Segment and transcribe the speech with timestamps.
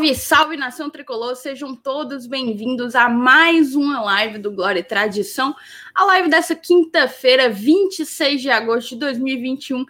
[0.00, 5.54] Salve, salve nação tricolor, sejam todos bem-vindos a mais uma live do Glória e Tradição,
[5.94, 9.84] a live dessa quinta-feira, 26 de agosto de 2021,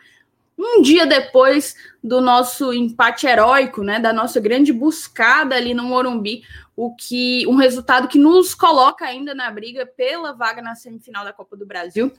[0.58, 6.42] um dia depois do nosso empate heróico, né, da nossa grande buscada ali no Morumbi,
[6.74, 11.32] o que um resultado que nos coloca ainda na briga pela vaga na semifinal da
[11.32, 12.13] Copa do Brasil.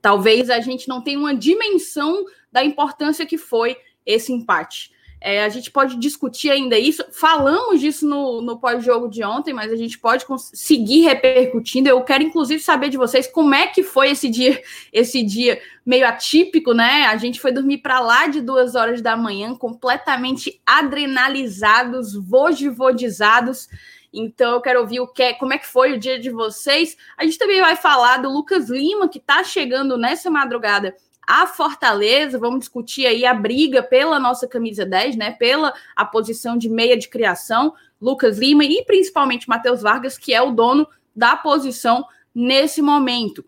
[0.00, 3.76] Talvez a gente não tenha uma dimensão da importância que foi
[4.06, 4.96] esse empate.
[5.20, 7.04] É, a gente pode discutir ainda isso.
[7.12, 11.88] Falamos disso no, no pós-jogo de ontem, mas a gente pode seguir repercutindo.
[11.88, 16.06] Eu quero, inclusive, saber de vocês como é que foi esse dia, esse dia meio
[16.06, 17.06] atípico, né?
[17.06, 23.68] A gente foi dormir para lá de duas horas da manhã, completamente adrenalizados, vojivodizados.
[24.12, 26.96] Então, eu quero ouvir o que, como é que foi o dia de vocês.
[27.16, 30.94] A gente também vai falar do Lucas Lima, que está chegando nessa madrugada
[31.28, 35.32] a Fortaleza, vamos discutir aí a briga pela nossa camisa 10, né?
[35.32, 40.40] Pela a posição de meia de criação, Lucas Lima e principalmente Matheus Vargas, que é
[40.40, 42.02] o dono da posição
[42.34, 43.44] nesse momento.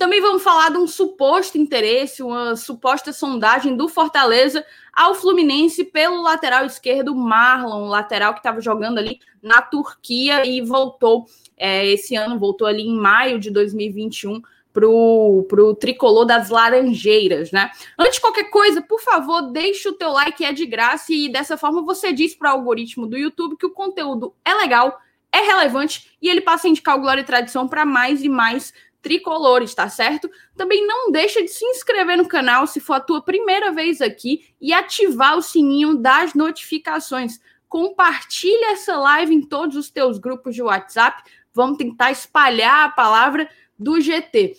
[0.00, 6.22] Também vamos falar de um suposto interesse, uma suposta sondagem do Fortaleza ao Fluminense pelo
[6.22, 11.26] lateral esquerdo Marlon, lateral que estava jogando ali na Turquia e voltou
[11.56, 14.42] é, esse ano, voltou ali em maio de 2021
[14.76, 17.70] pro, pro tricolor das Laranjeiras, né?
[17.98, 21.56] Antes de qualquer coisa, por favor, deixe o teu like, é de graça, e dessa
[21.56, 25.00] forma você diz para o algoritmo do YouTube que o conteúdo é legal,
[25.32, 28.74] é relevante, e ele passa a indicar o Glória e Tradição para mais e mais
[29.00, 30.30] tricolores, tá certo?
[30.54, 34.44] Também não deixa de se inscrever no canal se for a tua primeira vez aqui
[34.60, 37.40] e ativar o sininho das notificações.
[37.66, 41.22] Compartilha essa live em todos os teus grupos de WhatsApp.
[41.54, 44.56] Vamos tentar espalhar a palavra do GT.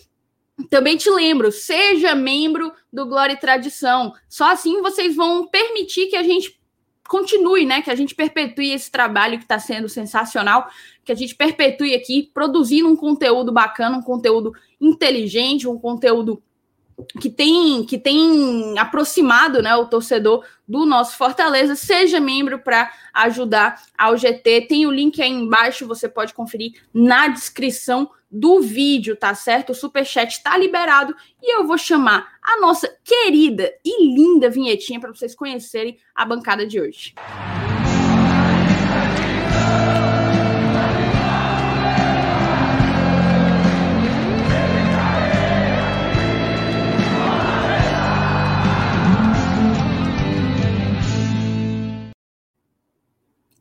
[0.68, 4.12] Também te lembro, seja membro do Glória e Tradição.
[4.28, 6.58] Só assim vocês vão permitir que a gente
[7.08, 7.80] continue, né?
[7.80, 10.68] Que a gente perpetue esse trabalho que está sendo sensacional,
[11.04, 16.42] que a gente perpetue aqui produzindo um conteúdo bacana, um conteúdo inteligente, um conteúdo
[17.20, 21.76] que tem que tem aproximado né, o torcedor do nosso Fortaleza.
[21.76, 24.62] Seja membro para ajudar ao GT.
[24.62, 29.70] Tem o link aí embaixo, você pode conferir na descrição do vídeo, tá certo?
[29.70, 35.10] O superchat está liberado e eu vou chamar a nossa querida e linda vinhetinha para
[35.10, 37.14] vocês conhecerem a bancada de hoje.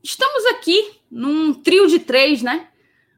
[0.04, 2.68] Estamos aqui num trio de três, né?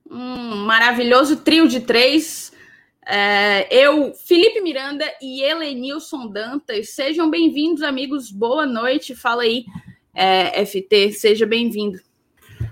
[0.09, 2.51] Um maravilhoso trio de três.
[3.05, 6.89] É, eu, Felipe Miranda e Helenilson Dantas.
[6.89, 8.31] Sejam bem-vindos, amigos.
[8.31, 9.15] Boa noite.
[9.15, 9.65] Fala aí,
[10.13, 11.11] é, FT.
[11.13, 11.99] Seja bem-vindo.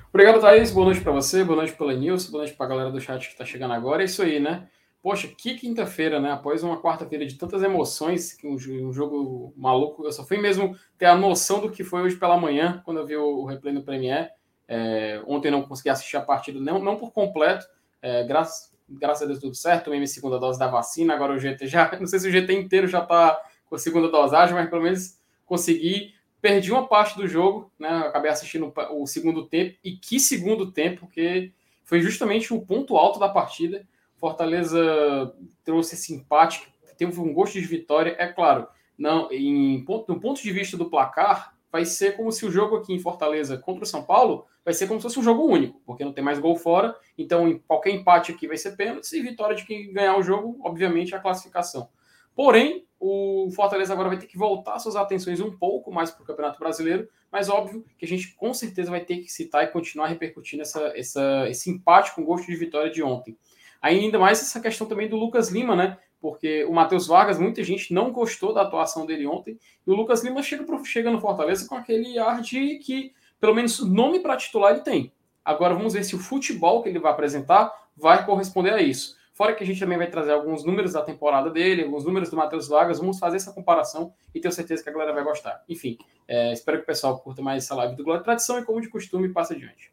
[0.09, 0.71] Obrigado, Thaís.
[0.71, 3.25] Boa noite para você, boa noite para Helenilson, boa noite para a galera do chat
[3.25, 4.01] que está chegando agora.
[4.01, 4.67] É isso aí, né?
[5.01, 6.31] Poxa, que quinta-feira, né?
[6.31, 11.15] Após uma quarta-feira de tantas emoções, um, jogo maluco, eu só fui mesmo ter a
[11.15, 14.29] noção do que foi hoje pela manhã, quando eu vi o, o replay no Premiere.
[14.67, 17.65] É, ontem não consegui assistir a partida, não, não por completo,
[18.01, 21.39] é, graças, graças a Deus tudo certo, tomei minha segunda dose da vacina, agora o
[21.39, 24.69] GT já, não sei se o GT inteiro já está com a segunda dosagem, mas
[24.69, 29.93] pelo menos consegui, perdi uma parte do jogo, né, acabei assistindo o segundo tempo, e
[29.93, 31.51] que segundo tempo, porque
[31.83, 36.67] foi justamente o ponto alto da partida, Fortaleza trouxe esse empate,
[36.97, 38.67] teve um gosto de vitória, é claro,
[38.97, 42.93] não, em, no ponto de vista do placar, vai ser como se o jogo aqui
[42.93, 46.03] em Fortaleza contra o São Paulo vai ser como se fosse um jogo único, porque
[46.03, 49.63] não tem mais gol fora, então qualquer empate aqui vai ser pênalti e vitória de
[49.63, 51.87] quem ganhar o jogo, obviamente, a classificação.
[52.35, 56.25] Porém, o Fortaleza agora vai ter que voltar suas atenções um pouco mais para o
[56.25, 60.07] Campeonato Brasileiro, mas óbvio que a gente com certeza vai ter que citar e continuar
[60.07, 63.37] repercutindo essa, essa, esse empate com gosto de vitória de ontem.
[63.81, 65.97] Ainda mais essa questão também do Lucas Lima, né?
[66.19, 70.23] porque o Matheus Vargas, muita gente não gostou da atuação dele ontem, e o Lucas
[70.23, 74.37] Lima chega, pro, chega no Fortaleza com aquele ar de que, pelo menos, nome para
[74.37, 75.13] titular ele tem.
[75.43, 79.15] Agora vamos ver se o futebol que ele vai apresentar vai corresponder a isso.
[79.33, 82.35] Fora que a gente também vai trazer alguns números da temporada dele, alguns números do
[82.35, 85.63] Matheus Vargas, vamos fazer essa comparação e tenho certeza que a galera vai gostar.
[85.69, 85.95] Enfim,
[86.27, 88.89] é, espero que o pessoal curta mais essa live do Glória Tradição e, como de
[88.89, 89.91] costume, passe adiante.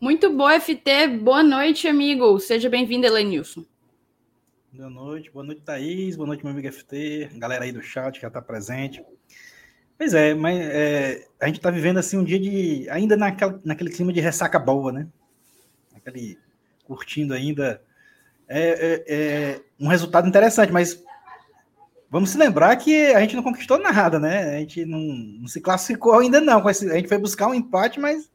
[0.00, 1.08] Muito boa, FT.
[1.22, 2.38] Boa noite, amigo.
[2.38, 3.64] Seja bem-vindo, Elenilson.
[4.72, 8.22] Boa noite, boa noite, Thaís, boa noite, meu amigo FT, galera aí do chat que
[8.22, 9.04] já está presente.
[9.96, 12.88] Pois é, mas é, a gente está vivendo assim um dia de.
[12.90, 15.06] ainda naquela, naquele clima de ressaca boa, né?
[15.94, 16.38] Aquele.
[16.84, 17.82] curtindo ainda.
[18.46, 21.02] É, é, é um resultado interessante, mas
[22.14, 24.54] Vamos se lembrar que a gente não conquistou nada, né?
[24.54, 26.64] A gente não, não se classificou ainda não.
[26.64, 28.30] A gente foi buscar um empate, mas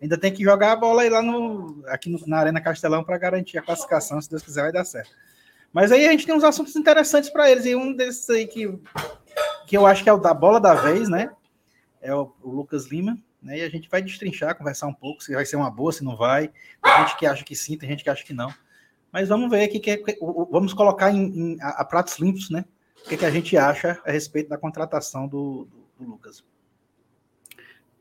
[0.00, 3.18] ainda tem que jogar a bola aí lá no, aqui no, na Arena Castelão para
[3.18, 4.18] garantir a classificação.
[4.22, 5.10] Se Deus quiser, vai dar certo.
[5.70, 7.66] Mas aí a gente tem uns assuntos interessantes para eles.
[7.66, 8.66] E um desses aí que,
[9.70, 11.30] que eu acho que é o da bola da vez, né?
[12.02, 13.16] É o, o Lucas Lima.
[13.40, 13.58] Né?
[13.58, 16.16] E a gente vai destrinchar, conversar um pouco, se vai ser uma boa, se não
[16.16, 16.48] vai.
[16.82, 18.52] Tem gente que acha que sim, tem gente que acha que não.
[19.12, 20.18] Mas vamos ver aqui, que, que,
[20.50, 22.64] vamos colocar em, em a, a pratos limpos, né?
[23.00, 26.42] o que, que, a gente acha a respeito da contratação do, do, do Lucas.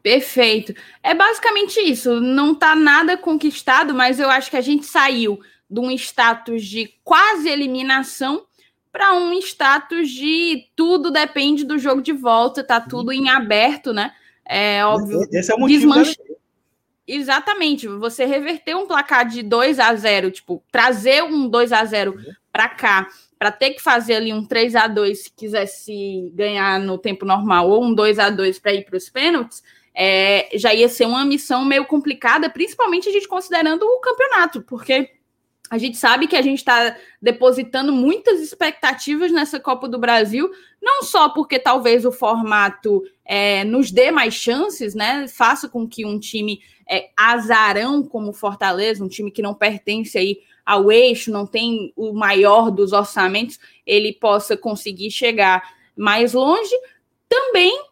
[0.01, 0.73] Perfeito.
[1.03, 2.19] É basicamente isso.
[2.19, 5.39] Não está nada conquistado, mas eu acho que a gente saiu
[5.69, 8.48] de um status de quase eliminação
[8.91, 14.11] para um status de tudo depende do jogo de volta, tá tudo em aberto, né?
[14.45, 15.21] É óbvio.
[15.31, 15.93] Esse é o motivo.
[15.93, 16.17] Desmanche...
[17.07, 17.87] Exatamente.
[17.87, 22.15] Você reverter um placar de 2 a 0, tipo, trazer um 2 a 0
[22.51, 23.07] para cá
[23.37, 27.69] para ter que fazer ali um 3 a 2 se quisesse ganhar no tempo normal,
[27.69, 29.63] ou um 2 a 2 para ir para os pênaltis,
[29.95, 35.09] é, já ia ser uma missão meio complicada, principalmente a gente considerando o campeonato, porque
[35.69, 40.49] a gente sabe que a gente está depositando muitas expectativas nessa Copa do Brasil,
[40.81, 45.27] não só porque talvez o formato é, nos dê mais chances, né?
[45.27, 50.39] Faça com que um time é, azarão como Fortaleza, um time que não pertence aí
[50.65, 55.63] ao eixo, não tem o maior dos orçamentos, ele possa conseguir chegar
[55.95, 56.73] mais longe.
[57.27, 57.88] Também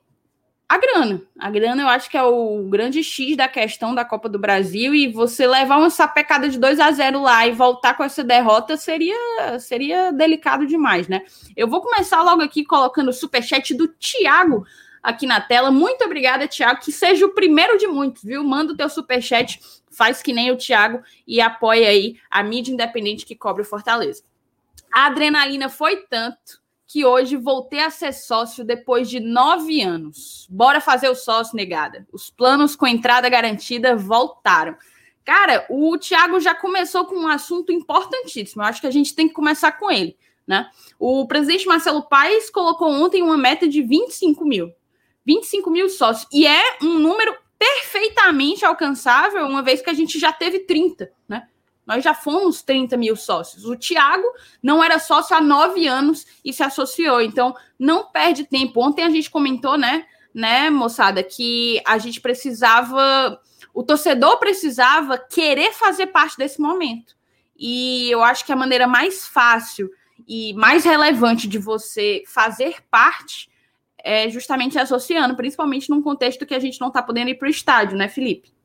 [0.69, 1.22] a grana.
[1.40, 4.94] A grana eu acho que é o grande X da questão da Copa do Brasil
[4.94, 8.75] e você levar uma sapecada de 2 a 0 lá e voltar com essa derrota
[8.75, 11.24] seria seria delicado demais, né?
[11.56, 14.66] Eu vou começar logo aqui colocando o superchat do Thiago
[15.02, 15.72] aqui na tela.
[15.72, 18.44] Muito obrigada, Thiago, que seja o primeiro de muitos, viu?
[18.44, 23.25] Manda o teu superchat faz que nem o Thiago e apoia aí a mídia independente
[23.25, 24.22] que cobre o Fortaleza.
[24.94, 30.48] A adrenalina foi tanto que hoje voltei a ser sócio depois de nove anos.
[30.50, 32.07] Bora fazer o sócio, negada.
[32.13, 34.75] Os planos com entrada garantida voltaram.
[35.25, 38.62] Cara, o Thiago já começou com um assunto importantíssimo.
[38.62, 40.18] Eu acho que a gente tem que começar com ele.
[40.48, 40.69] Né?
[40.98, 44.72] O presidente Marcelo Paes colocou ontem uma meta de 25 mil.
[45.25, 46.25] 25 mil sócios.
[46.31, 51.50] E é um número perfeitamente alcançável, uma vez que a gente já teve 30, né?
[51.88, 53.63] Nós já fomos 30 mil sócios.
[53.63, 54.28] O Tiago
[54.62, 57.22] não era sócio há nove anos e se associou.
[57.22, 58.86] Então, não perde tempo.
[58.86, 63.39] Ontem a gente comentou, né, né, moçada, que a gente precisava,
[63.74, 67.16] o torcedor precisava querer fazer parte desse momento.
[67.57, 69.90] E eu acho que a maneira mais fácil
[70.28, 73.50] e mais relevante de você fazer parte
[74.04, 77.51] é justamente associando, principalmente num contexto que a gente não está podendo ir para o
[77.51, 78.56] estádio, né, Felipe?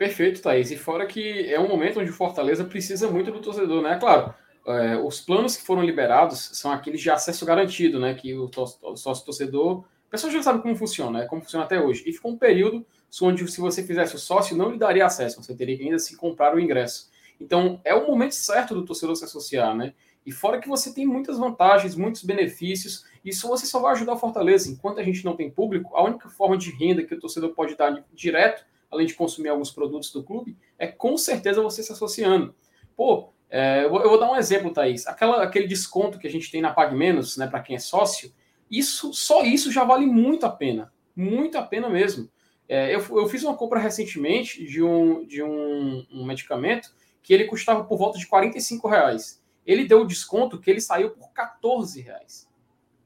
[0.00, 0.70] Perfeito, Thaís.
[0.70, 3.98] E fora que é um momento onde o Fortaleza precisa muito do torcedor, né?
[4.00, 4.32] Claro,
[4.66, 8.14] é, os planos que foram liberados são aqueles de acesso garantido, né?
[8.14, 8.50] Que o,
[8.82, 9.80] o sócio torcedor.
[9.80, 11.26] O pessoal já sabe como funciona, né?
[11.26, 12.02] Como funciona até hoje.
[12.06, 12.82] E ficou um período
[13.20, 16.16] onde, se você fizesse o sócio, não lhe daria acesso, você teria que ainda se
[16.16, 17.10] comprar o ingresso.
[17.38, 19.92] Então, é o momento certo do torcedor se associar, né?
[20.24, 24.18] E fora que você tem muitas vantagens, muitos benefícios, isso você só vai ajudar o
[24.18, 24.70] Fortaleza.
[24.70, 27.76] Enquanto a gente não tem público, a única forma de renda que o torcedor pode
[27.76, 32.54] dar direto, além de consumir alguns produtos do clube, é com certeza você se associando.
[32.96, 35.06] Pô, é, eu, vou, eu, vou, dar um exemplo, Thaís.
[35.06, 38.32] Aquela, aquele desconto que a gente tem na Pag Menos, né, para quem é sócio,
[38.70, 40.92] isso só isso já vale muito a pena.
[41.14, 42.30] Muito a pena mesmo.
[42.68, 47.44] É, eu, eu, fiz uma compra recentemente de um, de um, um medicamento que ele
[47.44, 52.00] custava por volta de 45 reais ele deu o desconto que ele saiu por 14
[52.00, 52.48] reais.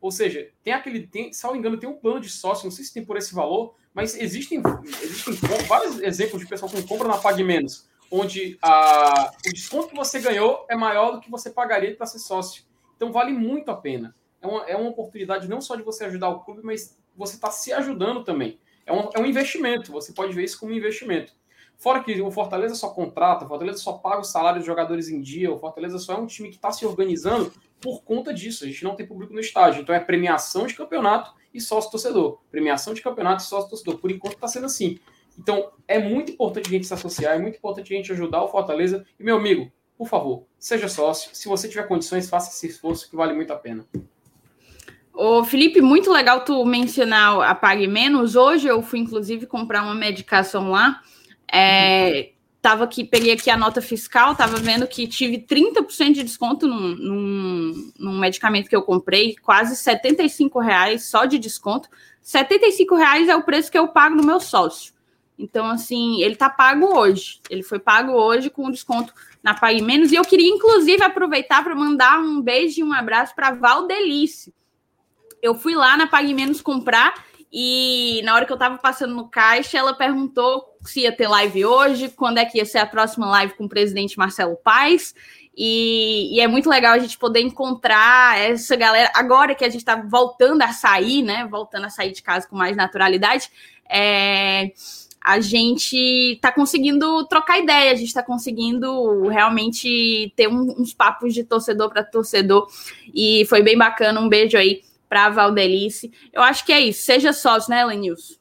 [0.01, 2.71] Ou seja, tem aquele, tem, se não me engano, tem um plano de sócio, não
[2.71, 4.61] sei se tem por esse valor, mas existem,
[5.03, 5.35] existem
[5.69, 10.21] vários exemplos de pessoal que compra na Pague Menos, onde a, o desconto que você
[10.21, 12.65] ganhou é maior do que você pagaria para ser sócio.
[12.97, 14.15] Então vale muito a pena.
[14.43, 17.51] É uma, é uma oportunidade não só de você ajudar o clube, mas você está
[17.51, 18.59] se ajudando também.
[18.85, 21.33] É um, é um investimento, você pode ver isso como um investimento.
[21.77, 25.21] Fora que o Fortaleza só contrata, o Fortaleza só paga o salário dos jogadores em
[25.21, 28.65] dia, o Fortaleza só é um time que está se organizando por conta disso.
[28.65, 29.83] A gente não tem público no estádio.
[29.83, 32.41] Então é premiação de campeonato e sócio torcedor.
[32.51, 33.99] Premiação de campeonato e sócio torcedor.
[33.99, 34.99] Por enquanto está sendo assim.
[35.39, 38.49] Então é muito importante a gente se associar, é muito importante a gente ajudar o
[38.49, 39.05] Fortaleza.
[39.19, 41.31] E meu amigo, por favor, seja sócio.
[41.33, 43.87] Se você tiver condições, faça esse esforço que vale muito a pena.
[45.13, 48.35] Ô, Felipe, muito legal tu mencionar a Pague Menos.
[48.35, 51.01] Hoje eu fui, inclusive, comprar uma medicação lá.
[51.53, 52.33] É,
[52.65, 56.97] tava aqui, peguei aqui a nota fiscal, tava vendo que tive 30% de desconto num,
[56.97, 61.91] num, num, medicamento que eu comprei, quase 75 reais só de desconto.
[62.23, 64.95] 75 reais é o preço que eu pago no meu sócio.
[65.39, 67.39] Então, assim, ele tá pago hoje.
[67.51, 70.11] Ele foi pago hoje com desconto na Pague Menos.
[70.11, 74.55] E eu queria, inclusive, aproveitar para mandar um beijo e um abraço para Valdelice,
[75.43, 77.13] eu fui lá na Pague Menos comprar
[77.53, 81.65] e na hora que eu tava passando no caixa, ela perguntou se ia ter live
[81.65, 85.15] hoje, quando é que ia ser a próxima live com o presidente Marcelo Paes.
[85.57, 89.81] E, e, é muito legal a gente poder encontrar essa galera agora que a gente
[89.81, 91.47] está voltando a sair, né?
[91.49, 93.49] Voltando a sair de casa com mais naturalidade.
[93.89, 94.73] É,
[95.21, 95.97] a gente
[96.35, 101.89] está conseguindo trocar ideia, a gente está conseguindo realmente ter um, uns papos de torcedor
[101.89, 102.67] para torcedor.
[103.15, 104.21] E foi bem bacana.
[104.21, 106.13] Um beijo aí para Valdelice.
[106.33, 107.05] Eu acho que é isso.
[107.05, 108.35] Seja sócio, né, Lenilson?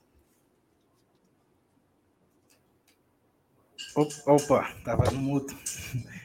[3.96, 5.54] Opa, tava no mudo.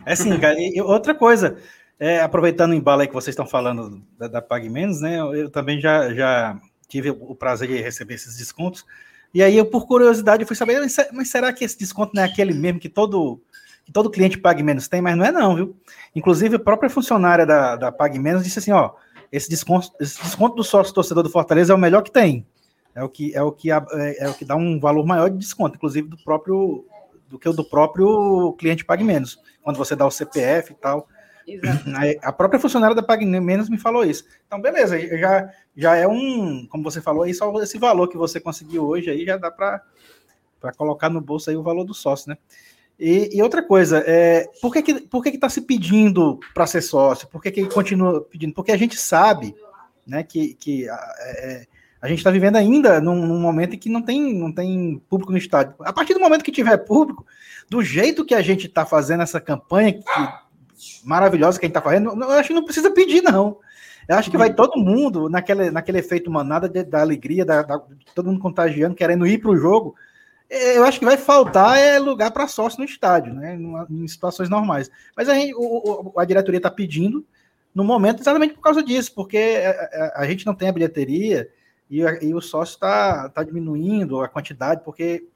[0.06, 1.58] É assim, cara, e outra coisa,
[1.98, 5.18] é, aproveitando o embalo aí que vocês estão falando da, da Menos, né?
[5.18, 6.58] Eu também já, já
[6.88, 8.84] tive o prazer de receber esses descontos.
[9.34, 10.80] E aí, eu, por curiosidade, fui saber,
[11.12, 13.42] mas será que esse desconto não é aquele mesmo que todo,
[13.84, 15.02] que todo cliente Pag Menos tem?
[15.02, 15.76] Mas não é, não, viu?
[16.14, 18.92] Inclusive, a própria funcionária da, da Pag Menos disse assim: ó,
[19.30, 22.46] esse desconto, esse desconto do sócio torcedor do Fortaleza é o melhor que tem.
[22.94, 23.76] É o que, é o que, é,
[24.18, 26.86] é o que dá um valor maior de desconto, inclusive do próprio
[27.28, 31.08] do que o do próprio cliente Pague Menos, quando você dá o CPF e tal.
[31.46, 31.84] Exato.
[32.22, 34.24] A própria funcionária da Pague Menos me falou isso.
[34.46, 38.38] Então, beleza, já, já é um, como você falou aí, só esse valor que você
[38.38, 39.82] conseguiu hoje aí já dá para
[40.76, 42.36] colocar no bolso aí o valor do sócio, né?
[42.98, 46.66] E, e outra coisa, é, por que que, por que que tá se pedindo para
[46.66, 47.28] ser sócio?
[47.28, 48.52] Por que que continua pedindo?
[48.52, 49.54] Porque a gente sabe,
[50.04, 51.66] né, que, que é,
[52.00, 55.32] a gente está vivendo ainda num, num, momento em que não tem, não tem público
[55.32, 55.74] no estádio.
[55.80, 57.26] A partir do momento que tiver público,
[57.68, 60.02] do jeito que a gente está fazendo essa campanha que,
[61.04, 63.58] maravilhosa que a gente está fazendo, eu acho que não precisa pedir, não.
[64.08, 67.82] Eu acho que vai todo mundo naquele, naquele efeito manada de, da alegria, da, da,
[68.14, 69.94] todo mundo contagiando, querendo ir para o jogo.
[70.48, 73.58] Eu acho que vai faltar é lugar para sócio no estádio, né?
[73.90, 74.90] Em situações normais.
[75.14, 77.26] Mas a, gente, o, a diretoria está pedindo
[77.74, 81.46] no momento exatamente por causa disso, porque a, a, a gente não tem a bilheteria
[81.90, 85.26] e, e o sócio está tá diminuindo a quantidade, porque,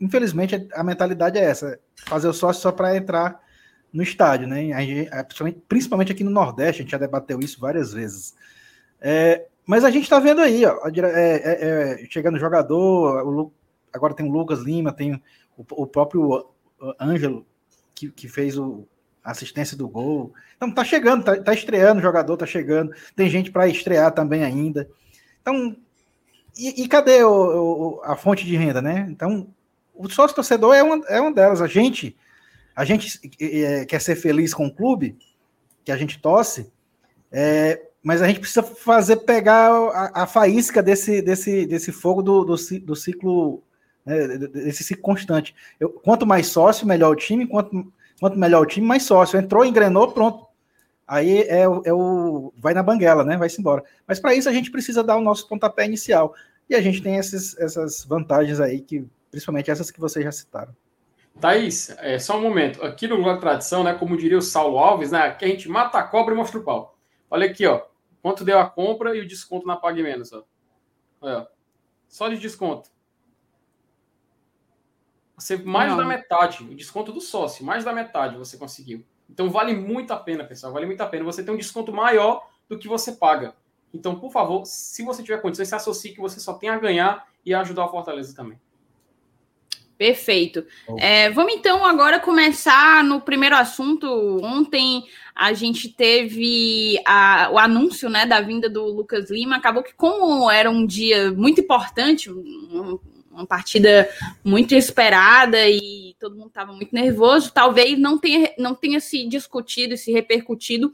[0.00, 3.40] infelizmente, a mentalidade é essa: fazer o sócio só para entrar
[3.92, 4.72] no estádio, né?
[5.10, 8.34] A principalmente, principalmente, aqui no Nordeste, a gente já debateu isso várias vezes.
[9.00, 13.52] É, mas a gente está vendo aí, ó, é, é, é, chegando jogador, o,
[13.92, 15.14] agora tem o Lucas Lima, tem
[15.56, 16.46] o, o próprio
[17.00, 17.46] Ângelo,
[17.94, 18.86] que, que fez o,
[19.24, 20.32] a assistência do gol.
[20.56, 22.92] Então tá chegando, tá, tá estreando o jogador, tá chegando.
[23.14, 24.88] Tem gente para estrear também ainda.
[25.40, 25.76] Então
[26.56, 29.06] e, e cadê o, o, a fonte de renda, né?
[29.10, 29.48] Então,
[29.94, 31.60] o sócio torcedor é uma, é uma delas.
[31.60, 32.16] A gente,
[32.74, 35.16] a gente é, quer ser feliz com o clube,
[35.84, 36.72] que a gente torce,
[37.30, 42.44] é, mas a gente precisa fazer pegar a, a faísca desse, desse, desse fogo do,
[42.44, 43.62] do, do ciclo,
[44.04, 45.54] né, desse ciclo constante.
[45.78, 49.38] Eu, quanto mais sócio, melhor o time, quanto, quanto melhor o time, mais sócio.
[49.38, 50.46] Entrou, engrenou, pronto
[51.06, 53.36] aí é, é o vai na banguela, né?
[53.36, 53.84] Vai-se embora.
[54.06, 56.34] Mas para isso a gente precisa dar o nosso pontapé inicial.
[56.68, 60.74] E a gente tem esses, essas vantagens aí, que principalmente essas que vocês já citaram.
[61.40, 62.82] Thaís, é, só um momento.
[62.82, 63.94] Aqui no Globo Tradição, né?
[63.94, 65.30] Como diria o Saulo Alves, né?
[65.32, 66.98] Que a gente mata a cobra e mostra o pau.
[67.30, 67.82] Olha aqui, ó.
[68.22, 70.44] Quanto deu a compra e o desconto na Pague Menos, ó.
[71.20, 71.46] Olha,
[72.08, 72.90] Só de desconto.
[75.36, 75.98] Você, mais Não.
[75.98, 79.04] da metade, o desconto do sócio, mais da metade você conseguiu.
[79.28, 80.72] Então vale muito a pena, pessoal.
[80.72, 81.24] Vale muito a pena.
[81.24, 83.54] Você tem um desconto maior do que você paga.
[83.92, 87.26] Então, por favor, se você tiver condições, se associe que você só tem a ganhar
[87.44, 88.58] e a ajudar a Fortaleza também.
[89.96, 90.66] Perfeito.
[90.98, 94.06] É, vamos então agora começar no primeiro assunto.
[94.44, 95.04] Ontem
[95.34, 99.56] a gente teve a, o anúncio né, da vinda do Lucas Lima.
[99.56, 102.98] Acabou que, como era um dia muito importante, um,
[103.32, 104.06] uma partida
[104.44, 107.52] muito esperada e todo mundo estava muito nervoso.
[107.52, 110.92] Talvez não tenha, não tenha se discutido e se repercutido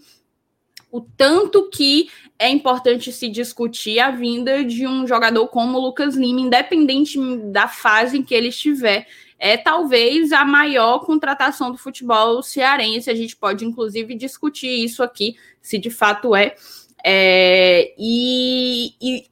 [0.92, 6.14] o tanto que é importante se discutir a vinda de um jogador como o Lucas
[6.14, 7.18] Lima, independente
[7.50, 9.08] da fase em que ele estiver.
[9.38, 13.10] É talvez a maior contratação do futebol cearense.
[13.10, 16.54] A gente pode, inclusive, discutir isso aqui, se de fato é.
[17.02, 19.26] é e, e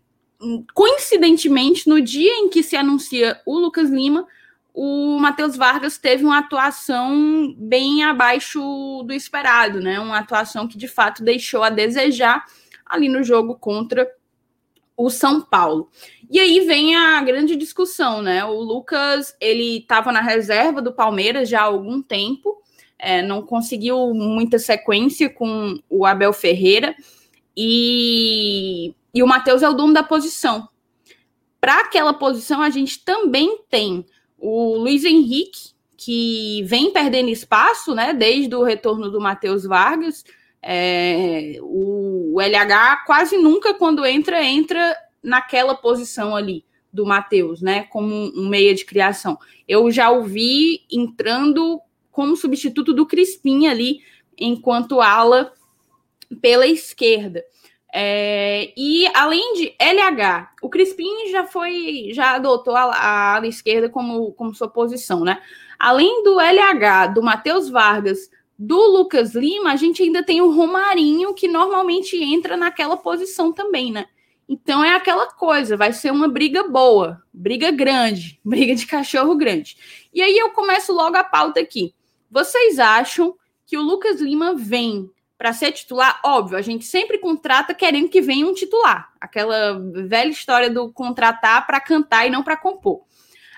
[0.72, 4.26] coincidentemente, no dia em que se anuncia o Lucas Lima,
[4.82, 10.00] o Matheus Vargas teve uma atuação bem abaixo do esperado, né?
[10.00, 12.46] Uma atuação que de fato deixou a desejar
[12.86, 14.10] ali no jogo contra
[14.96, 15.90] o São Paulo.
[16.30, 18.42] E aí vem a grande discussão, né?
[18.42, 22.56] O Lucas ele estava na reserva do Palmeiras já há algum tempo,
[22.98, 26.96] é, não conseguiu muita sequência com o Abel Ferreira
[27.54, 30.66] e e o Matheus é o dono da posição.
[31.60, 34.06] Para aquela posição, a gente também tem
[34.40, 40.24] o Luiz Henrique, que vem perdendo espaço, né, desde o retorno do Matheus Vargas.
[40.62, 47.84] É, o, o LH quase nunca, quando entra, entra naquela posição ali do Matheus, né?
[47.84, 49.38] Como um meia de criação.
[49.68, 51.80] Eu já o vi entrando
[52.10, 54.00] como substituto do Crispim ali,
[54.36, 55.52] enquanto ala
[56.40, 57.44] pela esquerda.
[57.92, 64.32] É, e além de LH, o Crispim já foi, já adotou a, ala esquerda como,
[64.32, 65.40] como sua posição, né?
[65.78, 71.34] Além do LH, do Matheus Vargas, do Lucas Lima, a gente ainda tem o Romarinho,
[71.34, 74.06] que normalmente entra naquela posição também, né?
[74.48, 79.76] Então é aquela coisa, vai ser uma briga boa, briga grande, briga de cachorro grande.
[80.12, 81.94] E aí eu começo logo a pauta aqui.
[82.30, 85.08] Vocês acham que o Lucas Lima vem
[85.40, 89.10] para ser titular, óbvio, a gente sempre contrata querendo que venha um titular.
[89.18, 93.06] Aquela velha história do contratar para cantar e não para compor.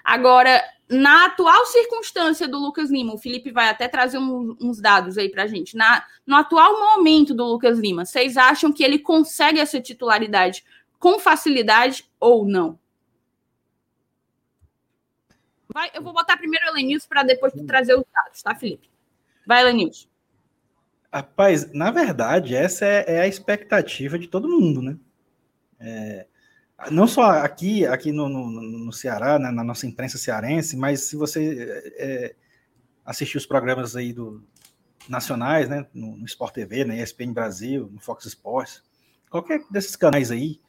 [0.05, 5.19] Agora, na atual circunstância do Lucas Lima, o Felipe vai até trazer um, uns dados
[5.19, 5.77] aí para a gente.
[5.77, 10.65] Na, no atual momento do Lucas Lima, vocês acham que ele consegue essa titularidade
[11.01, 12.79] com facilidade ou não?
[15.75, 18.89] Vai, eu vou botar primeiro o Elenilson para depois trazer os dados, tá, Felipe?
[19.45, 20.12] Vai, Elenilson.
[21.13, 24.97] Rapaz, na verdade, essa é, é, a expectativa de todo mundo, né?
[25.79, 26.27] É,
[26.91, 31.17] não só aqui, aqui no, no, no Ceará, né, na nossa imprensa cearense, mas se
[31.17, 32.35] você é,
[33.05, 34.43] assistir os programas aí do
[35.07, 38.83] nacionais, né, no, no Sport TV, na ESPN Brasil, no Fox Sports,
[39.29, 40.61] qualquer desses canais aí,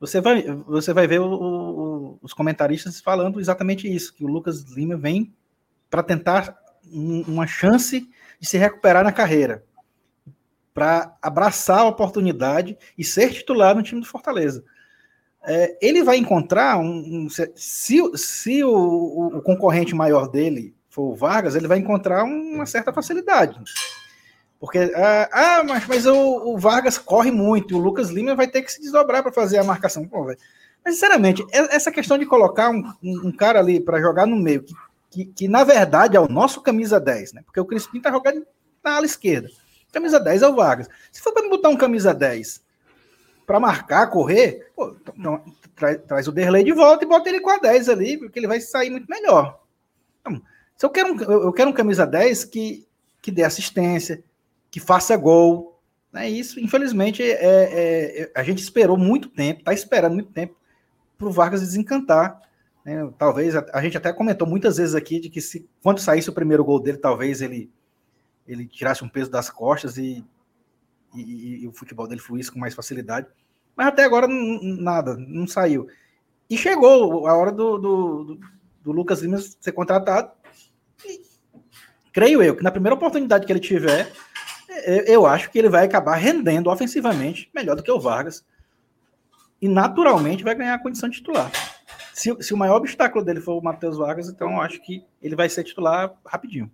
[0.00, 4.62] você vai, você vai ver o, o, os comentaristas falando exatamente isso, que o Lucas
[4.72, 5.34] Lima vem
[5.90, 6.56] para tentar
[6.90, 8.08] um, uma chance
[8.40, 9.62] de se recuperar na carreira
[10.74, 14.64] para abraçar a oportunidade e ser titular no time do Fortaleza.
[15.46, 17.52] É, ele vai encontrar um, um se,
[18.16, 23.60] se o, o, concorrente maior dele for o Vargas, ele vai encontrar uma certa facilidade.
[24.58, 28.62] Porque, ah, ah mas, mas o, o, Vargas corre muito, o Lucas Lima vai ter
[28.62, 30.08] que se desdobrar para fazer a marcação.
[30.08, 34.64] Pô, mas, sinceramente, essa questão de colocar um, um cara ali para jogar no meio,
[34.64, 34.74] que,
[35.10, 37.42] que, que, na verdade é o nosso camisa 10, né?
[37.44, 38.46] Porque o Crispim tá jogando
[38.82, 39.50] na ala esquerda.
[39.94, 40.88] Camisa 10 é o Vargas.
[41.10, 42.62] Se for para botar um camisa 10
[43.46, 44.96] para marcar, correr, pô,
[45.74, 48.48] traz, traz, o Derlei de volta e bota ele com a 10 ali, porque ele
[48.48, 49.60] vai sair muito melhor.
[50.20, 50.42] Então,
[50.76, 52.86] se eu quero um, eu quero um camisa 10 que,
[53.22, 54.24] que dê assistência,
[54.70, 55.80] que faça gol.
[56.12, 56.28] Né?
[56.28, 60.56] Isso, infelizmente, é, é, é a gente esperou muito tempo, está esperando muito tempo
[61.16, 62.40] para o Vargas desencantar.
[62.84, 63.08] Né?
[63.16, 66.34] Talvez a, a, gente até comentou muitas vezes aqui de que se quando saísse o
[66.34, 67.70] primeiro gol dele, talvez ele
[68.46, 70.24] ele tirasse um peso das costas e,
[71.14, 73.26] e, e o futebol dele fluísse com mais facilidade.
[73.76, 75.88] Mas até agora nada, não saiu.
[76.48, 78.40] E chegou a hora do, do, do,
[78.82, 80.30] do Lucas Lima ser contratado.
[81.04, 81.22] E,
[82.12, 84.12] creio eu que na primeira oportunidade que ele tiver,
[85.06, 88.44] eu acho que ele vai acabar rendendo ofensivamente melhor do que o Vargas.
[89.60, 91.50] E naturalmente vai ganhar a condição de titular.
[92.12, 95.34] Se, se o maior obstáculo dele for o Matheus Vargas, então eu acho que ele
[95.34, 96.70] vai ser titular rapidinho.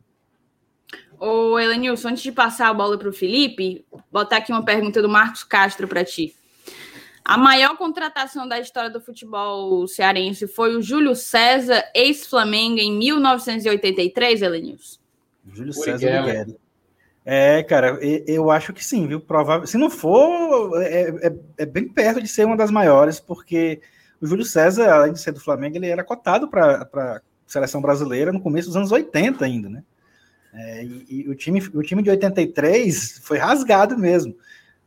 [1.20, 5.08] Ô, Elenilson, antes de passar a bola para o Felipe, botar aqui uma pergunta do
[5.08, 6.34] Marcos Castro para ti.
[7.22, 14.40] A maior contratação da história do futebol cearense foi o Júlio César, ex-Flamengo, em 1983,
[14.40, 14.98] Elenilson?
[15.52, 16.46] Júlio César Guerra.
[17.22, 19.20] É, cara, eu acho que sim, viu?
[19.20, 19.66] Provável.
[19.66, 23.82] Se não for, é, é, é, bem perto de ser uma das maiores, porque
[24.22, 28.32] o Júlio César, além de ser do Flamengo, ele era cotado para a seleção brasileira
[28.32, 29.84] no começo dos anos 80 ainda, né?
[30.52, 34.34] É, e, e, o, time, o time de 83 foi rasgado mesmo.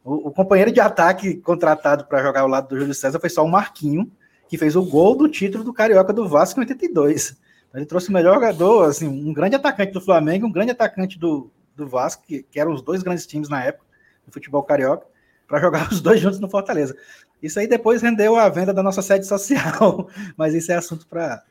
[0.03, 3.43] O, o companheiro de ataque contratado para jogar ao lado do Júlio César foi só
[3.43, 4.11] o Marquinho,
[4.49, 7.37] que fez o gol do título do Carioca do Vasco em 82.
[7.69, 11.17] Então, ele trouxe o melhor jogador, assim, um grande atacante do Flamengo, um grande atacante
[11.17, 13.85] do, do Vasco, que, que eram os dois grandes times na época
[14.25, 15.07] do futebol carioca,
[15.47, 16.95] para jogar os dois juntos no Fortaleza.
[17.41, 21.43] Isso aí depois rendeu a venda da nossa sede social, mas isso é assunto para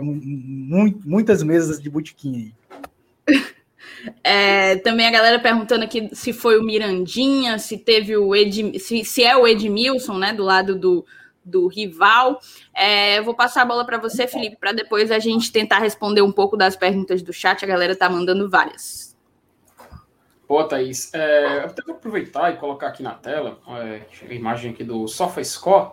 [0.00, 2.52] muitas mesas de botequim
[3.26, 3.34] aí.
[4.22, 9.04] É, também a galera perguntando aqui se foi o Mirandinha, se teve o Ed, se,
[9.04, 11.04] se é o Edmilson, né, do lado do,
[11.44, 12.40] do rival.
[12.74, 16.32] É, vou passar a bola para você, Felipe, para depois a gente tentar responder um
[16.32, 17.64] pouco das perguntas do chat.
[17.64, 19.14] A galera tá mandando várias.
[20.46, 24.72] Pô, Thaís, é, eu até vou aproveitar e colocar aqui na tela é, a imagem
[24.72, 25.92] aqui do SofaScore,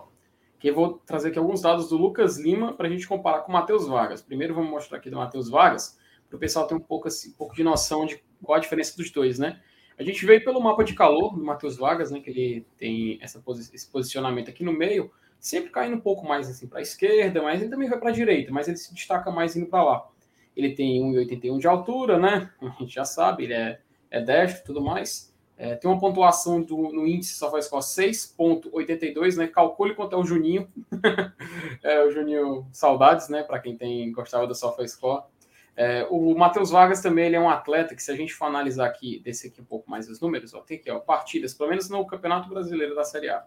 [0.60, 3.52] que eu vou trazer aqui alguns dados do Lucas Lima para a gente comparar com
[3.52, 4.22] o Matheus Vargas.
[4.22, 5.98] Primeiro vamos mostrar aqui do Matheus Vargas
[6.32, 8.96] para o pessoal ter um pouco, assim, um pouco de noção de qual a diferença
[8.96, 9.62] dos dois, né?
[10.00, 12.22] A gente veio pelo mapa de calor do Matheus Vargas, né?
[12.22, 16.68] Que ele tem essa, esse posicionamento aqui no meio, sempre caindo um pouco mais assim
[16.68, 19.58] para a esquerda, mas ele também vai para a direita, mas ele se destaca mais
[19.58, 20.10] indo para lá.
[20.56, 22.50] Ele tem 1,81 de altura, né?
[22.62, 25.32] A gente já sabe, ele é, é destro e tudo mais.
[25.58, 29.48] É, tem uma pontuação do, no índice SofaScore 6.82, né?
[29.48, 30.68] Calcule quanto é o Juninho.
[31.84, 33.44] é, o Juninho Saudades, né?
[33.44, 35.26] Para quem tem gostava do SofaScore.
[35.84, 38.86] É, o Matheus Vargas também ele é um atleta que, se a gente for analisar
[38.86, 41.90] aqui, descer aqui um pouco mais os números, ó, tem aqui ó, partidas, pelo menos
[41.90, 43.44] no Campeonato Brasileiro da Série A.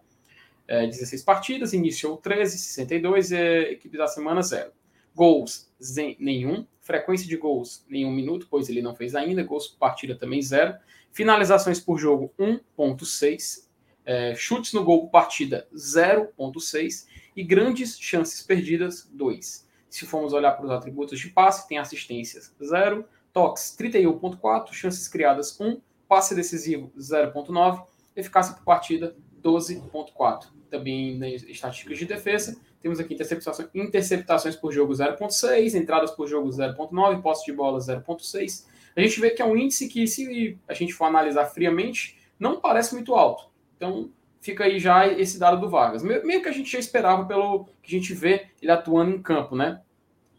[0.67, 4.73] É, 16 partidas, iniciou 13, 62, é, equipe da semana 0.
[5.15, 5.71] Gols,
[6.19, 6.67] nenhum.
[6.81, 9.45] Frequência de gols, nenhum minuto, pois ele não fez ainda.
[9.45, 10.75] Gols por partida também zero.
[11.13, 13.69] Finalizações por jogo, 1.6.
[14.05, 17.07] É, chutes no gol por partida, 0.6.
[17.37, 19.64] E grandes chances perdidas, 2.
[19.95, 23.05] Se formos olhar para os atributos de passe, tem assistências, 0.
[23.33, 24.73] Toques, 31.4.
[24.73, 25.81] Chances criadas, 1.
[26.09, 27.87] Passe decisivo, 0.9.
[28.17, 30.47] Eficácia por partida, 12.4.
[30.69, 36.49] Também nas estatísticas de defesa, temos aqui interceptações, interceptações por jogo 0.6, entradas por jogo
[36.49, 38.67] 0.9, posse de bola 0.6.
[38.97, 42.61] A gente vê que é um índice que, se a gente for analisar friamente, não
[42.61, 43.49] parece muito alto.
[43.77, 44.11] Então,
[44.45, 46.03] fica aí já esse dado do Vargas.
[46.03, 49.57] Meio que a gente já esperava pelo que a gente vê ele atuando em campo,
[49.57, 49.81] né?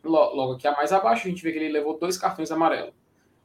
[0.03, 2.93] Logo aqui mais abaixo, a gente vê que ele levou dois cartões amarelo,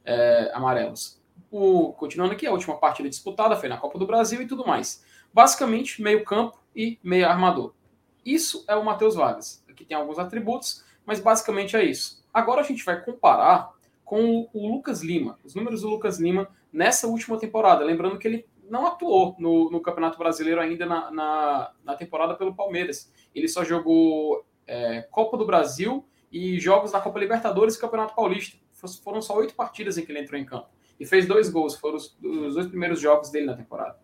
[0.05, 1.19] é, amarelos.
[1.49, 5.03] O, continuando aqui, a última partida disputada foi na Copa do Brasil e tudo mais.
[5.33, 7.73] Basicamente, meio campo e meio armador.
[8.23, 9.65] Isso é o Matheus Vargas.
[9.67, 12.23] Aqui tem alguns atributos, mas basicamente é isso.
[12.31, 13.71] Agora a gente vai comparar
[14.05, 17.83] com o Lucas Lima, os números do Lucas Lima nessa última temporada.
[17.83, 22.55] Lembrando que ele não atuou no, no Campeonato Brasileiro ainda na, na, na, temporada pelo
[22.55, 23.11] Palmeiras.
[23.33, 28.57] Ele só jogou é, Copa do Brasil e jogos da Copa Libertadores e Campeonato Paulista.
[29.03, 30.69] Foram só oito partidas em que ele entrou em campo.
[30.99, 33.97] E fez dois gols, foram os, os dois primeiros jogos dele na temporada.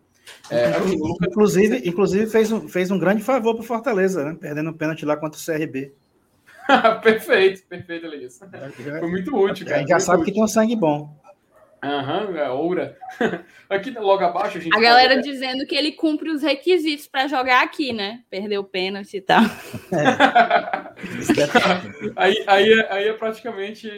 [0.50, 0.72] É,
[1.26, 4.36] inclusive, inclusive fez, um, fez um grande favor para Fortaleza, né?
[4.38, 5.92] Perdendo o pênalti lá contra o CRB.
[7.02, 8.38] perfeito, perfeito, Elias.
[8.98, 9.76] Foi muito útil, cara.
[9.76, 10.26] A gente já sabe útil.
[10.26, 11.16] que tem um sangue bom.
[11.82, 12.98] Aham, uhum, é oura.
[13.70, 14.76] aqui logo abaixo a gente.
[14.76, 15.30] A galera pode...
[15.30, 18.24] dizendo que ele cumpre os requisitos para jogar aqui, né?
[18.28, 19.42] Perdeu o pênalti e tal.
[19.92, 20.88] É.
[22.16, 23.88] aí, aí, é, aí é praticamente.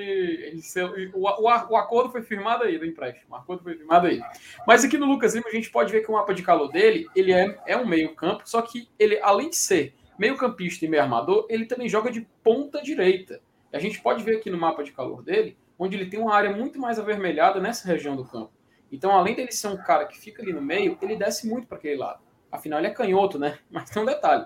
[1.15, 3.35] O, o, o, acordo foi firmado aí do empréstimo.
[3.35, 4.21] O acordo foi firmado aí.
[4.67, 7.07] Mas aqui no Lucas Lima a gente pode ver que o mapa de calor dele
[7.17, 11.47] ele é, é um meio-campo, só que ele, além de ser meio-campista e meio armador,
[11.49, 13.41] ele também joga de ponta direita.
[13.73, 16.55] A gente pode ver aqui no mapa de calor dele onde ele tem uma área
[16.55, 18.53] muito mais avermelhada nessa região do campo.
[18.93, 21.79] Então, além dele ser um cara que fica ali no meio, ele desce muito para
[21.79, 22.21] aquele lado.
[22.53, 23.59] Afinal, ele é canhoto, né?
[23.71, 24.45] Mas tem um detalhe.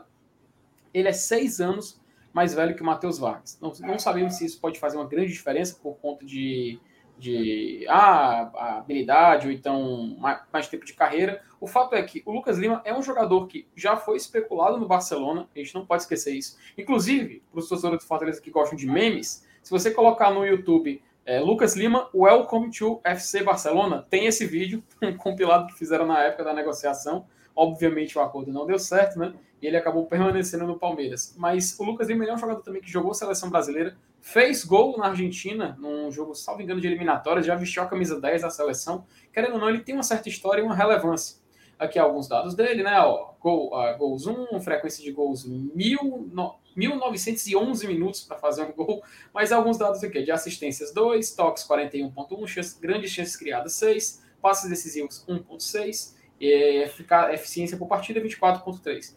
[0.92, 2.00] Ele é seis anos
[2.32, 3.58] mais velho que o Matheus Vargas.
[3.60, 6.78] Não, não sabemos se isso pode fazer uma grande diferença por conta de,
[7.18, 11.42] de ah, habilidade ou então mais, mais, tempo de carreira.
[11.60, 14.86] O fato é que o Lucas Lima é um jogador que já foi especulado no
[14.86, 16.58] Barcelona, a gente não pode esquecer isso.
[16.76, 21.02] Inclusive, para os torcedores do Fortaleza que gostam de memes, se você colocar no YouTube
[21.26, 24.06] é, Lucas Lima, Welcome to FC Barcelona.
[24.10, 27.26] Tem esse vídeo, um compilado que fizeram na época da negociação.
[27.56, 29.32] Obviamente o acordo não deu certo, né?
[29.62, 31.34] E ele acabou permanecendo no Palmeiras.
[31.38, 35.06] Mas o Lucas Lima é um jogador também que jogou seleção brasileira, fez gol na
[35.06, 39.06] Argentina, num jogo, salvo engano, de eliminatória, já vestiu a camisa 10 da seleção.
[39.32, 41.38] Querendo ou não, ele tem uma certa história e uma relevância.
[41.78, 43.00] Aqui alguns dados dele, né?
[43.00, 46.28] Ó, gol, uh, gols 1, frequência de gols mil,
[46.76, 52.46] 1911 minutos para fazer um gol, mas alguns dados aqui, de assistências 2, toques 41.1,
[52.46, 56.84] chance, grandes chances criadas 6, passes decisivos 1.6, e
[57.32, 59.14] eficiência por partida 24.3.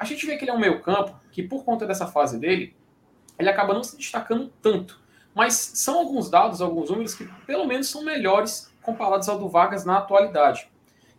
[0.00, 2.74] A gente vê que ele é um meio campo que, por conta dessa fase dele,
[3.38, 5.02] ele acaba não se destacando tanto.
[5.34, 9.84] Mas são alguns dados, alguns números que pelo menos são melhores comparados ao do Vargas
[9.84, 10.70] na atualidade.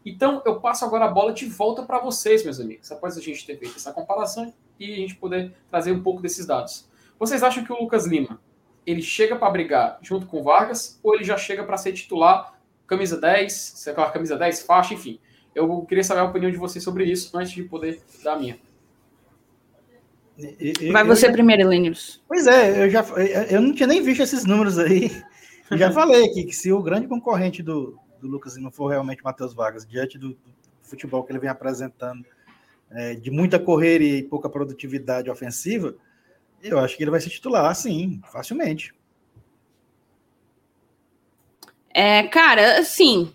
[0.05, 3.43] Então, eu passo agora a bola de volta para vocês, meus amigos, após a gente
[3.43, 6.87] ter feito essa comparação e a gente poder trazer um pouco desses dados.
[7.17, 8.39] Vocês acham que o Lucas Lima
[8.85, 12.53] ele chega para brigar junto com o Vargas ou ele já chega para ser titular,
[12.85, 15.19] camisa 10, sei lá, camisa 10, faixa, enfim.
[15.55, 18.59] Eu queria saber a opinião de vocês sobre isso antes de poder dar a minha.
[20.91, 21.31] Vai você já...
[21.31, 22.21] primeiro, Elenius.
[22.27, 23.03] Pois é, eu já
[23.49, 25.09] eu não tinha nem visto esses números aí.
[25.71, 29.53] já falei aqui que se o grande concorrente do, do Lucas Lima for realmente Matheus
[29.53, 30.37] Vargas, diante do, do
[30.81, 32.25] futebol que ele vem apresentando
[32.91, 35.95] é, de muita correria e pouca produtividade ofensiva,
[36.61, 38.93] eu acho que ele vai se titular, sim, facilmente.
[41.93, 43.33] É, cara, assim,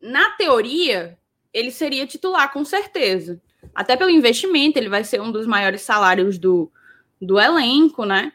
[0.00, 1.18] na teoria,
[1.52, 3.40] ele seria titular, com certeza.
[3.74, 6.70] Até pelo investimento, ele vai ser um dos maiores salários do,
[7.20, 8.32] do elenco, né?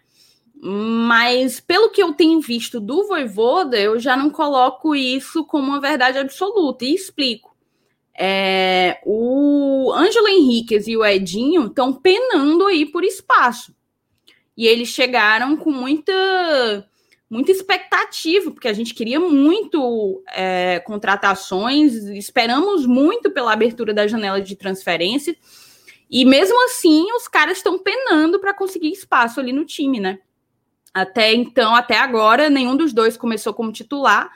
[0.61, 5.79] Mas pelo que eu tenho visto do Voivoda, eu já não coloco isso como uma
[5.79, 7.55] verdade absoluta e explico.
[8.13, 13.73] É, o Ângelo Henriquez e o Edinho estão penando aí por espaço.
[14.57, 16.85] E eles chegaram com muita
[17.29, 24.41] muita expectativa, porque a gente queria muito é, contratações, esperamos muito pela abertura da janela
[24.41, 25.37] de transferência,
[26.09, 30.19] e mesmo assim os caras estão penando para conseguir espaço ali no time, né?
[30.93, 34.29] Até então, até agora, nenhum dos dois começou como titular,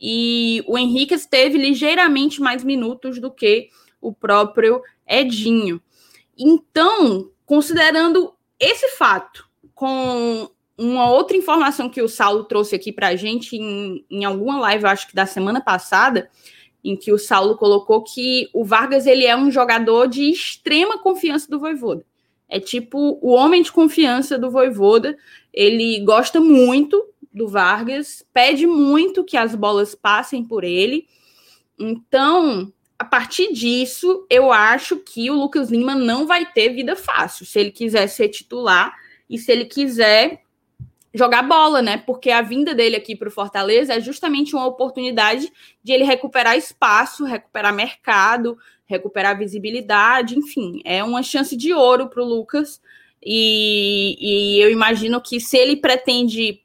[0.00, 3.68] e o Henrique teve ligeiramente mais minutos do que
[4.00, 5.80] o próprio Edinho.
[6.38, 13.16] Então, considerando esse fato, com uma outra informação que o Saulo trouxe aqui para a
[13.16, 16.30] gente em, em alguma live, acho que da semana passada,
[16.82, 21.50] em que o Saulo colocou que o Vargas ele é um jogador de extrema confiança
[21.50, 22.04] do Voivoda.
[22.50, 25.16] É tipo o homem de confiança do Voivoda.
[25.52, 31.06] Ele gosta muito do Vargas, pede muito que as bolas passem por ele.
[31.78, 37.46] Então, a partir disso, eu acho que o Lucas Lima não vai ter vida fácil
[37.46, 38.94] se ele quiser ser titular
[39.28, 40.42] e se ele quiser
[41.14, 41.96] jogar bola, né?
[41.98, 45.50] Porque a vinda dele aqui para o Fortaleza é justamente uma oportunidade
[45.82, 48.58] de ele recuperar espaço, recuperar mercado,
[48.90, 52.82] recuperar visibilidade, enfim, é uma chance de ouro para o Lucas.
[53.24, 56.60] E, e eu imagino que se ele pretende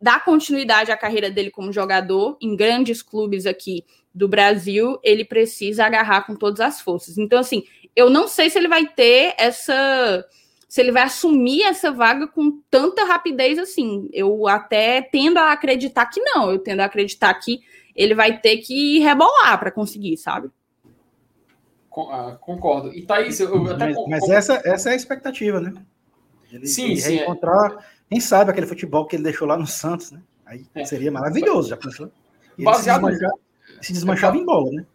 [0.00, 5.84] dar continuidade à carreira dele como jogador em grandes clubes aqui do Brasil, ele precisa
[5.84, 7.18] agarrar com todas as forças.
[7.18, 7.62] Então, assim,
[7.94, 10.26] eu não sei se ele vai ter essa
[10.68, 14.10] se ele vai assumir essa vaga com tanta rapidez assim.
[14.12, 17.60] Eu até tendo a acreditar que não, eu tendo a acreditar que
[17.98, 20.48] ele vai ter que rebolar para conseguir, sabe?
[22.10, 22.94] Ah, concordo.
[22.94, 23.86] E Thaís, eu, até.
[23.86, 25.74] Mas, mas, essa, essa é a expectativa, né?
[26.52, 27.14] Ele, sim, ele sim.
[27.14, 27.16] É.
[27.18, 27.76] Reencontrar, é.
[28.08, 30.22] quem sabe, aquele futebol que ele deixou lá no Santos, né?
[30.46, 30.84] Aí é.
[30.84, 32.08] seria maravilhoso, já pensou?
[32.56, 33.38] Baseado se desmanchava,
[33.82, 34.86] se desmanchava em bola, né?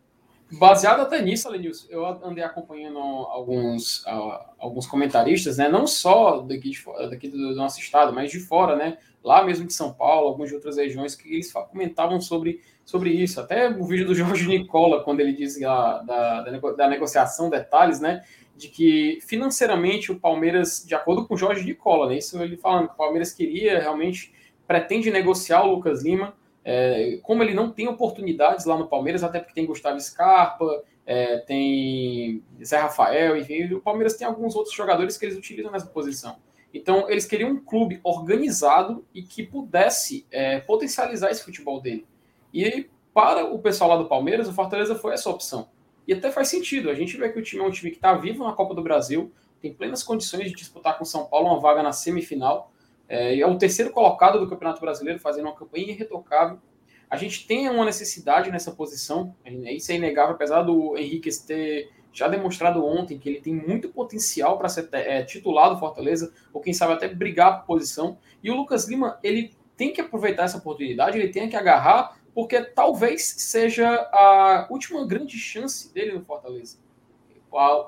[0.58, 5.68] Baseado até nisso, Alenilson, eu andei acompanhando alguns, uh, alguns comentaristas, né?
[5.68, 8.98] Não só daqui, de, daqui do nosso estado, mas de fora, né?
[9.24, 13.40] Lá mesmo de São Paulo, algumas de outras regiões, que eles comentavam sobre, sobre isso.
[13.40, 18.24] Até o vídeo do Jorge Nicola, quando ele diz da, da, da negociação, detalhes, né?
[18.56, 22.18] De que financeiramente o Palmeiras, de acordo com o Jorge Nicola, né?
[22.18, 24.34] Isso ele falando que o Palmeiras queria realmente,
[24.68, 26.34] pretende negociar o Lucas Lima
[26.64, 31.38] é, como ele não tem oportunidades lá no Palmeiras, até porque tem Gustavo Scarpa, é,
[31.40, 36.38] tem Zé Rafael, enfim, o Palmeiras tem alguns outros jogadores que eles utilizam nessa posição.
[36.74, 42.06] Então, eles queriam um clube organizado e que pudesse é, potencializar esse futebol dele.
[42.52, 45.70] E para o pessoal lá do Palmeiras, o Fortaleza foi essa opção.
[46.08, 46.90] E até faz sentido.
[46.90, 48.82] A gente vê que o time é um time que está vivo na Copa do
[48.82, 52.73] Brasil, tem plenas condições de disputar com o São Paulo uma vaga na semifinal.
[53.08, 56.60] É, é o terceiro colocado do Campeonato Brasileiro, fazendo uma campanha irretocável.
[57.10, 62.28] A gente tem uma necessidade nessa posição, isso é inegável, apesar do Henrique ter já
[62.28, 66.74] demonstrado ontem que ele tem muito potencial para ser é, titular do Fortaleza, ou quem
[66.74, 68.18] sabe até brigar por posição.
[68.42, 72.62] E o Lucas Lima, ele tem que aproveitar essa oportunidade, ele tem que agarrar, porque
[72.62, 76.78] talvez seja a última grande chance dele no Fortaleza.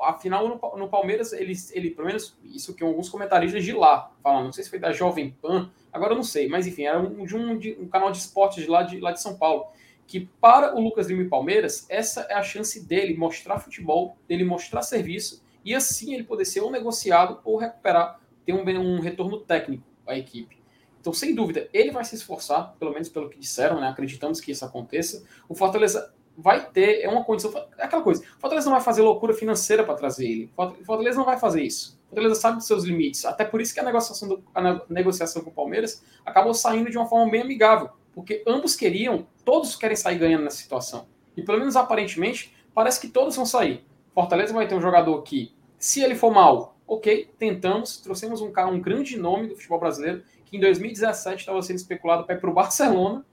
[0.01, 4.43] Afinal, no, no Palmeiras, ele, ele, pelo menos, isso que alguns comentaristas de lá falam,
[4.43, 7.25] não sei se foi da Jovem Pan, agora eu não sei, mas enfim, era um,
[7.25, 9.67] de um, de um canal de esportes de lá, de lá de São Paulo,
[10.07, 14.43] que para o Lucas Lima e Palmeiras, essa é a chance dele mostrar futebol, dele
[14.43, 19.39] mostrar serviço, e assim ele poder ser ou negociado ou recuperar, ter um, um retorno
[19.39, 20.63] técnico à equipe.
[21.01, 23.89] Então, sem dúvida, ele vai se esforçar, pelo menos pelo que disseram, né?
[23.89, 25.23] acreditamos que isso aconteça.
[25.47, 29.33] O Fortaleza vai ter, é uma condição, é aquela coisa, Fortaleza não vai fazer loucura
[29.33, 30.51] financeira para trazer ele,
[30.85, 33.83] Fortaleza não vai fazer isso, Fortaleza sabe dos seus limites, até por isso que a
[33.83, 38.43] negociação, do, a negociação com o Palmeiras acabou saindo de uma forma bem amigável, porque
[38.47, 43.35] ambos queriam, todos querem sair ganhando nessa situação, e pelo menos aparentemente, parece que todos
[43.35, 48.41] vão sair, Fortaleza vai ter um jogador que, se ele for mal, ok, tentamos, trouxemos
[48.41, 52.35] um cara, um grande nome do futebol brasileiro, que em 2017 estava sendo especulado para
[52.35, 53.25] ir para o Barcelona,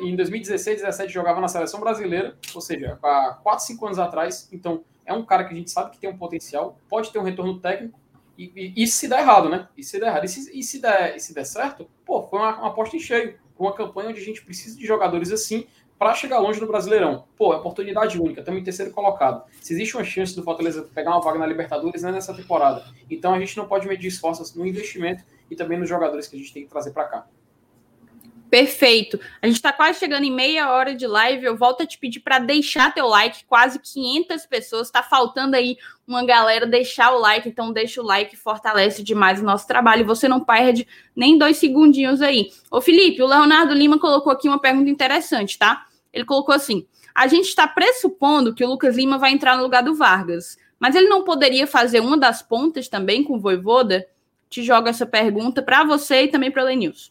[0.00, 4.48] em 2016, 2017 jogava na seleção brasileira, ou seja, há 4, 5 anos atrás.
[4.52, 7.22] Então, é um cara que a gente sabe que tem um potencial, pode ter um
[7.22, 7.98] retorno técnico,
[8.38, 9.66] e, e, e se der errado, né?
[9.76, 10.24] E se der errado.
[10.24, 13.00] E se, e se, der, e se der certo, pô, foi uma, uma aposta em
[13.00, 13.36] cheio.
[13.58, 15.66] Uma campanha onde a gente precisa de jogadores assim
[15.98, 17.24] para chegar longe no Brasileirão.
[17.36, 19.42] Pô, é oportunidade única, estamos em terceiro colocado.
[19.60, 22.84] Se existe uma chance do Fortaleza pegar uma vaga na Libertadores, não é nessa temporada.
[23.10, 26.38] Então a gente não pode medir esforços no investimento e também nos jogadores que a
[26.38, 27.26] gente tem que trazer para cá.
[28.50, 29.20] Perfeito.
[29.42, 31.44] A gente está quase chegando em meia hora de live.
[31.44, 33.44] Eu volto a te pedir para deixar teu like.
[33.44, 34.86] Quase 500 pessoas.
[34.86, 37.48] Está faltando aí uma galera deixar o like.
[37.48, 40.06] Então deixa o like, fortalece demais o nosso trabalho.
[40.06, 42.50] Você não perde nem dois segundinhos aí.
[42.70, 45.86] Ô Felipe, o Leonardo Lima colocou aqui uma pergunta interessante, tá?
[46.12, 49.82] Ele colocou assim: a gente está pressupondo que o Lucas Lima vai entrar no lugar
[49.82, 54.06] do Vargas, mas ele não poderia fazer uma das pontas também com o Voivoda?
[54.48, 57.10] Te jogo essa pergunta para você e também para o Lenilson.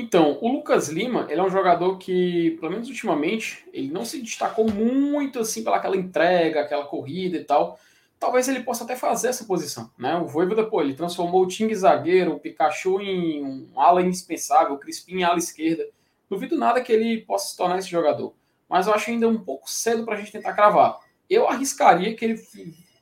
[0.00, 4.22] Então, o Lucas Lima, ele é um jogador que, pelo menos ultimamente, ele não se
[4.22, 7.80] destacou muito assim pelaquela entrega, aquela corrida e tal.
[8.16, 10.14] Talvez ele possa até fazer essa posição, né?
[10.14, 14.78] O Voivoda, pô, ele transformou o Ting zagueiro, o Pikachu em um ala indispensável, o
[14.78, 15.84] Crispim em ala esquerda.
[16.30, 18.32] Duvido nada que ele possa se tornar esse jogador.
[18.68, 21.00] Mas eu acho ainda um pouco cedo para a gente tentar cravar.
[21.28, 22.40] Eu arriscaria que ele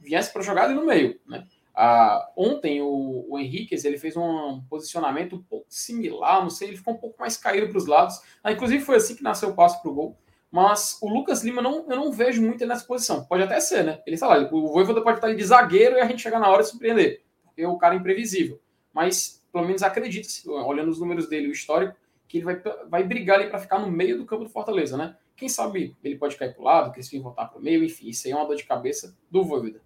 [0.01, 1.45] viesse para jogar ali no meio, né?
[1.79, 6.79] Ah, ontem o, o Henriquez ele fez um posicionamento um pouco similar, não sei, ele
[6.79, 8.19] ficou um pouco mais caído para os lados.
[8.43, 10.19] Ah, inclusive foi assim que nasceu o passo para o gol.
[10.51, 13.25] Mas o Lucas Lima não, eu não vejo muito ele nessa posição.
[13.25, 14.01] Pode até ser, né?
[14.07, 16.49] Ele está lá, o Voivoda pode estar ali de zagueiro e a gente chegar na
[16.49, 18.59] hora de surpreender, porque o cara é imprevisível.
[18.91, 21.95] Mas pelo menos acredita, olhando os números dele, o histórico,
[22.27, 25.17] que ele vai, vai brigar ali para ficar no meio do campo do Fortaleza, né?
[25.37, 28.09] Quem sabe ele pode cair para o lado, que eles voltar para o meio, enfim,
[28.09, 29.81] isso aí é uma dor de cabeça do Voivoda.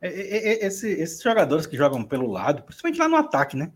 [0.00, 3.70] É, é, é, esse, esses jogadores que jogam pelo lado, principalmente lá no ataque, né?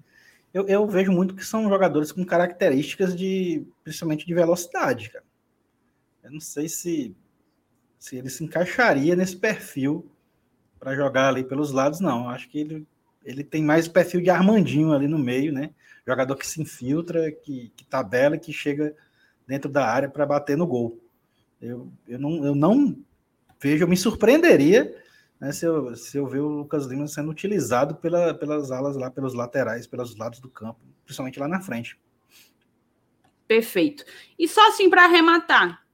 [0.53, 5.25] Eu, eu, vejo muito que são jogadores com características de, principalmente de velocidade, cara.
[6.23, 7.15] Eu não sei se,
[7.99, 10.11] se ele se encaixaria nesse perfil
[10.79, 12.31] para jogar ali pelos lados, não.
[12.31, 12.87] Acho que ele,
[13.25, 15.71] ele tem mais perfil de Armandinho ali no meio, né?
[16.07, 18.95] Jogador que se infiltra, que, que tabela, que chega
[19.47, 20.99] dentro da área para bater no gol.
[21.61, 22.97] Eu, eu, não, eu não
[23.61, 24.95] vejo, eu me surpreenderia
[25.45, 29.11] né, se, eu, se eu ver o Lucas Lima sendo utilizado pela, pelas alas lá,
[29.11, 32.01] pelos laterais, pelos lados do campo, principalmente lá na frente.
[33.47, 34.07] Perfeito.
[34.39, 35.85] E só assim para arrematar,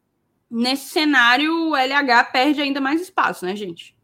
[0.49, 3.97] nesse cenário o LH perde ainda mais espaço, né, gente?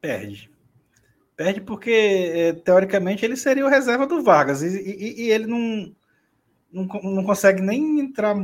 [0.00, 0.50] Perde.
[1.36, 5.94] Perde porque, é, teoricamente, ele seria o reserva do Vargas e, e, e ele não,
[6.72, 8.34] não, não consegue nem entrar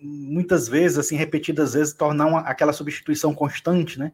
[0.00, 4.12] muitas vezes, assim, repetidas vezes, tornar uma, aquela substituição constante, né?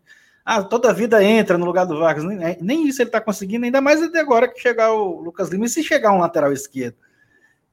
[0.50, 2.24] Ah, toda a vida entra no lugar do Vargas.
[2.24, 5.50] Nem, é, nem isso ele está conseguindo, ainda mais até agora que chegar o Lucas
[5.50, 5.66] Lima.
[5.66, 6.96] E se chegar um lateral esquerdo,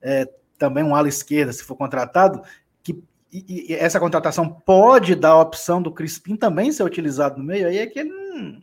[0.02, 2.42] é, também um ala esquerda, se for contratado,
[2.84, 7.46] que e, e essa contratação pode dar a opção do Crispim também ser utilizado no
[7.46, 8.62] meio, aí é que ele não,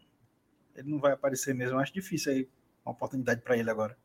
[0.77, 1.77] ele não vai aparecer mesmo.
[1.77, 2.49] Eu acho difícil aí
[2.85, 3.97] uma oportunidade para ele agora.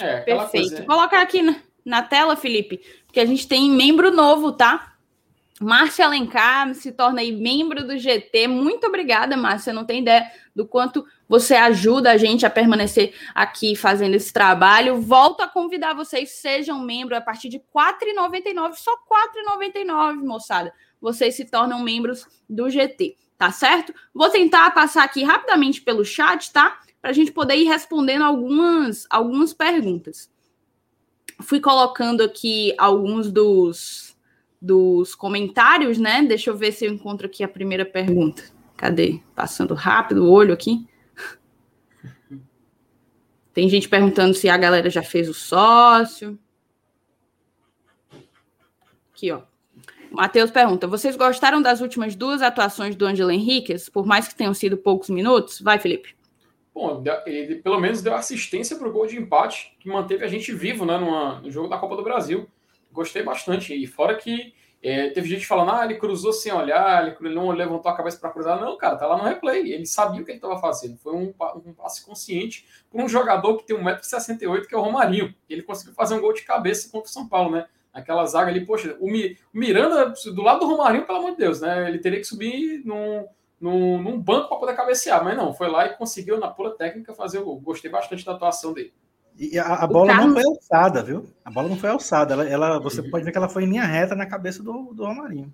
[0.00, 0.70] É, Perfeito.
[0.70, 0.84] Coisa...
[0.84, 4.91] Colocar aqui na, na tela, Felipe, porque a gente tem membro novo, tá?
[5.60, 8.48] Márcia Alencar se torna aí membro do GT.
[8.48, 9.72] Muito obrigada, Márcia.
[9.72, 15.00] Não tem ideia do quanto você ajuda a gente a permanecer aqui fazendo esse trabalho.
[15.00, 20.72] Volto a convidar vocês, sejam membro a partir de R$ 4,99, só R$ 4,99, moçada.
[21.00, 23.94] Vocês se tornam membros do GT, tá certo?
[24.14, 26.80] Vou tentar passar aqui rapidamente pelo chat, tá?
[27.00, 30.30] Para a gente poder ir respondendo algumas, algumas perguntas.
[31.40, 34.11] Fui colocando aqui alguns dos
[34.62, 36.22] dos comentários, né?
[36.22, 38.44] Deixa eu ver se eu encontro aqui a primeira pergunta.
[38.76, 39.20] Cadê?
[39.34, 40.86] Passando rápido o olho aqui.
[43.52, 46.38] Tem gente perguntando se a galera já fez o sócio.
[49.12, 49.42] Aqui, ó.
[50.12, 54.54] Matheus pergunta: vocês gostaram das últimas duas atuações do Angelo Henriquez, por mais que tenham
[54.54, 55.60] sido poucos minutos?
[55.60, 56.14] Vai, Felipe.
[56.72, 60.52] Bom, ele pelo menos deu assistência para o gol de empate, que manteve a gente
[60.52, 62.48] vivo né, numa, no jogo da Copa do Brasil
[62.92, 63.74] gostei bastante.
[63.74, 67.90] E fora que é, teve gente falando, ah, ele cruzou sem olhar, ele não levantou
[67.90, 68.60] a cabeça para cruzar.
[68.60, 69.72] Não, cara, tá lá no replay.
[69.72, 70.96] Ele sabia o que ele estava fazendo.
[70.98, 71.32] Foi um,
[71.64, 75.32] um passe consciente por um jogador que tem 1,68m, que é o Romarinho.
[75.48, 77.66] Ele conseguiu fazer um gol de cabeça contra o São Paulo, né?
[77.92, 79.06] Aquela zaga ali, poxa, o,
[79.52, 81.88] Miranda, do lado do Romarinho, pelo amor de Deus, né?
[81.88, 83.26] Ele teria que subir num,
[83.60, 87.14] num, num banco para poder cabecear, mas não, foi lá e conseguiu, na pura técnica,
[87.14, 87.60] fazer o gol.
[87.60, 88.92] Gostei bastante da atuação dele.
[89.38, 90.26] E a, a bola Carlos...
[90.26, 91.26] não foi alçada, viu?
[91.44, 92.34] A bola não foi alçada.
[92.34, 93.10] Ela, ela você uhum.
[93.10, 95.52] pode ver que ela foi em linha reta na cabeça do, do Romarinho.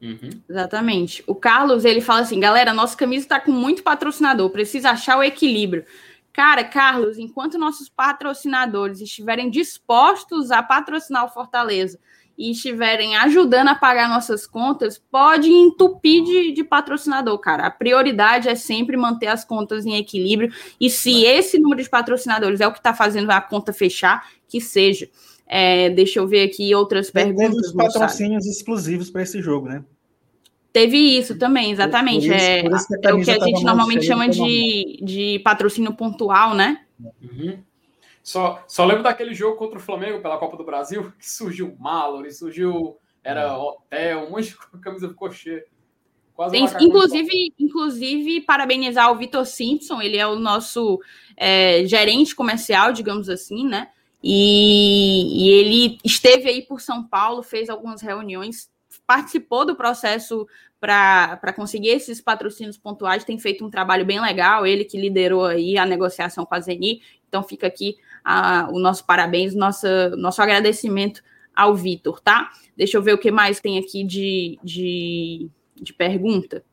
[0.00, 0.30] Uhum.
[0.48, 1.24] Exatamente.
[1.26, 5.22] O Carlos, ele fala assim, galera, nossa camisa está com muito patrocinador, precisa achar o
[5.22, 5.84] equilíbrio.
[6.32, 11.98] Cara, Carlos, enquanto nossos patrocinadores estiverem dispostos a patrocinar o Fortaleza
[12.36, 17.66] e estiverem ajudando a pagar nossas contas, pode entupir de, de, patrocinador, cara.
[17.66, 20.52] A prioridade é sempre manter as contas em equilíbrio.
[20.80, 24.60] E se esse número de patrocinadores é o que está fazendo a conta fechar, que
[24.60, 25.08] seja.
[25.46, 27.50] É, deixa eu ver aqui outras perguntas.
[27.50, 29.84] Teve os patrocínios exclusivos para esse jogo, né?
[30.72, 32.26] Teve isso também, exatamente.
[32.26, 32.36] Por, por
[32.76, 36.80] isso, é, por é o que a gente normalmente chama de, de patrocínio pontual, né?
[36.98, 37.58] Uhum.
[38.24, 42.32] Só, só lembro daquele jogo contra o Flamengo pela Copa do Brasil, que surgiu Mallory,
[42.32, 42.98] surgiu.
[43.22, 43.52] Era é.
[43.52, 45.64] hotel, um monte de camisa do cochê.
[46.50, 51.00] Tem, inclusive, inclusive, parabenizar o Vitor Simpson, ele é o nosso
[51.36, 53.88] é, gerente comercial, digamos assim, né?
[54.22, 58.68] E, e, ele esteve aí por São Paulo, fez algumas reuniões,
[59.06, 60.46] participou do processo
[60.80, 65.78] para conseguir esses patrocínios pontuais, tem feito um trabalho bem legal, ele que liderou aí
[65.78, 67.00] a negociação com a Zeni,
[67.34, 71.20] então fica aqui a, o nosso parabéns, nossa, nosso agradecimento
[71.52, 72.48] ao Vitor, tá?
[72.76, 76.64] Deixa eu ver o que mais tem aqui de, de, de pergunta.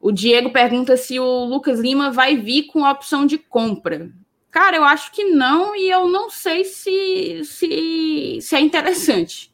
[0.00, 4.12] O Diego pergunta se o Lucas Lima vai vir com a opção de compra.
[4.48, 9.52] Cara, eu acho que não, e eu não sei se, se, se é interessante.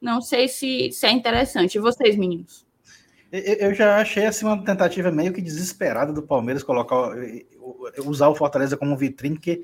[0.00, 1.76] Não sei se, se é interessante.
[1.76, 2.66] E vocês, meninos?
[3.32, 7.12] Eu já achei assim uma tentativa meio que desesperada do Palmeiras colocar
[8.04, 9.62] usar o Fortaleza como vitrine, porque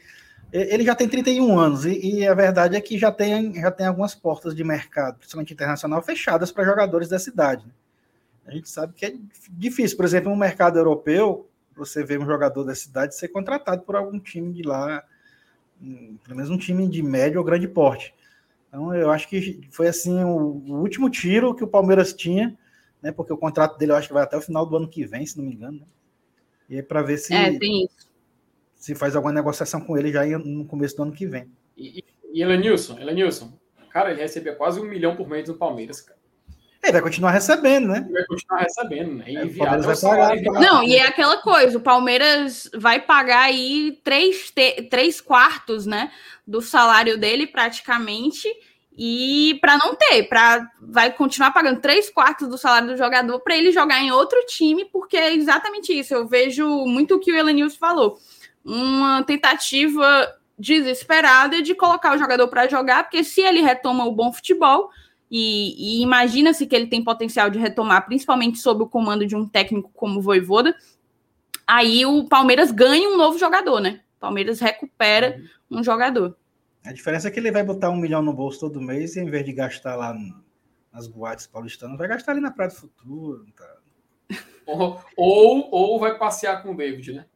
[0.51, 3.87] ele já tem 31 anos e, e, a verdade é que já tem, já tem
[3.87, 7.67] algumas portas de mercado, principalmente internacional, fechadas para jogadores da cidade.
[7.67, 7.73] Né?
[8.47, 9.15] A gente sabe que é
[9.51, 11.47] difícil, por exemplo, no mercado europeu,
[11.77, 15.05] você vê um jogador da cidade ser contratado por algum time de lá,
[16.25, 18.15] pelo menos um time de médio ou grande porte.
[18.69, 22.57] Então, eu acho que foi assim o último tiro que o Palmeiras tinha
[23.03, 23.13] né?
[23.13, 25.25] Porque o contrato dele eu acho que vai até o final do ano que vem,
[25.27, 25.79] se não me engano.
[25.81, 25.87] Né?
[26.71, 27.59] E é para ver se, é,
[28.75, 31.51] se faz alguma negociação com ele já no começo do ano que vem.
[31.77, 33.53] E, e Elenilson, Elenilson,
[33.91, 36.19] cara, ele recebia quase um milhão por mês no Palmeiras, cara.
[36.83, 38.05] Ele vai continuar recebendo, né?
[38.05, 39.25] Ele vai continuar recebendo, né?
[39.27, 44.51] E é, vai pagar, Não, e é aquela coisa, o Palmeiras vai pagar aí três,
[44.51, 44.83] te...
[44.85, 46.13] três quartos, né,
[46.47, 48.49] do salário dele praticamente,
[49.01, 53.57] e para não ter, para vai continuar pagando três quartos do salário do jogador para
[53.57, 56.13] ele jogar em outro time, porque é exatamente isso.
[56.13, 58.19] Eu vejo muito o que o Elenilson falou.
[58.65, 64.33] Uma tentativa desesperada de colocar o jogador para jogar, porque se ele retoma o bom
[64.33, 64.91] futebol,
[65.31, 69.47] e, e imagina-se que ele tem potencial de retomar, principalmente sob o comando de um
[69.47, 70.75] técnico como o Voivoda,
[71.65, 74.01] aí o Palmeiras ganha um novo jogador, né?
[74.17, 75.41] O Palmeiras recupera
[75.71, 75.79] uhum.
[75.79, 76.37] um jogador.
[76.85, 79.31] A diferença é que ele vai botar um milhão no bolso todo mês e, em
[79.31, 80.17] vez de gastar lá
[80.93, 83.47] nas boates paulistanas, vai gastar ali na Praia do Futuro.
[83.57, 83.77] Tá?
[84.67, 87.27] Ou, ou, ou vai passear com o David, né?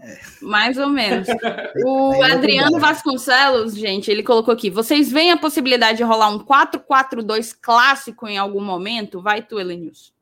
[0.00, 0.18] É.
[0.40, 1.28] Mais ou menos.
[1.84, 6.38] O é Adriano Vasconcelos, gente, ele colocou aqui: vocês veem a possibilidade de rolar um
[6.40, 9.22] 4-4-2 clássico em algum momento?
[9.22, 10.12] Vai tu, Elenius.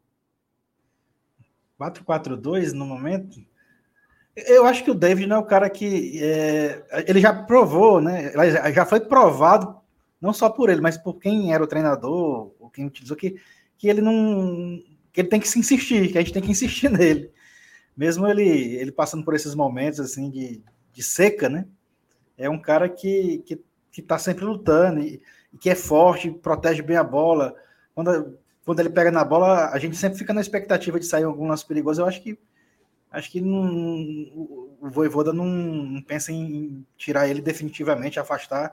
[1.81, 3.45] 4-4-2 no momento?
[4.37, 6.23] Eu acho que o David não é o cara que.
[6.23, 8.33] É, ele já provou, né?
[8.73, 9.77] Já foi provado,
[10.21, 13.37] não só por ele, mas por quem era o treinador, ou quem utilizou, que,
[13.77, 14.83] que ele não.
[15.13, 17.31] que ele tem que se insistir, que a gente tem que insistir nele.
[17.97, 20.63] Mesmo ele, ele passando por esses momentos assim de,
[20.93, 21.67] de seca, né?
[22.39, 23.61] É um cara que, que,
[23.91, 25.21] que tá sempre lutando e,
[25.59, 27.55] que é forte, protege bem a bola.
[27.95, 31.49] Quando, quando ele pega na bola, a gente sempre fica na expectativa de sair algum
[31.49, 32.01] lance perigoso.
[32.01, 32.39] Eu acho que
[33.11, 38.73] acho que não, o Voivoda não, pensa em tirar ele definitivamente, afastar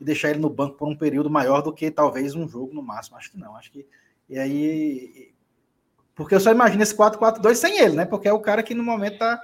[0.00, 2.82] e deixar ele no banco por um período maior do que talvez um jogo no
[2.82, 3.16] máximo.
[3.16, 3.56] Acho que não.
[3.56, 3.86] Acho que.
[4.28, 5.32] E aí.
[6.14, 8.04] Porque eu só imagino esse 4-4-2 sem ele, né?
[8.04, 9.40] Porque é o cara que no momento tá,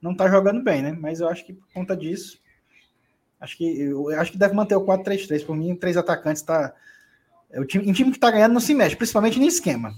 [0.00, 0.92] não tá jogando bem, né?
[0.92, 2.40] Mas eu acho que por conta disso.
[3.40, 5.44] Acho que, eu acho que deve manter o 4-3-3.
[5.44, 6.74] Por mim, três atacantes tá.
[7.50, 9.94] É o time, um time que tá ganhando não se mexe, principalmente no esquema.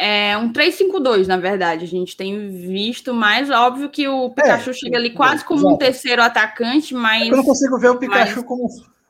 [0.00, 1.84] É um 3-5-2, na verdade.
[1.84, 5.74] A gente tem visto mais óbvio que o Pikachu é, chega ali quase como exato.
[5.74, 7.26] um terceiro atacante, mas.
[7.26, 8.44] É eu não consigo ver o Pikachu mas...
[8.44, 8.68] como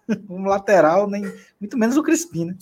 [0.31, 1.31] um lateral, nem
[1.61, 2.55] muito menos o Crispim, né?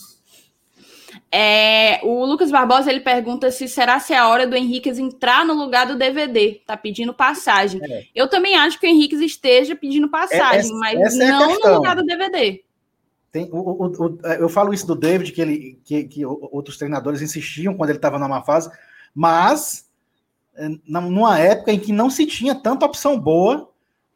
[1.30, 5.44] É, o Lucas Barbosa ele pergunta se será se é a hora do Henrique entrar
[5.44, 7.80] no lugar do DVD, tá pedindo passagem.
[7.84, 8.06] É.
[8.12, 11.74] Eu também acho que o Henrique esteja pedindo passagem, essa, mas essa é não no
[11.74, 12.60] lugar do DVD.
[13.36, 16.78] Tem, o, o, o, é, eu falo isso do David, que, ele, que, que outros
[16.78, 18.70] treinadores insistiam quando ele estava numa fase,
[19.14, 19.90] mas
[20.54, 23.68] é, numa época em que não se tinha tanta opção boa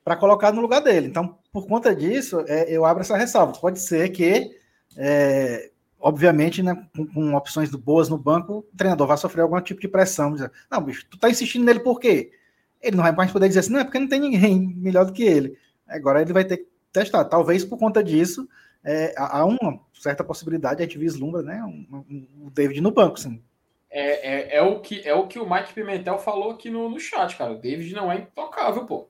[0.02, 1.06] para colocar no lugar dele.
[1.06, 3.52] Então, por conta disso, é, eu abro essa ressalva.
[3.60, 4.56] Pode ser que,
[4.96, 9.82] é, obviamente, né, com, com, opções boas no banco, o treinador vai sofrer algum tipo
[9.82, 10.32] de pressão.
[10.32, 12.32] Dizer, não, bicho, tu tá insistindo nele por quê?
[12.80, 15.12] Ele não vai mais poder dizer assim, não, é porque não tem ninguém melhor do
[15.12, 15.58] que ele.
[15.86, 17.26] Agora ele vai ter que testar.
[17.26, 18.48] Talvez por conta disso
[18.84, 21.62] é, há uma certa possibilidade, a gente vislumbra, né?
[21.62, 23.42] Um, um, o David no banco, sim.
[23.90, 27.00] É, é, é, o que, é o que o Mike Pimentel falou aqui no, no
[27.00, 27.52] chat, cara.
[27.52, 29.08] O David não é intocável, pô.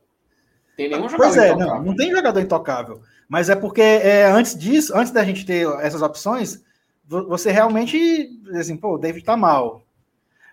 [0.76, 1.74] Tem nenhum jogador pois é, intocável.
[1.74, 3.02] Não, não tem jogador intocável.
[3.28, 6.64] Mas é porque é, antes disso, antes da gente ter essas opções,
[7.06, 9.82] você realmente, assim, pô, o David tá mal.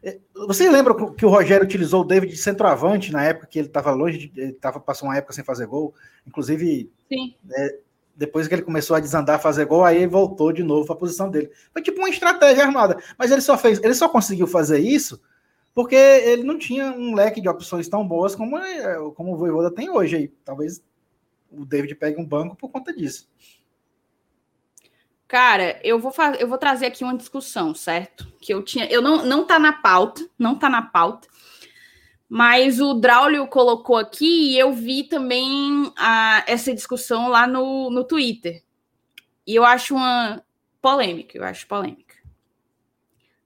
[0.03, 3.67] É, você lembra que o Rogério utilizou o David de centroavante na época que ele
[3.67, 5.93] estava longe, de, ele tava, passou uma época sem fazer gol?
[6.25, 7.35] Inclusive, Sim.
[7.55, 7.79] É,
[8.17, 10.99] depois que ele começou a desandar, fazer gol, aí ele voltou de novo para a
[10.99, 11.51] posição dele.
[11.71, 12.97] Foi tipo uma estratégia armada.
[13.17, 15.21] Mas ele só fez, ele só conseguiu fazer isso
[15.77, 19.69] porque ele não tinha um leque de opções tão boas como, é, como o Voivoda
[19.69, 20.15] tem hoje.
[20.15, 20.83] Aí, talvez
[21.51, 23.29] o David pegue um banco por conta disso.
[25.27, 28.25] Cara, eu vou eu vou trazer aqui uma discussão, certo?
[28.41, 31.27] Que eu tinha, eu não não tá na pauta, não tá na pauta,
[32.29, 38.03] Mas o Draulio colocou aqui e eu vi também a, essa discussão lá no, no
[38.03, 38.63] Twitter.
[39.45, 40.43] E eu acho uma
[40.81, 42.15] polêmica, eu acho polêmica.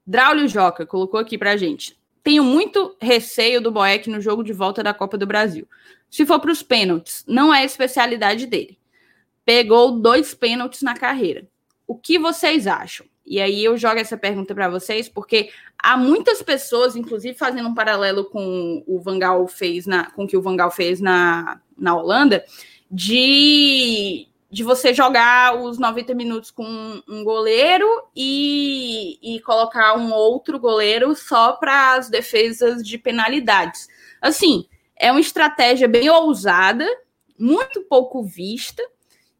[0.04, 1.96] Draulio Joca colocou aqui pra gente.
[2.24, 5.68] Tenho muito receio do Boeck no jogo de volta da Copa do Brasil.
[6.10, 8.78] Se for para os pênaltis, não é especialidade dele.
[9.44, 11.48] Pegou dois pênaltis na carreira.
[11.86, 13.06] O que vocês acham?
[13.24, 15.50] E aí eu jogo essa pergunta para vocês, porque
[15.82, 20.36] há muitas pessoas, inclusive fazendo um paralelo com o Vangal fez na, com o que
[20.36, 22.44] o Vangal fez na, na Holanda,
[22.90, 30.58] de, de você jogar os 90 minutos com um goleiro e, e colocar um outro
[30.58, 33.88] goleiro só para as defesas de penalidades.
[34.20, 34.66] Assim,
[34.96, 36.86] é uma estratégia bem ousada,
[37.36, 38.82] muito pouco vista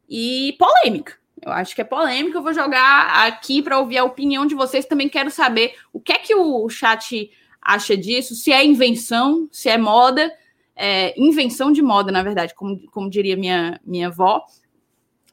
[0.09, 1.22] e polêmica.
[1.45, 2.39] Eu acho que é polêmico.
[2.39, 4.87] Eu vou jogar aqui para ouvir a opinião de vocês.
[4.87, 7.31] Também quero saber o que é que o chat
[7.61, 10.33] acha disso, se é invenção, se é moda,
[10.75, 14.45] é, invenção de moda, na verdade, como, como diria minha, minha avó,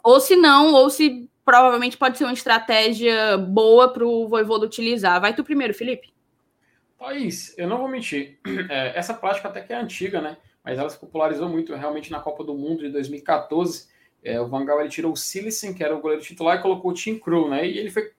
[0.04, 5.20] ou se não, ou se provavelmente pode ser uma estratégia boa para o Voivoda utilizar.
[5.20, 6.14] Vai tu primeiro, Felipe.
[7.00, 8.40] Thaís, eu não vou mentir.
[8.70, 10.38] É, essa prática até que é antiga, né?
[10.64, 13.88] Mas ela se popularizou muito realmente na Copa do Mundo de 2014
[14.24, 16.92] é, o Van Gaal ele tirou o Silicen, que era o goleiro titular, e colocou
[16.92, 17.68] o Tim Krul, né?
[17.68, 18.12] E ele foi,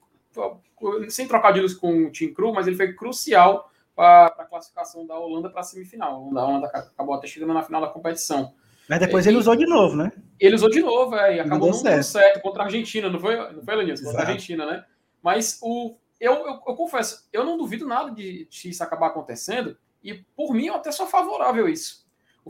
[1.09, 5.51] sem trocadilhos com o Tim Krul, mas ele foi crucial para a classificação da Holanda
[5.51, 6.15] para a semifinal.
[6.15, 8.55] A Holanda acabou até chegando na final da competição.
[8.89, 10.11] Mas depois é, ele usou de novo, né?
[10.39, 12.05] Ele usou de novo, é, e acabou não dando certo.
[12.05, 14.05] certo contra a Argentina, não foi, não foi Lenilson?
[14.05, 14.85] Contra a Argentina, né?
[15.23, 19.77] Mas o, eu, eu, eu, confesso, eu não duvido nada de, de isso acabar acontecendo,
[20.03, 22.00] e por mim eu até sou favorável a isso.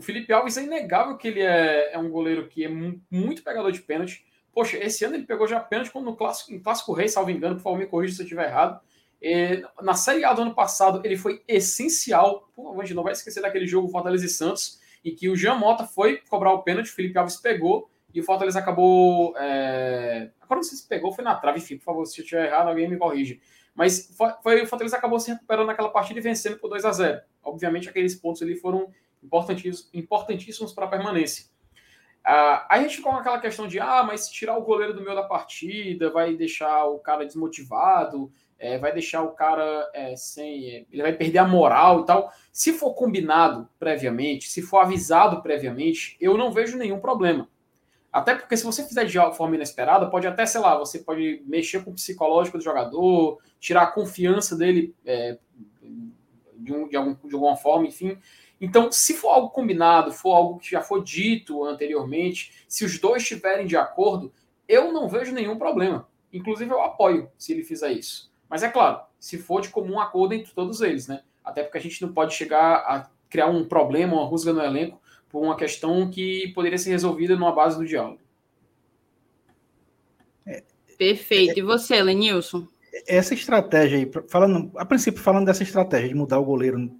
[0.01, 3.71] O Felipe Alves é inegável que ele é, é um goleiro que é muito pegador
[3.71, 4.25] de pênalti.
[4.51, 7.57] Poxa, esse ano ele pegou já pênalti como no clássico, em Clássico Rei, salvo engano,
[7.57, 8.81] por favor, me corrija se eu estiver errado.
[9.21, 12.49] E, na Série A do ano passado, ele foi essencial.
[12.55, 15.53] Favor, a gente não vai esquecer daquele jogo Fortaleza e Santos, em que o Jean
[15.53, 19.37] Mota foi cobrar o pênalti, o Felipe Alves pegou, e o Fortaleza acabou.
[19.37, 20.31] É...
[20.41, 22.69] Agora não sei se pegou, foi na trave, enfim, por favor, se eu estiver errado,
[22.69, 23.39] alguém me corrige.
[23.75, 27.21] Mas foi, o Fortaleza acabou se recuperando naquela partida e vencendo por 2 a 0
[27.43, 28.91] Obviamente, aqueles pontos ali foram
[29.23, 31.45] importantíssimos, para a permanência.
[32.23, 35.15] Ah, a gente com aquela questão de, ah, mas se tirar o goleiro do meio
[35.15, 40.85] da partida, vai deixar o cara desmotivado, é, vai deixar o cara é, sem.
[40.91, 42.31] ele vai perder a moral e tal.
[42.51, 47.49] Se for combinado previamente, se for avisado previamente, eu não vejo nenhum problema.
[48.13, 51.83] Até porque se você fizer de forma inesperada, pode até, sei lá, você pode mexer
[51.83, 55.39] com o psicológico do jogador, tirar a confiança dele é,
[56.57, 58.17] de, um, de, algum, de alguma forma, enfim.
[58.61, 63.23] Então, se for algo combinado, for algo que já foi dito anteriormente, se os dois
[63.23, 64.31] estiverem de acordo,
[64.67, 66.07] eu não vejo nenhum problema.
[66.31, 68.31] Inclusive, eu apoio se ele fizer isso.
[68.47, 71.23] Mas é claro, se for de comum acordo entre todos eles, né?
[71.43, 75.01] Até porque a gente não pode chegar a criar um problema, uma rusga no elenco,
[75.27, 78.19] por uma questão que poderia ser resolvida numa base do diálogo.
[80.99, 81.57] Perfeito.
[81.57, 82.67] E você, Lenilson?
[83.07, 86.91] Essa estratégia aí, falando, a princípio, falando dessa estratégia de mudar o goleiro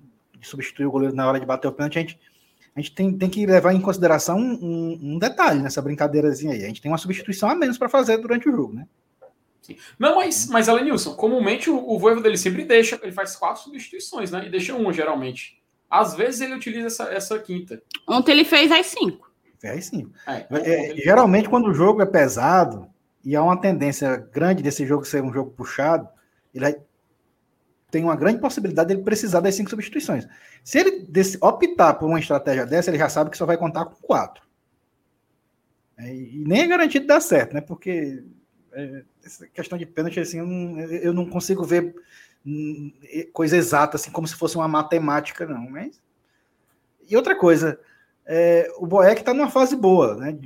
[0.48, 2.20] substituir o goleiro na hora de bater o pênalti, a gente,
[2.76, 6.64] a gente tem, tem que levar em consideração um, um, detalhe nessa brincadeirazinha aí.
[6.64, 8.88] A gente tem uma substituição a menos para fazer durante o jogo, né?
[9.62, 9.78] Sim.
[10.00, 14.32] Não, mas, mas Alenilson, comumente o, o voivo dele sempre deixa, ele faz quatro substituições,
[14.32, 14.46] né?
[14.48, 15.62] E deixa uma, geralmente.
[15.90, 17.82] Às vezes ele utiliza essa, essa quinta.
[18.08, 19.30] Ontem ele fez as cinco.
[19.60, 20.12] Fez as cinco.
[20.26, 22.88] É, é, geralmente, quando o jogo é pesado
[23.24, 26.08] e há uma tendência grande desse jogo ser um jogo puxado,
[26.54, 26.66] ele
[27.92, 30.26] tem uma grande possibilidade de ele precisar das cinco substituições.
[30.64, 31.08] Se ele
[31.42, 34.42] optar por uma estratégia dessa, ele já sabe que só vai contar com quatro.
[35.98, 37.60] É, e nem é garantido dar certo, né?
[37.60, 38.24] Porque
[38.72, 41.94] é, essa questão de pênalti, assim, eu não, consigo ver
[42.46, 42.94] hum,
[43.34, 45.70] coisa exata, assim, como se fosse uma matemática, não.
[45.70, 46.02] Mas...
[47.10, 47.78] E outra coisa,
[48.26, 50.40] é, o Boeck está numa fase boa, né?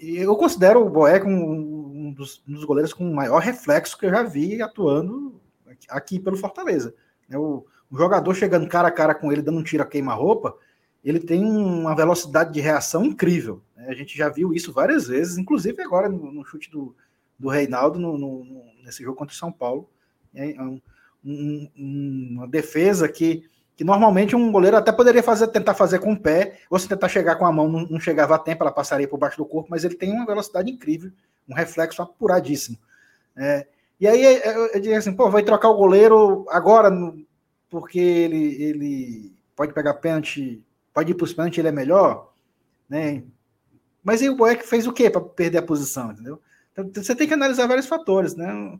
[0.00, 4.10] Eu considero o Boeck um, um, dos, um dos goleiros com maior reflexo que eu
[4.10, 5.40] já vi atuando
[5.88, 6.94] aqui pelo Fortaleza.
[7.28, 7.38] Né?
[7.38, 10.56] O, o, jogador chegando cara a cara com ele, dando um tiro a queima-roupa,
[11.04, 13.62] ele tem uma velocidade de reação incrível.
[13.76, 13.86] Né?
[13.88, 16.94] A gente já viu isso várias vezes, inclusive agora no, no chute do,
[17.38, 19.88] do Reinaldo, no, no, nesse jogo contra o São Paulo.
[20.34, 20.80] É um,
[21.24, 26.20] um, uma defesa que, que normalmente um goleiro até poderia fazer, tentar fazer com o
[26.20, 29.08] pé, ou se tentar chegar com a mão, não, não chegava a tempo, ela passaria
[29.08, 31.10] por baixo do corpo, mas ele tem uma velocidade incrível,
[31.48, 32.78] um reflexo apuradíssimo.
[33.36, 33.66] É,
[33.98, 36.90] e aí eu, eu diria assim, pô, vai trocar o goleiro agora,
[37.70, 42.32] porque ele, ele pode pegar pênalti, pode ir para os pênaltis, ele é melhor,
[42.88, 43.22] né?
[44.04, 46.40] Mas aí o Boeck fez o quê para perder a posição, entendeu?
[46.72, 48.78] Então, você tem que analisar vários fatores, né?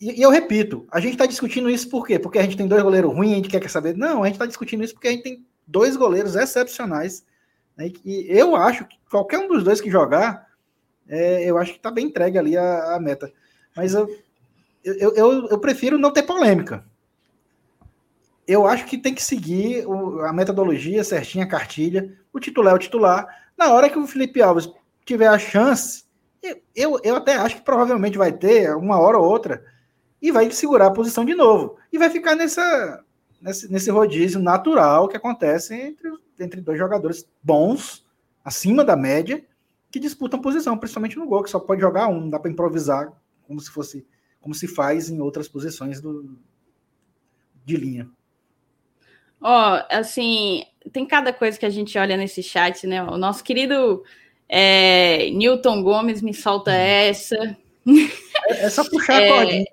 [0.00, 2.18] E, e eu repito, a gente está discutindo isso por quê?
[2.18, 3.96] Porque a gente tem dois goleiros ruins, a gente quer saber.
[3.96, 7.24] Não, a gente está discutindo isso porque a gente tem dois goleiros excepcionais.
[7.76, 10.46] Né, e eu acho que qualquer um dos dois que jogar,
[11.08, 13.32] é, eu acho que está bem entregue ali a, a meta.
[13.76, 14.08] Mas eu,
[14.84, 16.84] eu, eu, eu, prefiro não ter polêmica.
[18.46, 22.16] Eu acho que tem que seguir o, a metodologia certinha, a cartilha.
[22.32, 23.26] O titular é o titular.
[23.56, 24.70] Na hora que o Felipe Alves
[25.04, 26.04] tiver a chance,
[26.74, 29.64] eu, eu até acho que provavelmente vai ter uma hora ou outra
[30.20, 31.76] e vai segurar a posição de novo.
[31.90, 33.02] E vai ficar nessa,
[33.40, 38.04] nesse, nesse rodízio natural que acontece entre, entre dois jogadores bons,
[38.44, 39.42] acima da média,
[39.90, 43.12] que disputam posição, principalmente no gol, que só pode jogar um, dá para improvisar
[43.46, 44.06] como se fosse
[44.44, 46.36] como se faz em outras posições do,
[47.64, 48.06] de linha.
[49.40, 53.02] Ó, oh, assim, tem cada coisa que a gente olha nesse chat, né?
[53.02, 54.04] O nosso querido
[54.46, 56.74] é, Newton Gomes me solta hum.
[56.74, 57.56] essa.
[58.48, 59.64] É, é só puxar é, a cordinha.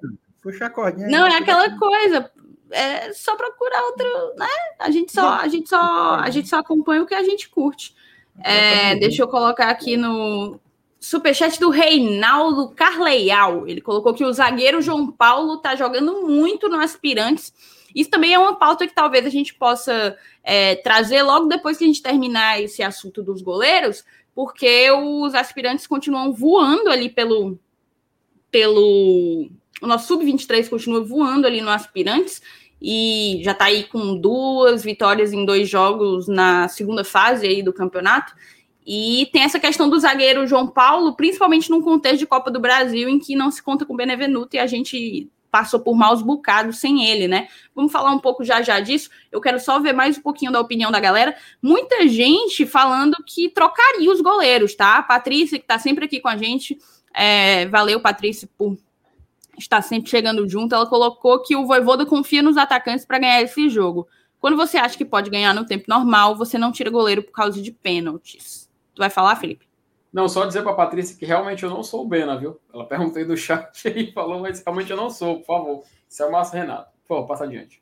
[0.41, 1.07] Puxar a cordinha.
[1.09, 2.31] Não, é aquela coisa.
[2.71, 4.07] É só procurar outro,
[4.37, 4.47] né?
[4.79, 7.93] A gente só, a gente só, a gente só acompanha o que a gente curte.
[8.41, 10.57] É, deixa eu colocar aqui no
[11.01, 13.67] superchat do Reinaldo Carleial.
[13.67, 17.51] Ele colocou que o zagueiro João Paulo tá jogando muito no Aspirantes.
[17.93, 21.83] Isso também é uma pauta que talvez a gente possa é, trazer logo depois que
[21.83, 27.59] a gente terminar esse assunto dos goleiros, porque os aspirantes continuam voando ali pelo.
[28.51, 29.49] pelo
[29.81, 32.39] o nosso sub-23 continua voando ali no aspirantes
[32.79, 37.73] e já está aí com duas vitórias em dois jogos na segunda fase aí do
[37.73, 38.33] campeonato.
[38.85, 43.07] E tem essa questão do zagueiro João Paulo, principalmente num contexto de Copa do Brasil,
[43.07, 46.77] em que não se conta com o Benevenuto e a gente passou por maus bocados
[46.77, 47.47] sem ele, né?
[47.75, 49.09] Vamos falar um pouco já já disso.
[49.31, 51.35] Eu quero só ver mais um pouquinho da opinião da galera.
[51.61, 54.97] Muita gente falando que trocaria os goleiros, tá?
[54.97, 56.79] A Patrícia, que tá sempre aqui com a gente,
[57.13, 58.77] é, valeu, Patrícia, por
[59.57, 60.73] estar sempre chegando junto.
[60.73, 64.07] Ela colocou que o Voivoda confia nos atacantes para ganhar esse jogo.
[64.39, 67.61] Quando você acha que pode ganhar no tempo normal, você não tira goleiro por causa
[67.61, 68.60] de pênaltis.
[68.95, 69.71] Tu vai falar, Felipe?
[70.11, 72.59] Não, só dizer para a Patrícia que realmente eu não sou o Bena, viu?
[72.73, 75.83] Ela perguntou aí do chat e falou, mas realmente eu não sou, por favor.
[76.09, 76.91] Isso é o Márcio Renato.
[77.07, 77.81] Por favor, passa adiante.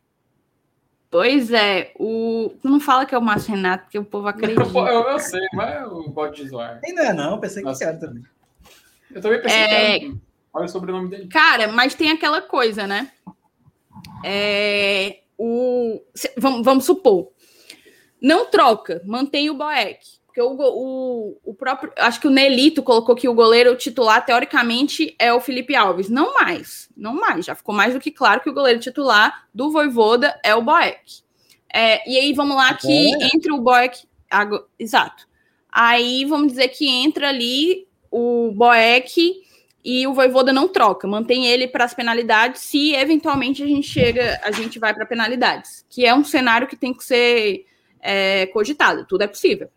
[1.09, 2.53] Pois é, o.
[2.61, 4.61] Tu não fala que é o Márcio Renato, porque o povo acredita.
[4.61, 6.79] eu, eu, eu sei, mas eu gosto de zoar.
[6.85, 8.23] Ainda é, não, pensei que era também.
[9.09, 9.99] Eu também pensei é...
[9.99, 10.15] que era.
[10.53, 11.27] Olha o sobrenome dele.
[11.27, 13.11] Cara, mas tem aquela coisa, né?
[14.23, 15.21] É...
[15.35, 16.01] O...
[16.37, 17.31] Vamos, vamos supor.
[18.21, 21.91] Não troca, mantém o Boeck porque o, o, o próprio.
[21.97, 26.09] Acho que o Nelito colocou que o goleiro titular, teoricamente, é o Felipe Alves.
[26.09, 26.89] Não mais.
[26.95, 27.45] Não mais.
[27.45, 31.21] Já ficou mais do que claro que o goleiro titular do Voivoda é o Boeck.
[31.73, 33.27] É, e aí vamos lá que é.
[33.35, 34.07] entre o Boeck.
[34.77, 35.27] Exato.
[35.71, 39.43] Aí vamos dizer que entra ali o Boeck
[39.83, 44.39] e o Voivoda não troca, mantém ele para as penalidades se eventualmente a gente chega,
[44.43, 47.65] a gente vai para penalidades, que é um cenário que tem que ser
[48.01, 49.69] é, cogitado, tudo é possível.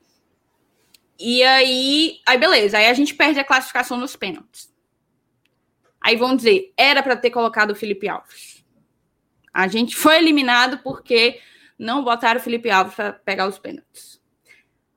[1.19, 4.73] E aí, aí beleza, aí a gente perde a classificação nos pênaltis.
[6.01, 8.65] Aí vão dizer, era para ter colocado o Felipe Alves.
[9.55, 11.41] A gente foi eliminado porque
[11.79, 14.21] não botaram o Felipe Alves para pegar os pênaltis.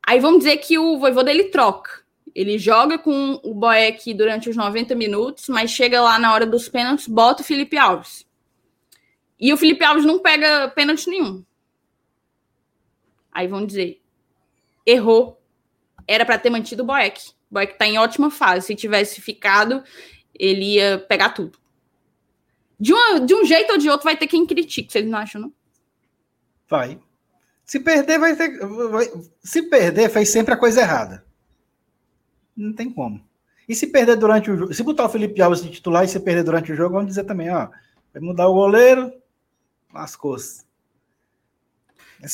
[0.05, 2.03] Aí vamos dizer que o Voivoda ele troca.
[2.33, 6.67] Ele joga com o Boeck durante os 90 minutos, mas chega lá na hora dos
[6.67, 8.25] pênaltis, bota o Felipe Alves.
[9.39, 11.43] E o Felipe Alves não pega pênalti nenhum.
[13.31, 14.01] Aí vão dizer,
[14.85, 15.41] errou
[16.07, 17.29] era para ter mantido o Boeck.
[17.49, 18.67] O Boeck está em ótima fase.
[18.67, 19.83] Se tivesse ficado,
[20.33, 21.57] ele ia pegar tudo.
[22.79, 25.41] De, uma, de um jeito ou de outro, vai ter quem critique, vocês não acham,
[25.41, 25.53] não?
[26.67, 26.99] Vai.
[27.63, 28.59] Se perder, vai ter.
[28.59, 29.09] Vai,
[29.43, 31.25] se perder, fez sempre a coisa errada.
[32.55, 33.23] Não tem como.
[33.67, 36.19] E se perder durante o jogo, se botar o Felipe Alves de titular e se
[36.19, 37.69] perder durante o jogo, vamos dizer também, ó,
[38.13, 39.11] vai mudar o goleiro,
[39.91, 40.64] lascou-se.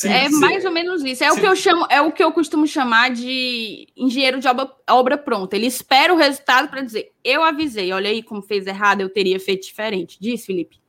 [0.04, 1.24] É mais ou menos isso.
[1.24, 1.36] É sim.
[1.36, 5.18] o que eu chamo, é o que eu costumo chamar de engenheiro de obra, obra
[5.18, 5.56] pronta.
[5.56, 9.38] Ele espera o resultado para dizer: eu avisei, olha aí como fez errado, eu teria
[9.40, 10.18] feito diferente.
[10.20, 10.80] Diz, Felipe.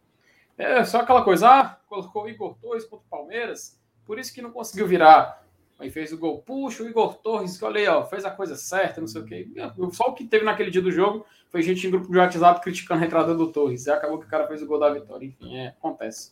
[0.57, 4.41] É só aquela coisa, ah, colocou o Igor Torres contra o Palmeiras, por isso que
[4.41, 5.41] não conseguiu virar.
[5.79, 9.01] Aí fez o gol, puxa, o Igor Torres, olha aí, ó, fez a coisa certa,
[9.01, 9.47] não sei o quê.
[9.91, 13.03] Só o que teve naquele dia do jogo foi gente em grupo de WhatsApp criticando
[13.03, 13.85] a entrada do Torres.
[13.87, 15.25] E acabou que o cara fez o gol da vitória.
[15.25, 16.31] Enfim, é, acontece.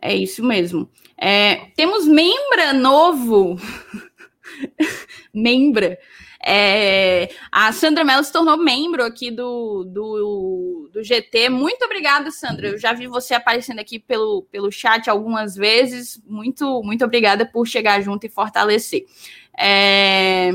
[0.00, 0.90] É isso mesmo.
[1.16, 3.56] É, temos membra novo.
[5.32, 5.98] membra.
[6.42, 11.50] É, a Sandra Mello se tornou membro aqui do, do, do GT.
[11.50, 12.68] Muito obrigada, Sandra.
[12.68, 16.20] Eu já vi você aparecendo aqui pelo, pelo chat algumas vezes.
[16.26, 19.04] Muito, muito obrigada por chegar junto e fortalecer.
[19.58, 20.50] É,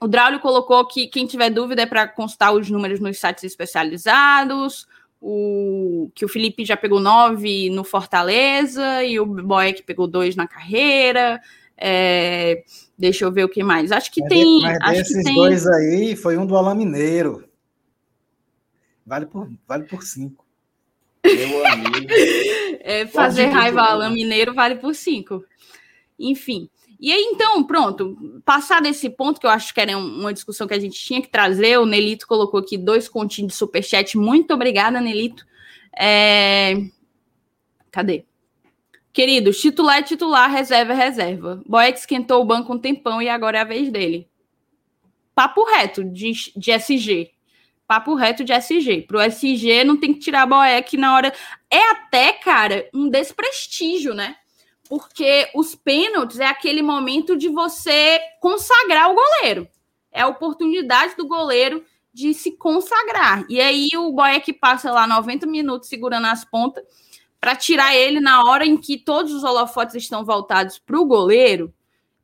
[0.00, 4.88] o Draulio colocou que quem tiver dúvida é para consultar os números nos sites especializados.
[5.28, 10.46] O que o Felipe já pegou nove no Fortaleza e o Boeck pegou dois na
[10.46, 11.40] carreira.
[11.76, 12.62] É,
[12.96, 13.90] deixa eu ver o que mais.
[13.90, 14.62] Acho que mas tem.
[14.62, 15.34] Mas acho desses que tem...
[15.34, 17.44] dois aí, foi um do Alain Mineiro.
[19.04, 20.46] Vale por, vale por cinco.
[21.24, 22.06] Meu amigo.
[22.88, 25.44] É, fazer raiva ao Alain Mineiro vale por cinco.
[26.16, 26.70] Enfim.
[26.98, 30.74] E aí, então, pronto, passar desse ponto, que eu acho que era uma discussão que
[30.74, 34.16] a gente tinha que trazer, o Nelito colocou aqui dois continhos de superchat.
[34.16, 35.46] Muito obrigada, Nelito.
[35.94, 36.74] É...
[37.90, 38.24] Cadê?
[39.12, 41.62] Queridos, titular é titular, reserva é reserva.
[41.66, 44.28] Boeck esquentou o banco um tempão e agora é a vez dele.
[45.34, 47.30] Papo reto de, de SG.
[47.86, 49.02] Papo reto de SG.
[49.02, 51.32] Pro SG não tem que tirar Boeck na hora.
[51.70, 54.36] É até, cara, um desprestígio, né?
[54.88, 59.68] Porque os pênaltis é aquele momento de você consagrar o goleiro.
[60.12, 63.44] É a oportunidade do goleiro de se consagrar.
[63.48, 66.82] E aí o Boeck passa lá 90 minutos segurando as pontas
[67.38, 71.72] para tirar ele na hora em que todos os holofotes estão voltados para o goleiro.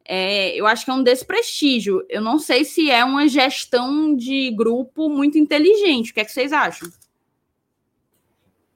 [0.04, 2.04] É, eu acho que é um desprestígio.
[2.08, 6.10] Eu não sei se é uma gestão de grupo muito inteligente.
[6.10, 6.90] O que, é que vocês acham?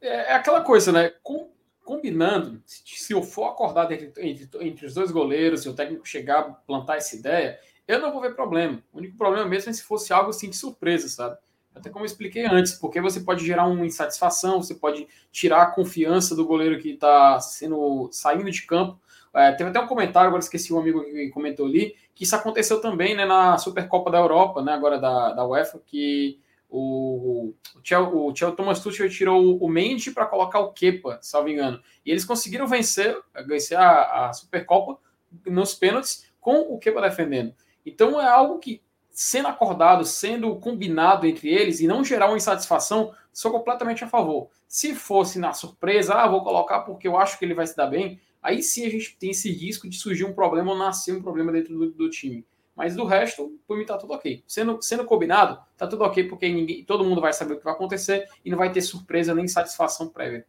[0.01, 1.13] É, é aquela coisa, né?
[1.23, 1.49] Com
[1.87, 6.41] combinando, se eu for acordado entre, entre, entre, os dois goleiros, se o técnico chegar
[6.41, 8.83] a plantar essa ideia, eu não vou ver problema.
[8.93, 11.39] O único problema mesmo é se fosse algo assim de surpresa, sabe?
[11.73, 15.71] Até como eu expliquei antes, porque você pode gerar uma insatisfação, você pode tirar a
[15.71, 19.01] confiança do goleiro que está sendo saindo de campo.
[19.33, 22.81] É, teve até um comentário, agora esqueci um amigo que comentou ali, que isso aconteceu
[22.81, 26.41] também né, na Supercopa da Europa, né, agora da, da UEFA, que
[26.79, 31.81] o, o, Chel, o Thomas Tuchel tirou o Mendy para colocar o Kepa, salvo engano.
[32.05, 33.17] E eles conseguiram vencer,
[33.47, 34.99] vencer a, a Supercopa
[35.47, 37.55] nos pênaltis com o Kepa defendendo.
[37.85, 43.15] Então é algo que, sendo acordado, sendo combinado entre eles e não gerar uma insatisfação,
[43.33, 44.51] sou completamente a favor.
[44.69, 47.87] Se fosse na surpresa, ah, vou colocar porque eu acho que ele vai se dar
[47.87, 51.23] bem, aí sim a gente tem esse risco de surgir um problema ou nascer um
[51.23, 52.45] problema dentro do, do time.
[52.77, 54.45] Mas do resto, por mim tá tudo ok.
[54.47, 57.73] Sendo, sendo combinado, tá tudo ok, porque ninguém, todo mundo vai saber o que vai
[57.73, 60.45] acontecer e não vai ter surpresa nem satisfação prévia.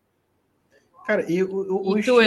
[1.06, 2.20] Cara, e o, o, o, estilo,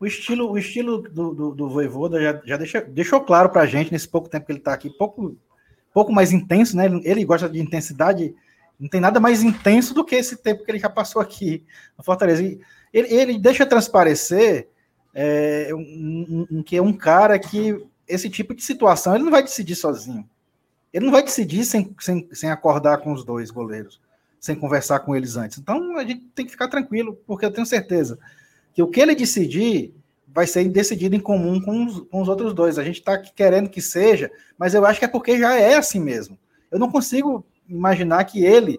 [0.00, 3.92] o estilo, o estilo do, do, do Voivoda já, já deixa, deixou claro pra gente
[3.92, 5.36] nesse pouco tempo que ele tá aqui, pouco,
[5.92, 6.86] pouco mais intenso, né?
[7.04, 8.34] Ele, gosta de intensidade,
[8.80, 11.62] não tem nada mais intenso do que esse tempo que ele já passou aqui
[11.98, 12.42] no Fortaleza.
[12.42, 12.58] E
[12.94, 14.70] ele, ele deixa transparecer
[15.12, 17.78] é, um, um, que é um cara que
[18.08, 20.28] esse tipo de situação ele não vai decidir sozinho.
[20.92, 24.00] Ele não vai decidir sem, sem, sem acordar com os dois goleiros,
[24.40, 25.58] sem conversar com eles antes.
[25.58, 28.18] Então a gente tem que ficar tranquilo, porque eu tenho certeza
[28.72, 29.94] que o que ele decidir
[30.36, 32.78] vai ser decidido em comum com os, com os outros dois.
[32.78, 35.98] A gente está querendo que seja, mas eu acho que é porque já é assim
[35.98, 36.38] mesmo.
[36.70, 38.78] Eu não consigo imaginar que ele,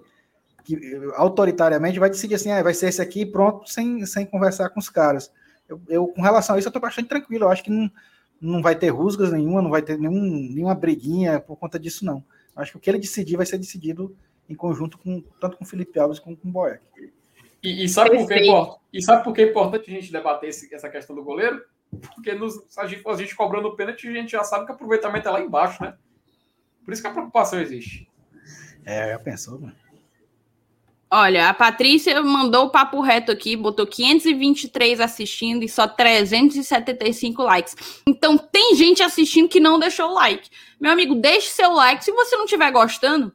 [0.64, 0.80] que,
[1.16, 4.88] autoritariamente, vai decidir assim, ah, vai ser esse aqui pronto, sem, sem conversar com os
[4.88, 5.32] caras.
[5.68, 7.46] Eu, eu com relação a isso, eu estou bastante tranquilo.
[7.46, 7.92] Eu acho que não
[8.40, 10.22] não vai ter rusgas nenhuma, não vai ter nenhum,
[10.54, 12.24] nenhuma briguinha por conta disso, não.
[12.56, 14.16] Acho que o que ele decidir vai ser decidido
[14.50, 16.82] em conjunto com tanto com o Felipe Alves como com o Boeck.
[17.62, 20.50] E, e, sabe por que é e sabe por que é importante a gente debater
[20.50, 21.62] esse, essa questão do goleiro?
[22.14, 24.76] Porque nos, a, gente, a gente cobrando o pênalti, a gente já sabe que o
[24.76, 25.96] aproveitamento é lá embaixo, né?
[26.84, 28.08] Por isso que a preocupação existe.
[28.86, 29.76] É, já pensou, mano.
[31.10, 37.76] Olha, a Patrícia mandou o papo reto aqui, botou 523 assistindo e só 375 likes.
[38.06, 40.50] Então tem gente assistindo que não deixou o like.
[40.80, 42.04] Meu amigo, deixe seu like.
[42.04, 43.32] Se você não estiver gostando,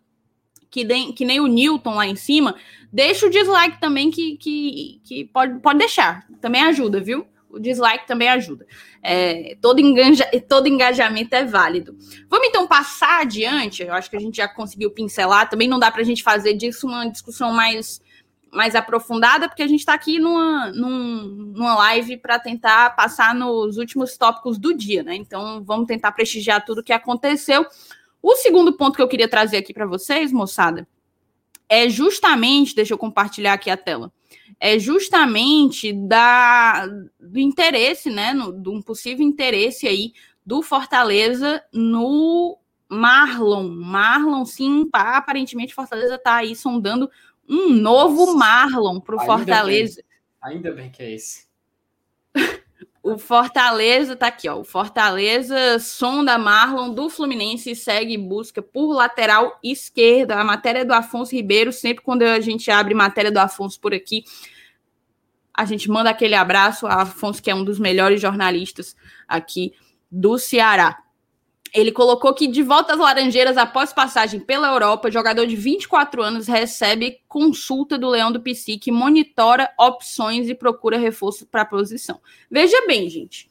[0.71, 2.57] que, de, que nem o Newton lá em cima,
[2.93, 6.27] deixa o dislike também, que, que, que pode, pode deixar.
[6.43, 7.27] Também ajuda, viu?
[7.53, 8.67] O dislike também ajuda.
[9.03, 11.97] É, todo, engaja, todo engajamento é válido.
[12.29, 13.83] Vamos então passar adiante.
[13.83, 15.49] Eu acho que a gente já conseguiu pincelar.
[15.49, 18.01] Também não dá para a gente fazer disso uma discussão mais,
[18.51, 24.17] mais aprofundada, porque a gente está aqui numa, numa live para tentar passar nos últimos
[24.17, 25.15] tópicos do dia, né?
[25.15, 27.67] Então vamos tentar prestigiar tudo o que aconteceu.
[28.23, 30.89] O segundo ponto que eu queria trazer aqui para vocês, moçada,
[31.69, 34.11] é justamente, deixa eu compartilhar aqui a tela
[34.65, 36.87] é justamente da,
[37.19, 40.13] do interesse, né, no, de um possível interesse aí
[40.47, 42.57] do Fortaleza no
[42.89, 43.69] Marlon.
[43.69, 47.11] Marlon, sim, aparentemente Fortaleza está aí sondando
[47.49, 50.01] um novo Marlon para o Fortaleza.
[50.45, 51.49] Bem, ainda bem que é esse.
[53.03, 54.61] O Fortaleza tá aqui, ó.
[54.61, 60.37] O Fortaleza sonda Marlon do Fluminense e segue busca por lateral esquerda.
[60.37, 64.25] A matéria do Afonso Ribeiro, sempre quando a gente abre matéria do Afonso por aqui,
[65.53, 68.95] a gente manda aquele abraço a Afonso, que é um dos melhores jornalistas
[69.27, 69.75] aqui
[70.09, 71.02] do Ceará.
[71.73, 76.47] Ele colocou que de volta às Laranjeiras após passagem pela Europa, jogador de 24 anos
[76.47, 82.21] recebe consulta do Leão do Psi, que monitora opções e procura reforço para a posição.
[82.51, 83.51] Veja bem, gente.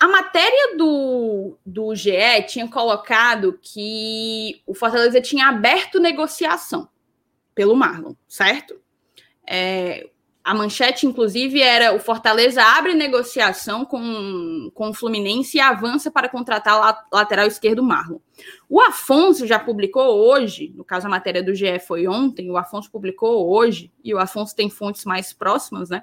[0.00, 6.88] A matéria do, do GE tinha colocado que o Fortaleza tinha aberto negociação
[7.54, 8.78] pelo Marlon, certo?
[9.48, 10.10] É,
[10.44, 16.28] a manchete, inclusive, era o Fortaleza abre negociação com, com o Fluminense e avança para
[16.28, 18.18] contratar o lateral esquerdo Marlon.
[18.68, 22.90] O Afonso já publicou hoje, no caso a matéria do GE foi ontem, o Afonso
[22.90, 26.02] publicou hoje, e o Afonso tem fontes mais próximas, né?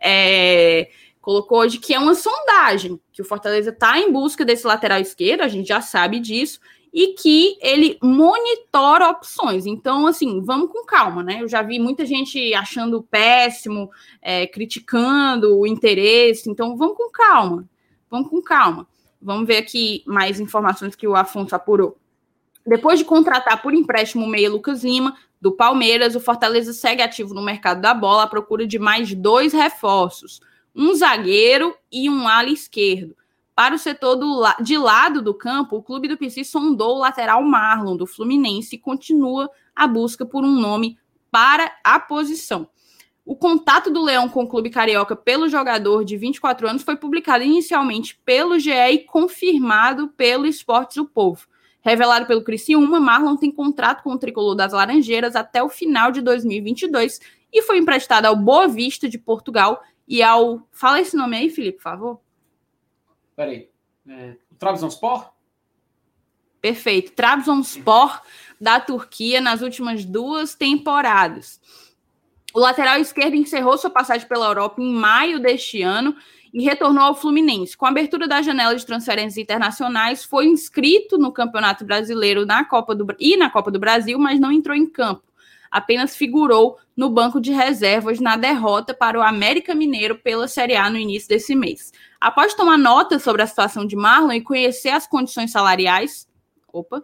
[0.00, 4.98] É, colocou hoje que é uma sondagem, que o Fortaleza está em busca desse lateral
[4.98, 6.58] esquerdo, a gente já sabe disso,
[6.92, 9.66] e que ele monitora opções.
[9.66, 11.42] Então, assim, vamos com calma, né?
[11.42, 16.50] Eu já vi muita gente achando péssimo, é, criticando o interesse.
[16.50, 17.68] Então, vamos com calma.
[18.10, 18.86] Vamos com calma.
[19.20, 21.96] Vamos ver aqui mais informações que o Afonso apurou.
[22.66, 27.32] Depois de contratar por empréstimo o meia Lucas Lima, do Palmeiras, o Fortaleza segue ativo
[27.32, 30.40] no mercado da bola à procura de mais dois reforços:
[30.74, 33.16] um zagueiro e um ala esquerdo.
[33.58, 34.16] Para o setor
[34.62, 38.78] de lado do campo, o clube do PC sondou o lateral Marlon, do Fluminense, e
[38.78, 40.96] continua a busca por um nome
[41.28, 42.70] para a posição.
[43.26, 47.42] O contato do Leão com o clube carioca pelo jogador de 24 anos foi publicado
[47.42, 51.48] inicialmente pelo GE e confirmado pelo Esportes do Povo.
[51.80, 56.20] Revelado pelo Criciúma, Marlon tem contrato com o tricolor das Laranjeiras até o final de
[56.20, 57.18] 2022
[57.52, 60.62] e foi emprestado ao Boa Vista de Portugal e ao.
[60.70, 62.27] Fala esse nome aí, Felipe, por favor.
[63.38, 63.70] Peraí.
[64.08, 65.30] É, o Trabzonspor?
[66.60, 67.12] Perfeito.
[67.12, 68.20] Trabzonspor
[68.60, 71.60] da Turquia nas últimas duas temporadas.
[72.52, 76.16] O lateral esquerdo encerrou sua passagem pela Europa em maio deste ano
[76.52, 77.76] e retornou ao Fluminense.
[77.76, 82.92] Com a abertura da janela de transferências internacionais, foi inscrito no Campeonato Brasileiro na Copa
[82.92, 85.22] do, e na Copa do Brasil, mas não entrou em campo.
[85.70, 90.88] Apenas figurou no banco de reservas na derrota para o América Mineiro pela Série A
[90.90, 91.92] no início desse mês.
[92.20, 96.28] Após tomar nota sobre a situação de Marlon e conhecer as condições salariais,
[96.72, 97.02] opa,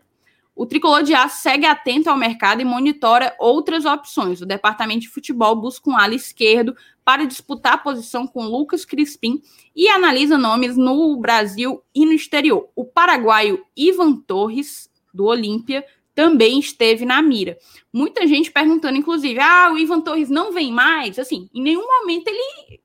[0.57, 4.41] o tricolor de aço segue atento ao mercado e monitora outras opções.
[4.41, 9.43] O departamento de futebol busca um ala esquerdo para disputar a posição com Lucas Crispim
[9.75, 12.69] e analisa nomes no Brasil e no exterior.
[12.77, 15.85] O paraguaio Ivan Torres, do Olímpia,
[16.15, 17.59] também esteve na mira.
[17.93, 21.19] Muita gente perguntando, inclusive, ah, o Ivan Torres não vem mais.
[21.19, 22.81] Assim, em nenhum momento ele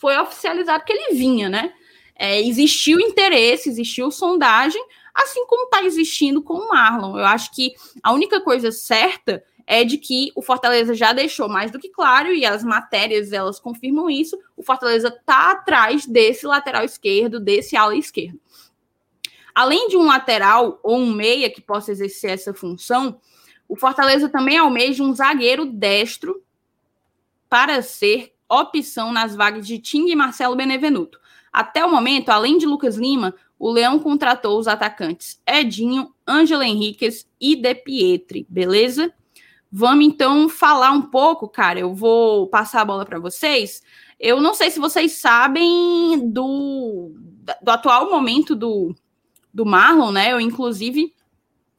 [0.00, 1.72] foi oficializado que ele vinha, né?
[2.16, 4.82] É, existiu interesse, existiu sondagem,
[5.14, 7.18] assim como está existindo com o Marlon.
[7.18, 7.72] Eu acho que
[8.02, 12.32] a única coisa certa é de que o Fortaleza já deixou mais do que claro,
[12.32, 17.96] e as matérias elas confirmam isso, o Fortaleza está atrás desse lateral esquerdo, desse ala
[17.96, 18.38] esquerdo.
[19.54, 23.20] Além de um lateral ou um meia que possa exercer essa função,
[23.68, 26.42] o Fortaleza também almeja um zagueiro destro
[27.48, 31.20] para ser opção nas vagas de Ting e Marcelo Benevenuto.
[31.52, 37.26] Até o momento, além de Lucas Lima, o Leão contratou os atacantes Edinho, Ângelo Henriquez
[37.40, 39.12] e De Pietri, beleza?
[39.70, 41.80] Vamos então falar um pouco, cara.
[41.80, 43.82] Eu vou passar a bola para vocês.
[44.20, 47.12] Eu não sei se vocês sabem do,
[47.60, 48.94] do atual momento do,
[49.54, 50.32] do Marlon, né?
[50.32, 51.14] Eu, inclusive,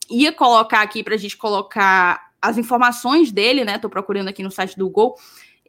[0.10, 3.76] ia colocar aqui para a gente colocar as informações dele, né?
[3.76, 5.16] Estou procurando aqui no site do Gol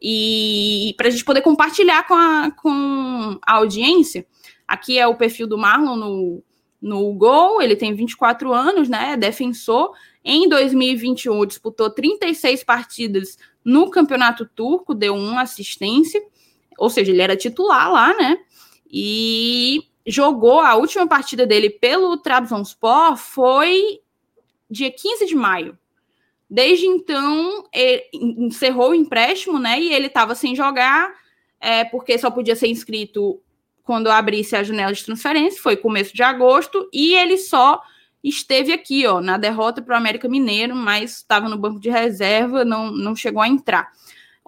[0.01, 4.25] e para a gente poder compartilhar com a, com a audiência.
[4.65, 6.43] Aqui é o perfil do Marlon no,
[6.81, 9.13] no Gol, ele tem 24 anos, né?
[9.13, 9.91] É defensor.
[10.23, 16.21] Em 2021, disputou 36 partidas no Campeonato Turco, deu uma assistência,
[16.77, 18.37] ou seja, ele era titular lá, né?
[18.89, 23.99] E jogou a última partida dele pelo Trabzonspor foi
[24.69, 25.77] dia 15 de maio.
[26.49, 27.65] Desde então,
[28.13, 29.79] encerrou o empréstimo, né?
[29.81, 31.13] E ele estava sem jogar,
[31.59, 33.41] é, porque só podia ser inscrito
[33.83, 37.81] quando abrisse a janela de transferência, foi começo de agosto, e ele só
[38.23, 42.65] esteve aqui, ó, na derrota para o América Mineiro, mas estava no banco de reserva,
[42.65, 43.91] não, não chegou a entrar.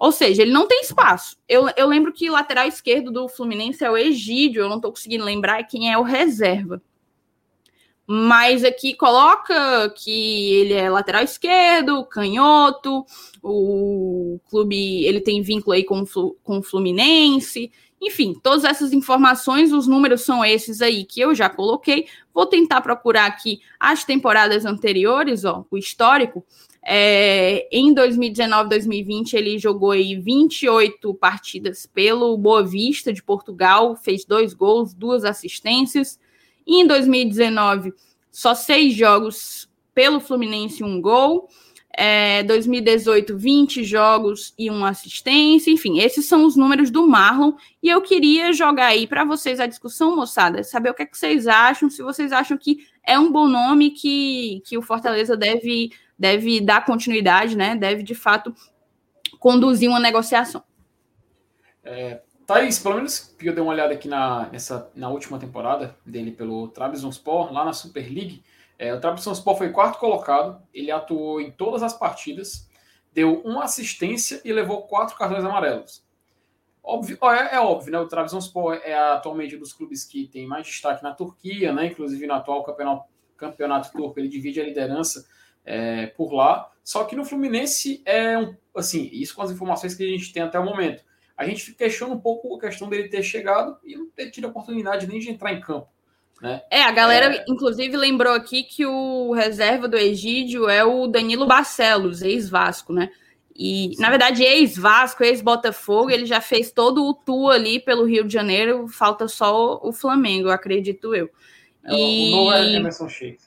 [0.00, 1.36] Ou seja, ele não tem espaço.
[1.46, 5.24] Eu, eu lembro que lateral esquerdo do Fluminense é o Egídio, eu não estou conseguindo
[5.24, 6.82] lembrar quem é o reserva
[8.12, 13.06] mas aqui coloca que ele é lateral esquerdo, canhoto,
[13.40, 16.04] o clube ele tem vínculo aí com,
[16.42, 17.70] com o Fluminense,
[18.00, 22.06] enfim, todas essas informações, os números são esses aí que eu já coloquei.
[22.32, 26.44] Vou tentar procurar aqui as temporadas anteriores, ó, o histórico.
[26.82, 34.24] É, em 2019, 2020, ele jogou aí 28 partidas pelo Boa Vista de Portugal, fez
[34.24, 36.18] dois gols, duas assistências.
[36.66, 37.92] E em 2019,
[38.32, 41.48] só seis jogos pelo Fluminense, um gol.
[42.02, 45.70] É, 2018, 20 jogos e uma assistência.
[45.70, 47.52] Enfim, esses são os números do Marlon.
[47.82, 51.18] E eu queria jogar aí para vocês a discussão, moçada, saber o que, é que
[51.18, 55.92] vocês acham, se vocês acham que é um bom nome que, que o Fortaleza deve,
[56.18, 57.76] deve dar continuidade, né?
[57.76, 58.54] Deve, de fato,
[59.38, 60.64] conduzir uma negociação.
[61.84, 65.94] É, Thaís, pelo menos que eu dei uma olhada aqui na, nessa, na última temporada
[66.06, 68.42] dele pelo Trabzonspor, lá na Super League,
[68.80, 72.66] é, o Trabzonspor foi quarto colocado, ele atuou em todas as partidas,
[73.12, 76.02] deu uma assistência e levou quatro cartões amarelos.
[76.82, 77.98] Óbvio, é, é óbvio, né?
[77.98, 81.88] O Trabzonspor é atualmente um dos clubes que tem mais destaque na Turquia, né?
[81.88, 83.04] Inclusive no atual campeonato,
[83.36, 85.28] campeonato turco ele divide a liderança
[85.62, 86.72] é, por lá.
[86.82, 90.42] Só que no Fluminense é um, assim, isso com as informações que a gente tem
[90.42, 91.04] até o momento.
[91.36, 94.48] A gente questiona um pouco a questão dele ter chegado e não ter tido a
[94.48, 95.90] oportunidade nem de entrar em campo.
[96.40, 96.62] Né?
[96.70, 97.44] É, a galera, é...
[97.48, 103.10] inclusive, lembrou aqui que o reserva do Egídio é o Danilo Barcelos, ex-Vasco, né?
[103.54, 104.02] E, Sim.
[104.02, 108.88] na verdade, ex-Vasco, ex-Botafogo, ele já fez todo o tour ali pelo Rio de Janeiro,
[108.88, 111.28] falta só o Flamengo, acredito eu.
[111.84, 112.32] É, e...
[112.32, 113.38] O novo é Emerson Sheik.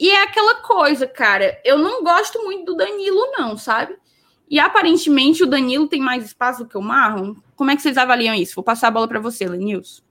[0.00, 3.94] E é aquela coisa, cara, eu não gosto muito do Danilo, não, sabe?
[4.48, 7.34] E aparentemente o Danilo tem mais espaço do que o Marlon.
[7.54, 8.54] Como é que vocês avaliam isso?
[8.54, 10.02] Vou passar a bola para você, Lenils.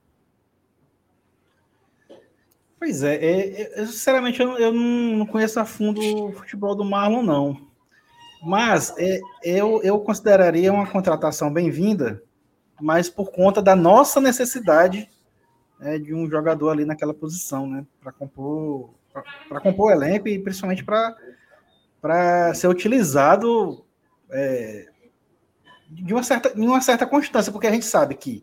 [2.80, 7.22] Pois é, é, é sinceramente eu, eu, não conheço a fundo o futebol do Marlon,
[7.22, 7.68] não.
[8.42, 12.22] Mas é, eu, eu consideraria uma contratação bem-vinda,
[12.80, 15.10] mas por conta da nossa necessidade
[15.78, 17.84] né, de um jogador ali naquela posição, né?
[18.00, 18.94] Para compor,
[19.46, 23.84] para compor o elenco e principalmente para ser utilizado
[24.30, 24.86] é,
[25.90, 28.42] de, uma certa, de uma certa constância, porque a gente sabe que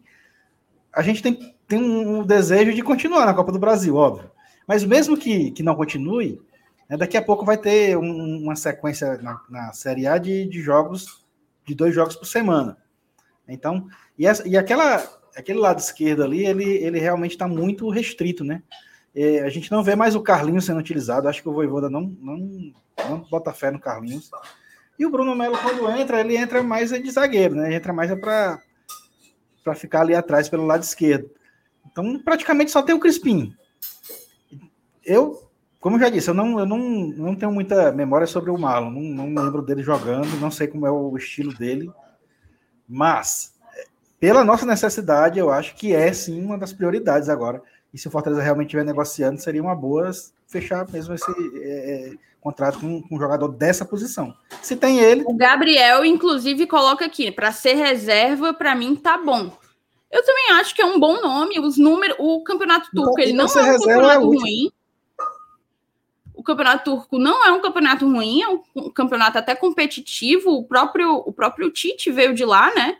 [0.98, 4.32] a gente tem, tem um, desejo de continuar na Copa do Brasil, óbvio.
[4.68, 6.42] Mas mesmo que, que não continue,
[6.90, 10.60] né, daqui a pouco vai ter um, uma sequência na, na Série A de, de
[10.60, 11.24] jogos,
[11.64, 12.78] de dois jogos por semana.
[13.48, 13.88] Então,
[14.18, 15.04] e, essa, e aquela,
[15.36, 18.64] aquele lado esquerdo ali, ele, ele realmente está muito restrito, né?
[19.16, 21.30] É, a gente não vê mais o Carlinhos sendo utilizado.
[21.30, 22.74] Acho que o Voivoda não, não,
[23.08, 24.32] não bota fé no Carlinhos.
[24.98, 27.68] E o Bruno Melo, quando entra, ele entra mais de zagueiro, né?
[27.68, 28.16] Ele entra mais é
[29.68, 31.30] para ficar ali atrás pelo lado esquerdo.
[31.86, 33.54] Então, praticamente só tem o Crispim.
[35.04, 35.44] Eu
[35.80, 38.90] como eu já disse, eu não, eu não, não tenho muita memória sobre o Marlon,
[38.90, 41.90] não, não lembro dele jogando, não sei como é o estilo dele,
[42.90, 43.54] mas
[44.20, 47.62] pela nossa necessidade, eu acho que é sim uma das prioridades agora.
[47.94, 50.10] E se o Fortaleza realmente estiver negociando, seria uma boa
[50.48, 54.34] fechar mesmo esse é, é, contrato com, com, um jogador dessa posição.
[54.62, 55.24] Se tem ele.
[55.28, 59.52] O Gabriel, inclusive, coloca aqui: para ser reserva, para mim tá bom.
[60.10, 61.60] Eu também acho que é um bom nome.
[61.60, 64.72] Os números, o campeonato turco, então, ele não é um campeonato é ruim
[66.38, 70.52] o campeonato turco não é um campeonato ruim, é um campeonato até competitivo.
[70.52, 72.98] O próprio, o próprio Tite veio de lá, né?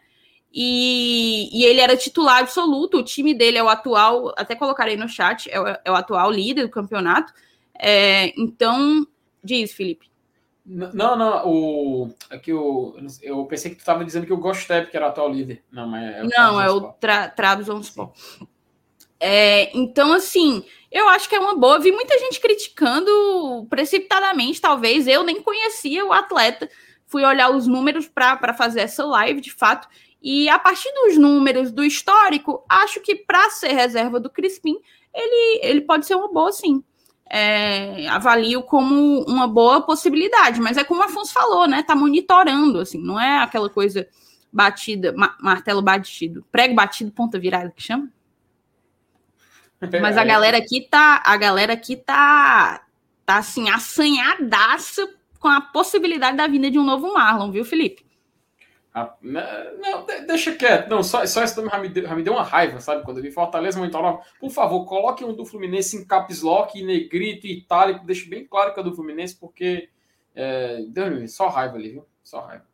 [0.54, 2.98] E, e ele era titular absoluto.
[2.98, 6.32] O time dele é o atual, até colocarei no chat, é o, é o atual
[6.32, 7.34] líder do campeonato.
[7.78, 9.06] É, então,
[9.44, 10.08] diz, Felipe.
[10.70, 14.98] Não, não, o, aqui o, eu pensei que tu estava dizendo que o Gostep que
[14.98, 15.64] era o atual líder.
[15.72, 18.12] Não, mas é o Não, é o Tra Trabzonspor.
[19.18, 21.80] É, então, assim, eu acho que é uma boa.
[21.80, 25.08] Vi muita gente criticando precipitadamente, talvez.
[25.08, 26.70] Eu nem conhecia o atleta.
[27.06, 29.88] Fui olhar os números para fazer essa live, de fato.
[30.22, 34.76] E a partir dos números do histórico, acho que para ser reserva do Crispim,
[35.14, 36.84] ele, ele pode ser uma boa, sim.
[37.30, 41.84] É, avalio como uma boa possibilidade, mas é como o Afonso falou, né?
[41.84, 44.08] Tá monitorando, assim, não é aquela coisa
[44.52, 48.10] batida, ma martelo batido, prego batido, ponta virada que chama.
[50.02, 52.82] Mas a galera aqui tá, a galera aqui tá,
[53.26, 55.08] tá assim, assanhadaça
[55.40, 58.07] com a possibilidade da vinda de um novo Marlon, viu, Felipe?
[59.00, 59.46] Ah, né,
[59.78, 60.90] não, deixa quieto.
[60.90, 63.06] Não, só, só isso me, me deu uma raiva, sabe?
[63.06, 67.46] Quando eu vi Fortaleza Monitor Por favor, coloque um do Fluminense em caps lock, negrito
[67.46, 68.04] e itálico.
[68.04, 69.90] Deixe bem claro que é do Fluminense, porque
[70.34, 72.06] é, deu só raiva ali, viu?
[72.24, 72.66] Só raiva.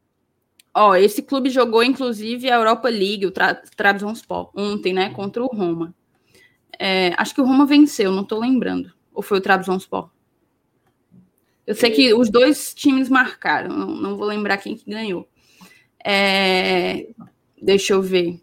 [0.74, 5.10] Ó, esse clube jogou, inclusive, a Europa League, o Tra Trabzonspor, ontem, né?
[5.10, 5.94] Contra o Roma.
[6.80, 8.94] É, acho que o Roma venceu, não estou lembrando.
[9.14, 10.10] Ou foi o Trabzonspor?
[11.68, 15.28] Eu sei que os dois times marcaram, não, não vou lembrar quem que ganhou.
[16.06, 17.08] É,
[17.62, 18.42] deixa eu ver.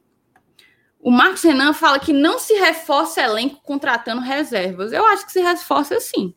[1.03, 4.93] O Marcos Renan fala que não se reforça elenco contratando reservas.
[4.93, 6.35] Eu acho que se reforça sim.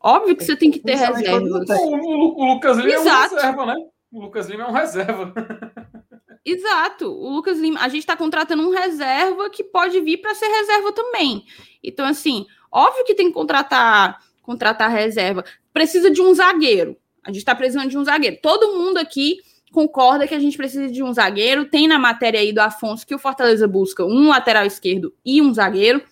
[0.00, 1.50] Óbvio que você tem que ter reservas.
[1.50, 3.34] O, o, Lucas Lima Exato.
[3.34, 3.74] é um reserva, né?
[4.12, 5.34] O Lucas Lima é um reserva.
[6.44, 7.06] Exato.
[7.06, 10.92] O Lucas Lima, a gente está contratando um reserva que pode vir para ser reserva
[10.92, 11.44] também.
[11.82, 15.44] Então, assim, óbvio que tem que contratar, contratar reserva.
[15.72, 16.96] Precisa de um zagueiro.
[17.22, 18.38] A gente está precisando de um zagueiro.
[18.42, 19.38] Todo mundo aqui
[19.74, 21.66] concorda que a gente precisa de um zagueiro.
[21.66, 25.52] Tem na matéria aí do Afonso que o Fortaleza busca um lateral esquerdo e um
[25.52, 26.02] zagueiro.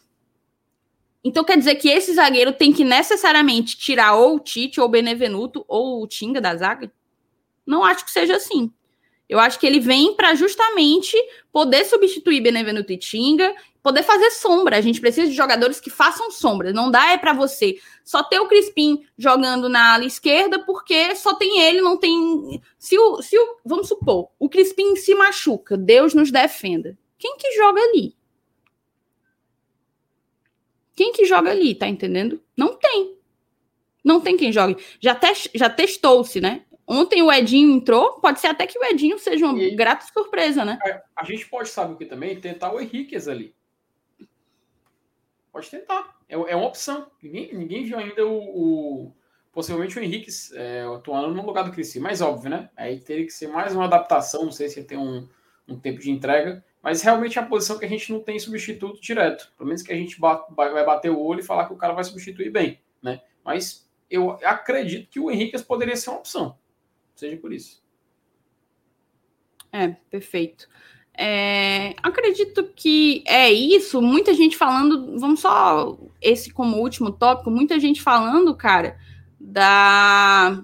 [1.25, 4.91] Então quer dizer que esse zagueiro tem que necessariamente tirar ou o Tite, ou o
[4.91, 6.93] Benevenuto, ou o Tinga da zaga?
[7.65, 8.73] Não acho que seja assim.
[9.29, 11.17] Eu acho que ele vem para justamente
[11.53, 14.77] poder substituir Benevenuto e Tinga, poder fazer sombra.
[14.77, 16.73] A gente precisa de jogadores que façam sombra.
[16.73, 21.35] Não dá é para você só ter o Crispim jogando na ala esquerda, porque só
[21.35, 22.61] tem ele, não tem.
[22.79, 26.97] Se o, se o vamos supor, o Crispim se machuca, Deus nos defenda.
[27.19, 28.17] Quem que joga ali?
[30.95, 32.41] Quem que joga ali, tá entendendo?
[32.57, 33.17] Não tem.
[34.05, 34.77] Não tem quem jogue.
[35.01, 36.65] Já, te, já testou-se, né?
[36.87, 40.65] Ontem o Edinho entrou, pode ser até que o Edinho seja uma e, grata surpresa,
[40.65, 40.79] né?
[40.85, 42.39] É, a gente pode, sabe o que também?
[42.39, 43.55] Tentar o Henriquez ali.
[45.53, 46.17] Pode tentar.
[46.29, 47.11] É, é uma opção.
[47.23, 49.13] Ninguém, ninguém viu ainda o, o
[49.53, 52.01] possivelmente o Henrique é, atuando no lugar do Cristi.
[52.01, 52.71] Mais óbvio, né?
[52.75, 54.47] Aí teria que ser mais uma adaptação.
[54.47, 55.29] Não sei se tem um,
[55.69, 56.65] um tempo de entrega.
[56.83, 59.53] Mas realmente é a posição que a gente não tem substituto direto.
[59.57, 62.03] Pelo menos que a gente vai bater o olho e falar que o cara vai
[62.03, 63.21] substituir bem, né?
[63.45, 66.59] Mas eu acredito que o Henrique poderia ser uma opção.
[67.15, 67.83] Seja por isso.
[69.71, 70.69] É, perfeito.
[71.17, 74.01] É, acredito que é isso.
[74.01, 78.97] Muita gente falando, vamos só esse como último tópico, muita gente falando, cara,
[79.39, 80.63] da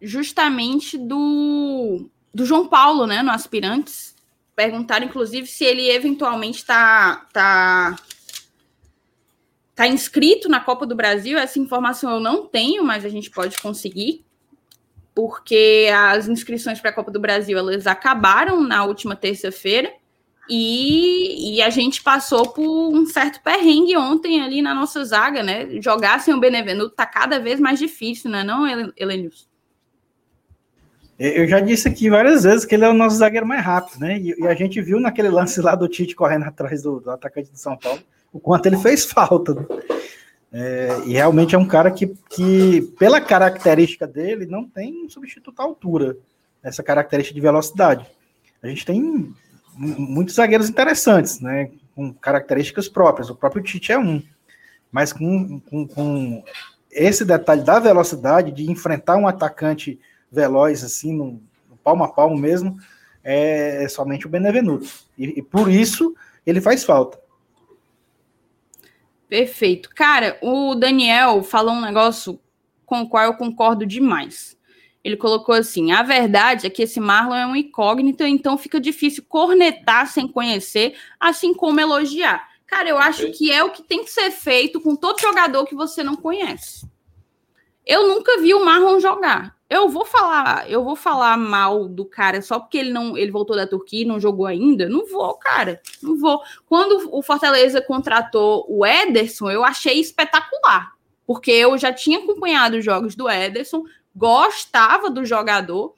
[0.00, 4.14] justamente do do João Paulo, né, no Aspirantes.
[4.56, 7.96] Perguntaram, inclusive, se ele eventualmente está tá,
[9.74, 11.38] tá inscrito na Copa do Brasil.
[11.38, 14.24] Essa informação eu não tenho, mas a gente pode conseguir,
[15.14, 19.90] porque as inscrições para a Copa do Brasil elas acabaram na última terça-feira.
[20.50, 25.80] E, e, a gente passou por um certo perrengue ontem ali na nossa zaga, né?
[25.80, 29.46] Jogar sem o Benevenuto tá cada vez mais difícil, né, não, Helenilson?
[31.18, 34.18] Eu já disse aqui várias vezes que ele é o nosso zagueiro mais rápido, né?
[34.18, 37.50] E, e a gente viu naquele lance lá do Tite correndo atrás do, do atacante
[37.50, 38.00] do São Paulo
[38.34, 39.54] o quanto ele fez falta.
[39.54, 39.64] Né?
[40.56, 45.58] É, e realmente é um cara que, que, pela característica dele, não tem um substituto
[45.58, 46.16] à altura,
[46.62, 48.06] essa característica de velocidade.
[48.62, 49.34] A gente tem
[49.76, 51.72] muitos zagueiros interessantes, né?
[51.92, 53.28] Com características próprias.
[53.28, 54.22] O próprio Tite é um.
[54.92, 56.44] Mas com, com, com
[56.88, 59.98] esse detalhe da velocidade, de enfrentar um atacante
[60.30, 62.78] veloz, assim, no, no palmo a palmo mesmo,
[63.24, 64.86] é, é somente o Benevenuto.
[65.18, 66.14] E, e, por isso
[66.46, 67.18] ele faz falta.
[69.28, 69.90] Perfeito.
[69.90, 72.38] Cara, o Daniel falou um negócio
[72.84, 74.56] com o qual eu concordo demais.
[75.02, 79.24] Ele colocou assim: a verdade é que esse Marlon é um incógnito, então fica difícil
[79.28, 82.48] cornetar sem conhecer, assim como elogiar.
[82.66, 85.74] Cara, eu acho que é o que tem que ser feito com todo jogador que
[85.74, 86.88] você não conhece.
[87.86, 89.54] Eu nunca vi o Marlon jogar.
[89.68, 93.56] Eu vou falar, eu vou falar mal do cara só porque ele não, ele voltou
[93.56, 94.88] da Turquia e não jogou ainda?
[94.88, 95.80] Não vou, cara.
[96.02, 96.42] Não vou.
[96.66, 100.92] Quando o Fortaleza contratou o Ederson, eu achei espetacular,
[101.26, 103.84] porque eu já tinha acompanhado os jogos do Ederson,
[104.14, 105.94] gostava do jogador.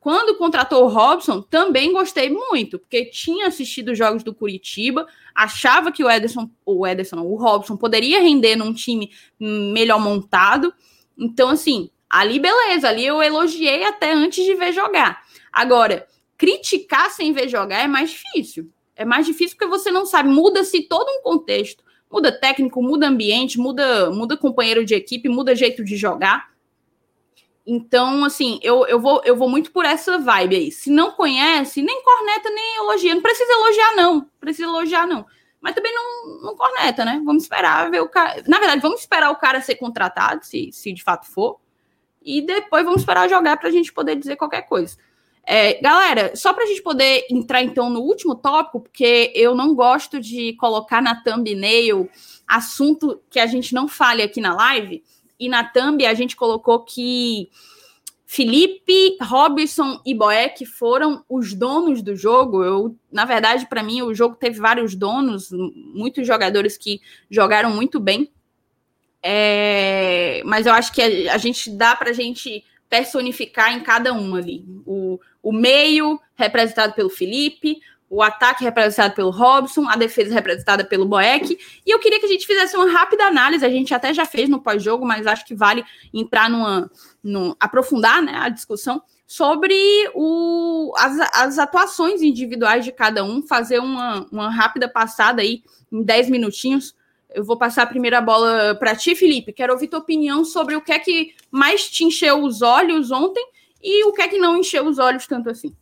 [0.00, 5.92] Quando contratou o Robson, também gostei muito, porque tinha assistido os jogos do Curitiba, achava
[5.92, 10.72] que o Ederson, o Ederson, o Robson poderia render num time melhor montado.
[11.16, 15.22] Então, assim, Ali, beleza, ali eu elogiei até antes de ver jogar.
[15.52, 16.06] Agora,
[16.36, 18.70] criticar sem ver jogar é mais difícil.
[18.96, 21.84] É mais difícil porque você não sabe, muda-se todo um contexto.
[22.10, 26.50] Muda técnico, muda ambiente, muda, muda companheiro de equipe, muda jeito de jogar.
[27.66, 30.72] Então, assim, eu, eu, vou, eu vou muito por essa vibe aí.
[30.72, 33.14] Se não conhece, nem corneta, nem elogia.
[33.14, 34.26] Não precisa elogiar, não.
[34.40, 35.26] Precisa elogiar, não.
[35.60, 37.20] Mas também não, não corneta, né?
[37.22, 38.42] Vamos esperar ver o cara.
[38.46, 41.60] Na verdade, vamos esperar o cara ser contratado, se, se de fato for
[42.28, 44.96] e depois vamos esperar jogar para a gente poder dizer qualquer coisa.
[45.46, 49.74] É, galera, só para a gente poder entrar então no último tópico, porque eu não
[49.74, 52.10] gosto de colocar na thumbnail
[52.46, 55.02] assunto que a gente não fale aqui na live,
[55.40, 57.48] e na thumb a gente colocou que
[58.26, 62.62] Felipe, Robson e Boeck foram os donos do jogo.
[62.62, 65.48] Eu, na verdade, para mim, o jogo teve vários donos,
[65.94, 67.00] muitos jogadores que
[67.30, 68.30] jogaram muito bem.
[69.22, 74.12] É, mas eu acho que a, a gente dá para a gente personificar em cada
[74.12, 74.64] um ali.
[74.86, 77.80] O, o meio representado pelo Felipe,
[78.10, 81.58] o ataque representado pelo Robson, a defesa representada pelo Boeck.
[81.84, 84.48] E eu queria que a gente fizesse uma rápida análise, a gente até já fez
[84.48, 86.90] no pós-jogo, mas acho que vale entrar numa.
[87.22, 89.76] numa aprofundar né, a discussão sobre
[90.14, 95.62] o, as, as atuações individuais de cada um, fazer uma, uma rápida passada aí
[95.92, 96.94] em 10 minutinhos.
[97.34, 99.52] Eu vou passar a primeira bola para ti, Felipe.
[99.52, 103.44] Quero ouvir tua opinião sobre o que é que mais te encheu os olhos ontem
[103.82, 105.76] e o que é que não encheu os olhos tanto assim.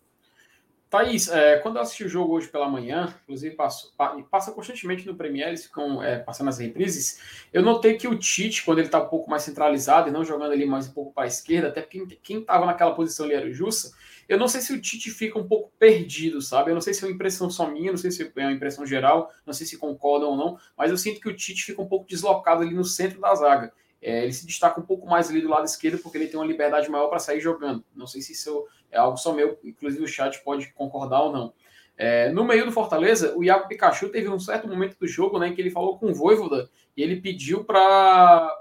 [0.88, 3.92] Thaís, é, quando eu assisti o jogo hoje pela manhã, inclusive passo,
[4.30, 7.20] passa constantemente no Premier, eles ficam é, passando as reprises,
[7.52, 10.52] eu notei que o Tite, quando ele está um pouco mais centralizado e não jogando
[10.52, 13.46] ali mais um pouco para a esquerda, até porque quem estava naquela posição ali era
[13.46, 13.92] o Jussa,
[14.28, 16.70] eu não sei se o Tite fica um pouco perdido, sabe?
[16.70, 18.84] Eu não sei se é uma impressão só minha, não sei se é uma impressão
[18.84, 21.86] geral, não sei se concordam ou não, mas eu sinto que o Tite fica um
[21.86, 23.72] pouco deslocado ali no centro da zaga.
[24.02, 26.46] É, ele se destaca um pouco mais ali do lado esquerdo porque ele tem uma
[26.46, 27.84] liberdade maior para sair jogando.
[27.94, 31.52] Não sei se isso é algo só meu, inclusive o chat pode concordar ou não.
[31.96, 35.48] É, no meio do Fortaleza, o Iago Pikachu teve um certo momento do jogo né,
[35.48, 38.54] em que ele falou com o Voivoda e ele pediu para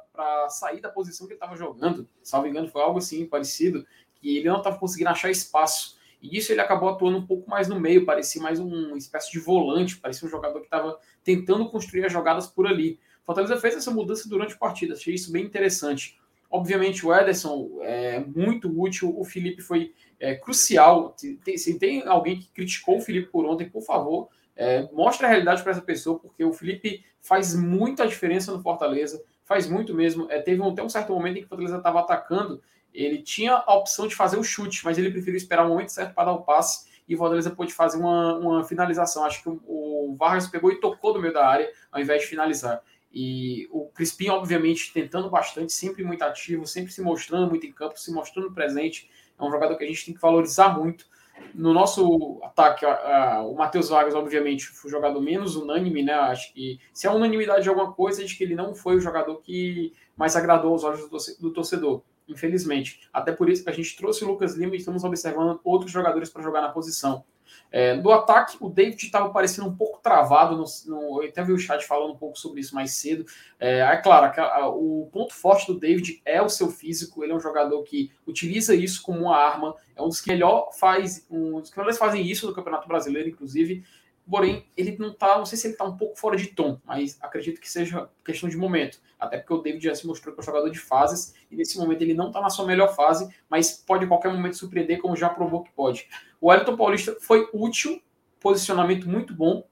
[0.50, 2.08] sair da posição que ele estava jogando.
[2.24, 3.86] Salvo engano, foi algo assim parecido,
[4.26, 5.98] que ele não estava conseguindo achar espaço.
[6.20, 9.40] E isso ele acabou atuando um pouco mais no meio, parecia mais uma espécie de
[9.40, 13.00] volante, parecia um jogador que estava tentando construir as jogadas por ali.
[13.24, 16.18] Fortaleza fez essa mudança durante a partida, achei isso bem interessante.
[16.50, 21.16] Obviamente, o Ederson é muito útil, o Felipe foi é, crucial.
[21.18, 25.62] Se tem alguém que criticou o Felipe por ontem, por favor, é, mostre a realidade
[25.62, 30.32] para essa pessoa, porque o Felipe faz muita diferença no Fortaleza, faz muito mesmo.
[30.32, 32.62] É, teve até um certo momento em que o Fortaleza estava atacando,
[32.96, 36.14] ele tinha a opção de fazer o chute, mas ele preferiu esperar o momento certo
[36.14, 39.24] para dar o passe e o Fortaleza pôde fazer uma, uma finalização.
[39.26, 42.82] Acho que o, Vargas pegou e tocou no meio da área ao invés de finalizar.
[43.14, 48.00] E o Crispim, obviamente, tentando bastante, sempre muito ativo, sempre se mostrando muito em campo,
[48.00, 49.10] se mostrando presente.
[49.40, 51.06] É um jogador que a gente tem que valorizar muito.
[51.54, 56.14] No nosso ataque, a, a, o Matheus Vargas, obviamente, foi o jogador menos unânime, né?
[56.14, 59.02] Acho que se é unanimidade de alguma coisa, é de que ele não foi o
[59.02, 61.10] jogador que mais agradou aos olhos
[61.40, 63.02] do torcedor, infelizmente.
[63.14, 66.30] Até por isso que a gente trouxe o Lucas Lima e estamos observando outros jogadores
[66.30, 67.24] para jogar na posição.
[67.72, 70.56] É, do ataque, o David estava parecendo um pouco travado.
[70.56, 73.26] No, no, eu até vi o chat falando um pouco sobre isso mais cedo.
[73.60, 77.24] É, é claro, a, a, o ponto forte do David é o seu físico.
[77.24, 79.76] Ele é um jogador que utiliza isso como uma arma.
[79.96, 83.30] É um dos que melhor faz, um dos que melhores fazem isso no Campeonato Brasileiro,
[83.30, 83.84] inclusive.
[84.30, 87.18] Porém, ele não tá, não sei se ele está um pouco fora de tom, mas
[87.22, 89.00] acredito que seja questão de momento.
[89.20, 91.78] Até porque o David já se mostrou que é um jogador de fases, e nesse
[91.78, 95.16] momento ele não está na sua melhor fase, mas pode em qualquer momento surpreender, como
[95.16, 96.08] já provou que pode.
[96.42, 98.02] O Wellington Paulista foi útil,
[98.40, 99.64] posicionamento muito bom,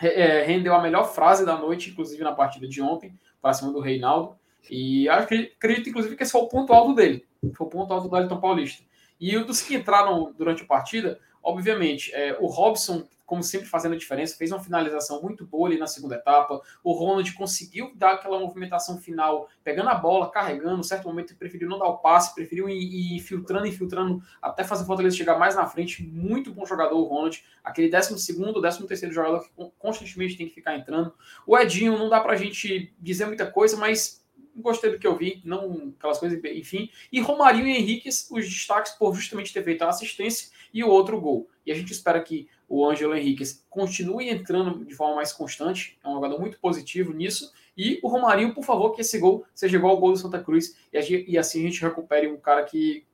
[0.00, 3.80] é, rendeu a melhor frase da noite, inclusive na partida de ontem, para cima do
[3.80, 4.34] Reinaldo.
[4.70, 7.26] E acredito, inclusive, que esse foi o ponto alto dele.
[7.54, 8.82] Foi o ponto alto do Wellington Paulista.
[9.20, 13.96] E dos que entraram durante a partida, obviamente, é, o Robson como sempre fazendo a
[13.96, 16.60] diferença, fez uma finalização muito boa ali na segunda etapa.
[16.84, 21.66] O Ronald conseguiu dar aquela movimentação final, pegando a bola, carregando, em certo momento preferiu
[21.66, 25.38] não dar o passe, preferiu ir, ir filtrando e filtrando até fazer o Fortaleza chegar
[25.38, 26.02] mais na frente.
[26.02, 30.54] Muito bom jogador o Ronald, aquele 12 segundo, 13 terceiro jogador que constantemente tem que
[30.54, 31.14] ficar entrando.
[31.46, 34.22] O Edinho não dá pra gente dizer muita coisa, mas
[34.54, 36.90] gostei do que eu vi, não aquelas coisas, enfim.
[37.10, 41.20] E Romarinho e Henrique, os destaques por justamente ter feito a assistência e o outro
[41.20, 41.48] gol.
[41.64, 46.08] E a gente espera que o Ângelo Henrique continue entrando de forma mais constante, é
[46.08, 47.52] um jogador muito positivo nisso.
[47.76, 50.76] E o Romarinho, por favor, que esse gol seja igual ao gol do Santa Cruz
[50.92, 53.06] e assim a gente recupere um cara que,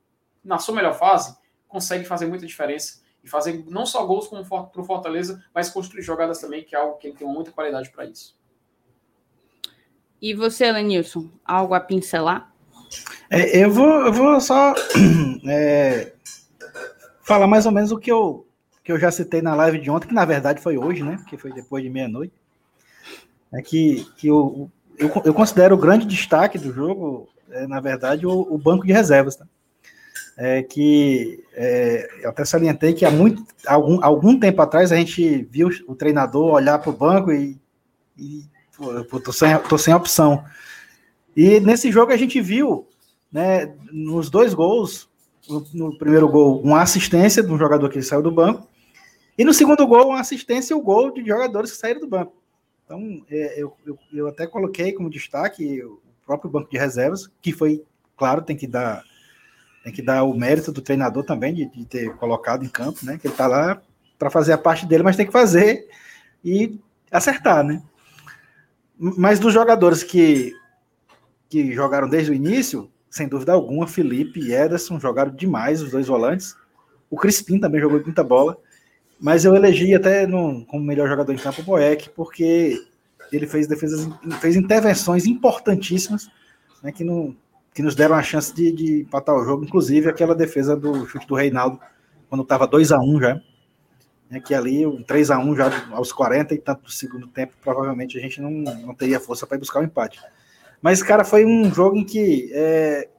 [0.43, 1.37] na sua melhor fase,
[1.67, 6.39] consegue fazer muita diferença e fazer não só gols para o Fortaleza, mas construir jogadas
[6.39, 8.37] também, que é algo que ele tem muita qualidade para isso.
[10.21, 12.53] E você, Lenilson, algo a pincelar?
[13.29, 14.73] É, eu, vou, eu vou só
[15.47, 16.13] é,
[17.29, 18.45] falar mais ou menos o que eu
[18.83, 21.23] que eu já citei na live de ontem, que na verdade foi hoje, né?
[21.29, 22.33] Que foi depois de meia-noite.
[23.53, 28.25] É que, que eu, eu, eu, considero o grande destaque do jogo, é, na verdade,
[28.25, 29.35] o, o, banco de reservas.
[29.35, 29.45] Tá?
[30.37, 35.47] É que é, eu até salientei que há muito, algum, algum tempo atrás a gente
[35.51, 37.59] viu o treinador olhar para o banco e,
[38.17, 38.43] e
[39.09, 40.43] pô, tô, sem, tô sem opção.
[41.35, 42.87] E nesse jogo a gente viu,
[43.31, 45.08] né, nos dois gols,
[45.73, 48.67] no, primeiro gol, uma assistência de um jogador que saiu do banco,
[49.37, 52.33] e no segundo gol, uma assistência e o gol de jogadores que saíram do banco.
[52.85, 57.51] Então, é, eu, eu, eu, até coloquei como destaque o próprio banco de reservas, que
[57.53, 57.83] foi,
[58.17, 59.03] claro, tem que dar
[59.83, 63.17] tem que dar o mérito do treinador também de, de ter colocado em campo, né?
[63.17, 63.81] Que ele está lá
[64.17, 65.87] para fazer a parte dele, mas tem que fazer
[66.43, 66.77] e
[67.09, 67.81] acertar, né?
[68.97, 70.53] Mas dos jogadores que,
[71.47, 76.07] que jogaram desde o início, sem dúvida alguma, Felipe e Ederson jogaram demais, os dois
[76.07, 76.55] volantes.
[77.09, 78.57] O Crispim também jogou muita bola.
[79.19, 82.81] Mas eu elegi até no, como melhor jogador em campo o Boeck, porque
[83.31, 84.07] ele fez defesas,
[84.39, 86.29] fez intervenções importantíssimas,
[86.81, 87.35] né, que, não,
[87.73, 91.27] que nos deram a chance de, de empatar o jogo, inclusive aquela defesa do chute
[91.27, 91.79] do Reinaldo,
[92.29, 93.41] quando estava 2 a 1 já.
[94.29, 97.53] Né, que ali, um 3 a 1 já aos 40 e tanto do segundo tempo,
[97.61, 100.19] provavelmente a gente não, não teria força para buscar o empate.
[100.81, 102.49] Mas, cara, foi um jogo em que.
[102.53, 103.09] É,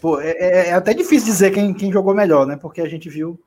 [0.00, 2.56] pô, é, é, é, até difícil dizer quem, quem jogou melhor, né?
[2.56, 3.38] Porque a gente viu.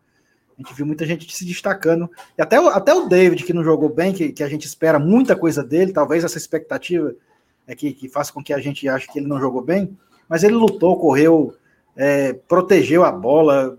[0.58, 2.10] A gente viu muita gente se destacando.
[2.38, 5.36] E até, até o David, que não jogou bem, que, que a gente espera muita
[5.36, 7.16] coisa dele, talvez essa expectativa
[7.66, 9.98] é que, que faça com que a gente ache que ele não jogou bem,
[10.28, 11.56] mas ele lutou, correu,
[11.96, 13.78] é, protegeu a bola.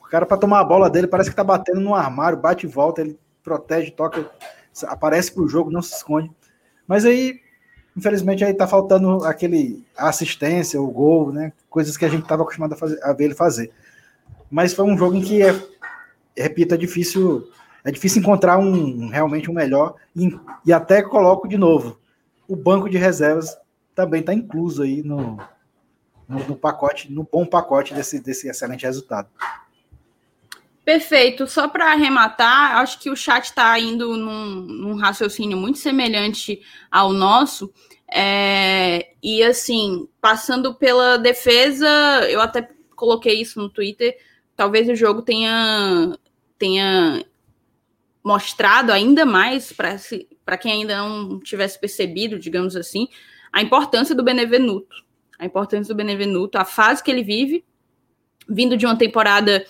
[0.00, 2.68] O cara, para tomar a bola dele, parece que tá batendo no armário, bate e
[2.68, 4.30] volta, ele protege, toca,
[4.84, 6.30] aparece pro jogo, não se esconde.
[6.86, 7.41] Mas aí
[7.96, 11.52] Infelizmente aí tá faltando aquele assistência, o gol, né?
[11.68, 13.70] Coisas que a gente estava acostumado a, fazer, a ver ele fazer.
[14.50, 15.54] Mas foi um jogo em que é,
[16.36, 17.48] repito, é difícil,
[17.84, 21.98] é difícil encontrar um realmente um melhor e, e até coloco de novo,
[22.48, 23.56] o banco de reservas
[23.94, 25.38] também está incluso aí no,
[26.28, 29.28] no, no, pacote, no bom pacote desse, desse excelente resultado.
[30.84, 31.46] Perfeito.
[31.46, 36.60] Só para arrematar, acho que o chat está indo num, num, raciocínio muito semelhante
[36.90, 37.72] ao nosso.
[38.12, 41.88] É, e assim, passando pela defesa,
[42.28, 44.16] eu até coloquei isso no Twitter.
[44.56, 46.18] Talvez o jogo tenha,
[46.58, 47.24] tenha
[48.22, 53.08] mostrado ainda mais para quem ainda não tivesse percebido, digamos assim,
[53.52, 54.96] a importância do Benevenuto.
[55.38, 57.64] A importância do Benevenuto, a fase que ele vive,
[58.48, 59.64] vindo de uma temporada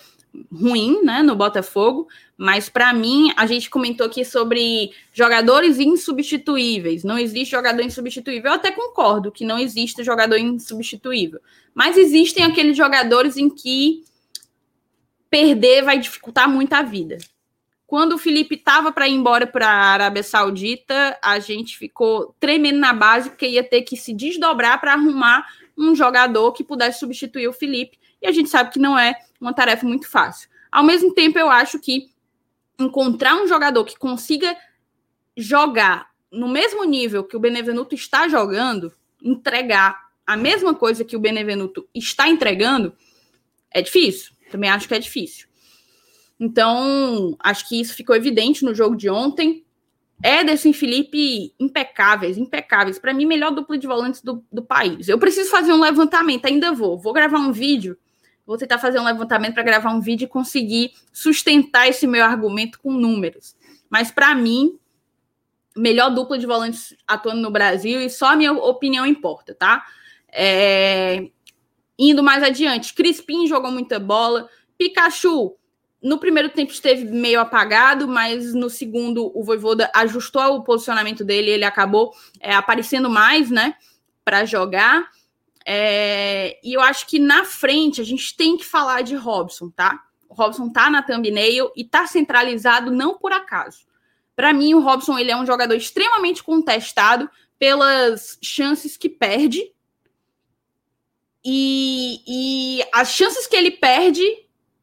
[0.51, 2.07] ruim, né, no Botafogo,
[2.37, 7.03] mas para mim a gente comentou aqui sobre jogadores insubstituíveis.
[7.03, 8.51] Não existe jogador insubstituível.
[8.51, 11.39] Eu até concordo que não existe jogador insubstituível,
[11.73, 14.03] mas existem aqueles jogadores em que
[15.29, 17.17] perder vai dificultar muito a vida.
[17.85, 22.79] Quando o Felipe estava para ir embora para a Arábia Saudita, a gente ficou tremendo
[22.79, 25.45] na base porque ia ter que se desdobrar para arrumar
[25.77, 29.13] um jogador que pudesse substituir o Felipe e a gente sabe que não é
[29.43, 30.49] uma tarefa muito fácil.
[30.71, 32.09] Ao mesmo tempo, eu acho que
[32.79, 34.55] encontrar um jogador que consiga
[35.37, 38.91] jogar no mesmo nível que o Benevenuto está jogando,
[39.21, 42.93] entregar a mesma coisa que o Benevenuto está entregando,
[43.69, 44.33] é difícil.
[44.49, 45.47] Também acho que é difícil.
[46.39, 49.63] Então, acho que isso ficou evidente no jogo de ontem.
[50.23, 52.97] Ederson e Felipe impecáveis, impecáveis.
[52.97, 55.07] Para mim, melhor dupla de volantes do, do país.
[55.07, 56.97] Eu preciso fazer um levantamento, ainda vou.
[56.97, 57.97] Vou gravar um vídeo
[58.45, 62.79] Vou tentar fazer um levantamento para gravar um vídeo e conseguir sustentar esse meu argumento
[62.79, 63.55] com números.
[63.89, 64.77] Mas para mim,
[65.75, 69.85] melhor dupla de volantes atuando no Brasil e só a minha opinião importa, tá?
[70.31, 71.29] É...
[71.97, 74.49] Indo mais adiante, Crispim jogou muita bola.
[74.77, 75.55] Pikachu,
[76.01, 81.51] no primeiro tempo esteve meio apagado, mas no segundo o Voivoda ajustou o posicionamento dele,
[81.51, 83.75] ele acabou é, aparecendo mais, né,
[84.25, 85.09] para jogar.
[85.65, 90.03] É, e eu acho que na frente a gente tem que falar de Robson, tá?
[90.27, 93.85] O Robson tá na thumbnail e tá centralizado não por acaso.
[94.35, 99.71] Para mim, o Robson ele é um jogador extremamente contestado pelas chances que perde.
[101.45, 104.23] E, e as chances que ele perde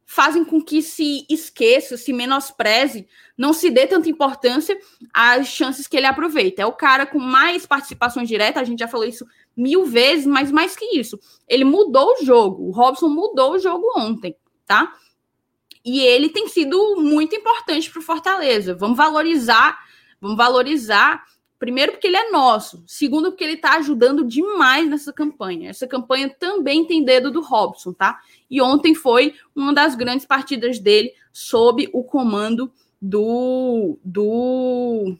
[0.05, 4.77] fazem com que se esqueça, se menospreze, não se dê tanta importância
[5.13, 6.61] às chances que ele aproveita.
[6.61, 9.25] É o cara com mais participações diretas, a gente já falou isso
[9.55, 12.67] mil vezes, mas mais que isso, ele mudou o jogo.
[12.67, 14.93] O Robson mudou o jogo ontem, tá?
[15.83, 18.75] E ele tem sido muito importante para o Fortaleza.
[18.75, 19.79] Vamos valorizar,
[20.19, 21.23] vamos valorizar.
[21.57, 22.83] Primeiro, porque ele é nosso.
[22.87, 25.69] Segundo, porque ele está ajudando demais nessa campanha.
[25.69, 28.19] Essa campanha também tem dedo do Robson, tá?
[28.49, 32.71] E ontem foi uma das grandes partidas dele sob o comando
[33.01, 35.15] do, do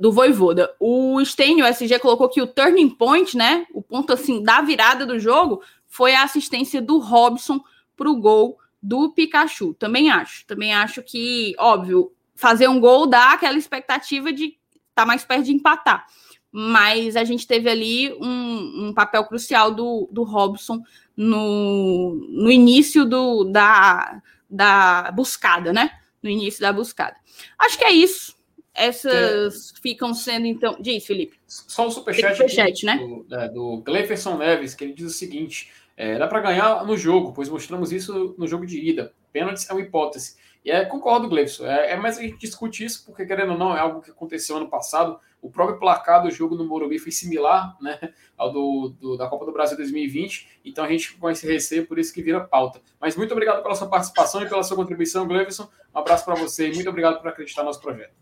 [0.00, 0.74] do Voivoda.
[0.80, 3.66] O Stênio, o SG, colocou que o turning point, né?
[3.74, 7.60] O ponto assim da virada do jogo foi a assistência do Robson
[7.94, 9.74] para o gol do Pikachu.
[9.74, 10.46] Também acho.
[10.46, 14.56] Também acho que, óbvio, fazer um gol dá aquela expectativa de estar
[14.94, 16.06] tá mais perto de empatar.
[16.50, 20.82] Mas a gente teve ali um, um papel crucial do, do Robson
[21.14, 25.90] no, no início do, da, da buscada, né?
[26.22, 27.16] No início da buscada.
[27.58, 28.39] Acho que é isso.
[28.80, 29.80] Essas é.
[29.82, 30.76] ficam sendo, então.
[30.80, 31.38] Diz, Felipe.
[31.46, 32.96] Só um superchat, superchat né?
[32.96, 36.96] do, é, do Gleferson Neves, que ele diz o seguinte: é, dá para ganhar no
[36.96, 39.12] jogo, pois mostramos isso no jogo de ida.
[39.32, 40.36] Pênaltis é uma hipótese.
[40.64, 41.66] E é, concordo, Gleison.
[41.66, 44.56] É, é, mas a gente discute isso porque, querendo ou não, é algo que aconteceu
[44.56, 45.18] ano passado.
[45.42, 47.98] O próprio placar do jogo no Morumbi foi similar né,
[48.36, 50.60] ao do, do, da Copa do Brasil 2020.
[50.64, 52.80] Então a gente com esse receio, por isso que vira pauta.
[53.00, 55.68] Mas muito obrigado pela sua participação e pela sua contribuição, Gleison.
[55.94, 58.12] Um abraço para você e muito obrigado por acreditar no nosso projeto.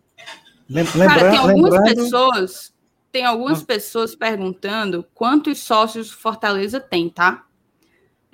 [0.69, 1.97] Lembra, Cara, tem algumas lembrando...
[1.97, 2.75] pessoas.
[3.11, 7.47] tem algumas pessoas perguntando quantos sócios Fortaleza tem, tá?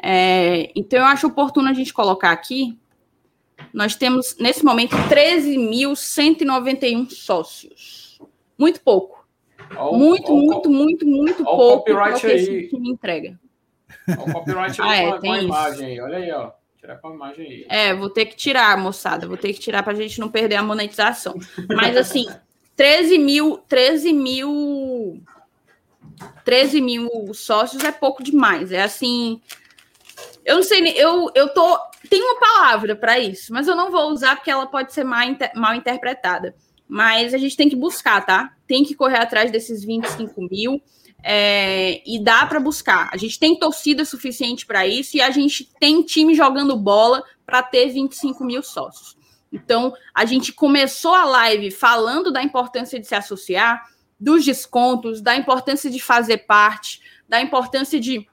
[0.02, 2.77] É, então eu acho oportuno a gente colocar aqui.
[3.73, 8.19] Nós temos, nesse momento, 13.191 sócios.
[8.59, 9.24] Muito pouco.
[9.93, 11.78] Muito, muito, muito, muito pouco.
[11.78, 12.69] Copyright aí.
[12.69, 13.39] Que me entrega.
[14.09, 16.01] O copyright ah, é, com a imagem aí.
[16.01, 16.51] Olha aí, ó.
[16.85, 17.66] Tirar com a imagem aí.
[17.70, 19.27] É, vou ter que tirar, moçada.
[19.27, 21.35] Vou ter que tirar para a gente não perder a monetização.
[21.66, 22.27] Mas assim,
[22.77, 25.19] 13 mil, 13 mil,
[26.44, 28.70] 13 mil sócios é pouco demais.
[28.70, 29.40] É assim,
[30.44, 31.78] eu não sei, eu, eu tô,
[32.11, 35.27] tem uma palavra para isso, mas eu não vou usar porque ela pode ser mal,
[35.55, 36.55] mal interpretada.
[36.86, 38.55] Mas a gente tem que buscar, tá?
[38.66, 40.82] Tem que correr atrás desses 25 mil.
[41.26, 43.09] É, e dá para buscar.
[43.10, 47.62] A gente tem torcida suficiente para isso e a gente tem time jogando bola para
[47.62, 49.16] ter 25 mil sócios.
[49.51, 53.88] Então, a gente começou a live falando da importância de se associar,
[54.18, 58.26] dos descontos, da importância de fazer parte, da importância de,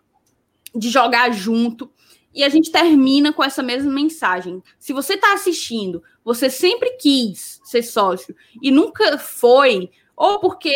[0.75, 1.91] de jogar junto.
[2.33, 4.63] E a gente termina com essa mesma mensagem.
[4.79, 10.73] Se você está assistindo, você sempre quis ser sócio e nunca foi, ou porque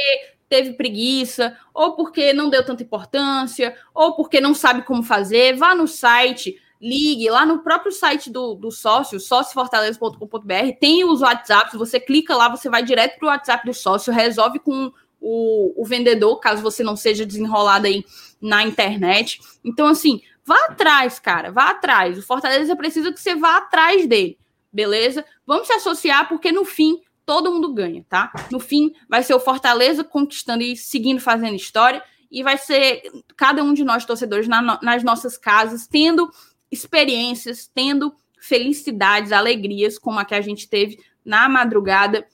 [0.56, 5.76] teve preguiça, ou porque não deu tanta importância, ou porque não sabe como fazer, vá
[5.76, 12.00] no site, ligue lá no próprio site do, do sócio, sóciofortaleza.com.br, tem os WhatsApps, você
[12.00, 16.40] clica lá, você vai direto para o WhatsApp do sócio, resolve com o, o vendedor,
[16.40, 18.06] caso você não seja desenrolado aí
[18.40, 19.42] na internet.
[19.64, 22.18] Então, assim, vá atrás, cara, vá atrás.
[22.18, 24.38] O Fortaleza precisa que você vá atrás dele,
[24.72, 25.26] beleza?
[25.46, 28.32] Vamos se associar, porque no fim todo mundo ganha, tá?
[28.52, 33.02] No fim, vai ser o Fortaleza conquistando e seguindo fazendo história, e vai ser
[33.36, 36.30] cada um de nós, torcedores, na, nas nossas casas, tendo
[36.72, 42.28] experiências, tendo felicidades, alegrias, como a que a gente teve na madrugada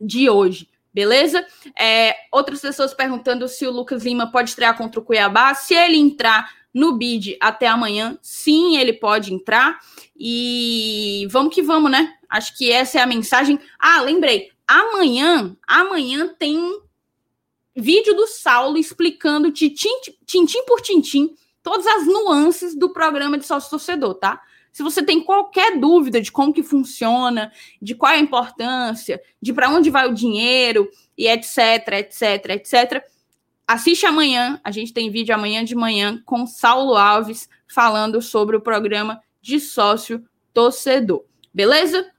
[0.00, 0.68] de hoje.
[0.92, 1.44] Beleza?
[1.76, 5.52] É, outras pessoas perguntando se o Lucas Lima pode estrear contra o Cuiabá.
[5.52, 9.80] Se ele entrar no bid até amanhã, sim, ele pode entrar.
[10.16, 12.14] E vamos que vamos, né?
[12.34, 13.60] Acho que essa é a mensagem.
[13.78, 14.50] Ah, lembrei.
[14.66, 16.58] Amanhã, amanhã tem
[17.76, 19.88] vídeo do Saulo explicando tintim,
[20.26, 21.32] tintim por tintim
[21.62, 24.42] todas as nuances do programa de sócio torcedor, tá?
[24.72, 29.52] Se você tem qualquer dúvida de como que funciona, de qual é a importância, de
[29.52, 33.04] para onde vai o dinheiro e etc, etc, etc,
[33.64, 34.60] assiste amanhã.
[34.64, 39.60] A gente tem vídeo amanhã de manhã com Saulo Alves falando sobre o programa de
[39.60, 41.24] sócio torcedor.
[41.54, 42.12] Beleza?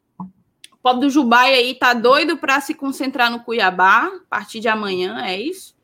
[0.86, 4.68] O pobre do Jubai aí tá doido para se concentrar no Cuiabá a partir de
[4.68, 5.76] amanhã, é isso?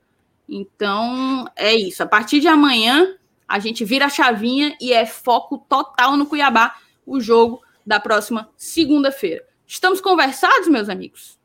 [0.48, 2.04] Então, é isso.
[2.04, 3.16] A partir de amanhã,
[3.48, 8.48] a gente vira a chavinha e é foco total no Cuiabá, o jogo da próxima
[8.56, 9.44] segunda-feira.
[9.66, 11.40] Estamos conversados, meus amigos?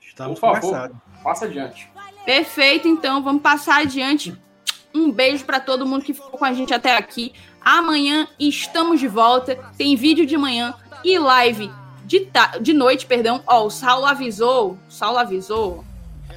[0.00, 0.96] Estamos Por favor, conversados.
[1.22, 1.88] Passa adiante.
[2.26, 4.36] Perfeito, então vamos passar adiante.
[4.92, 7.32] Um beijo para todo mundo que ficou com a gente até aqui.
[7.60, 9.54] Amanhã estamos de volta.
[9.78, 11.70] Tem vídeo de manhã e live
[12.20, 12.28] de,
[12.60, 13.42] de noite, perdão.
[13.46, 15.84] Ó, o Saulo avisou, Saulo avisou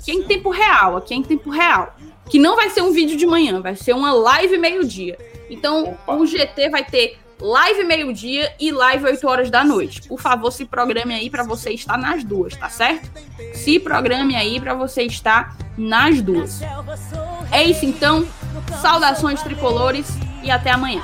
[0.03, 1.95] que é em tempo real, aqui é em tempo real
[2.29, 5.17] que não vai ser um vídeo de manhã, vai ser uma live meio-dia.
[5.49, 6.15] Então, Opa.
[6.15, 10.07] o GT vai ter live meio-dia e live 8 horas da noite.
[10.07, 13.09] Por favor, se programe aí para você estar nas duas, tá certo?
[13.53, 16.61] Se programe aí para você estar nas duas.
[17.51, 18.27] É isso então.
[18.81, 20.07] Saudações tricolores
[20.43, 21.03] e até amanhã.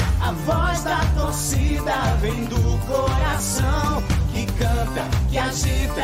[0.31, 4.01] A voz da torcida vem do coração.
[4.31, 6.03] Que canta, que agita,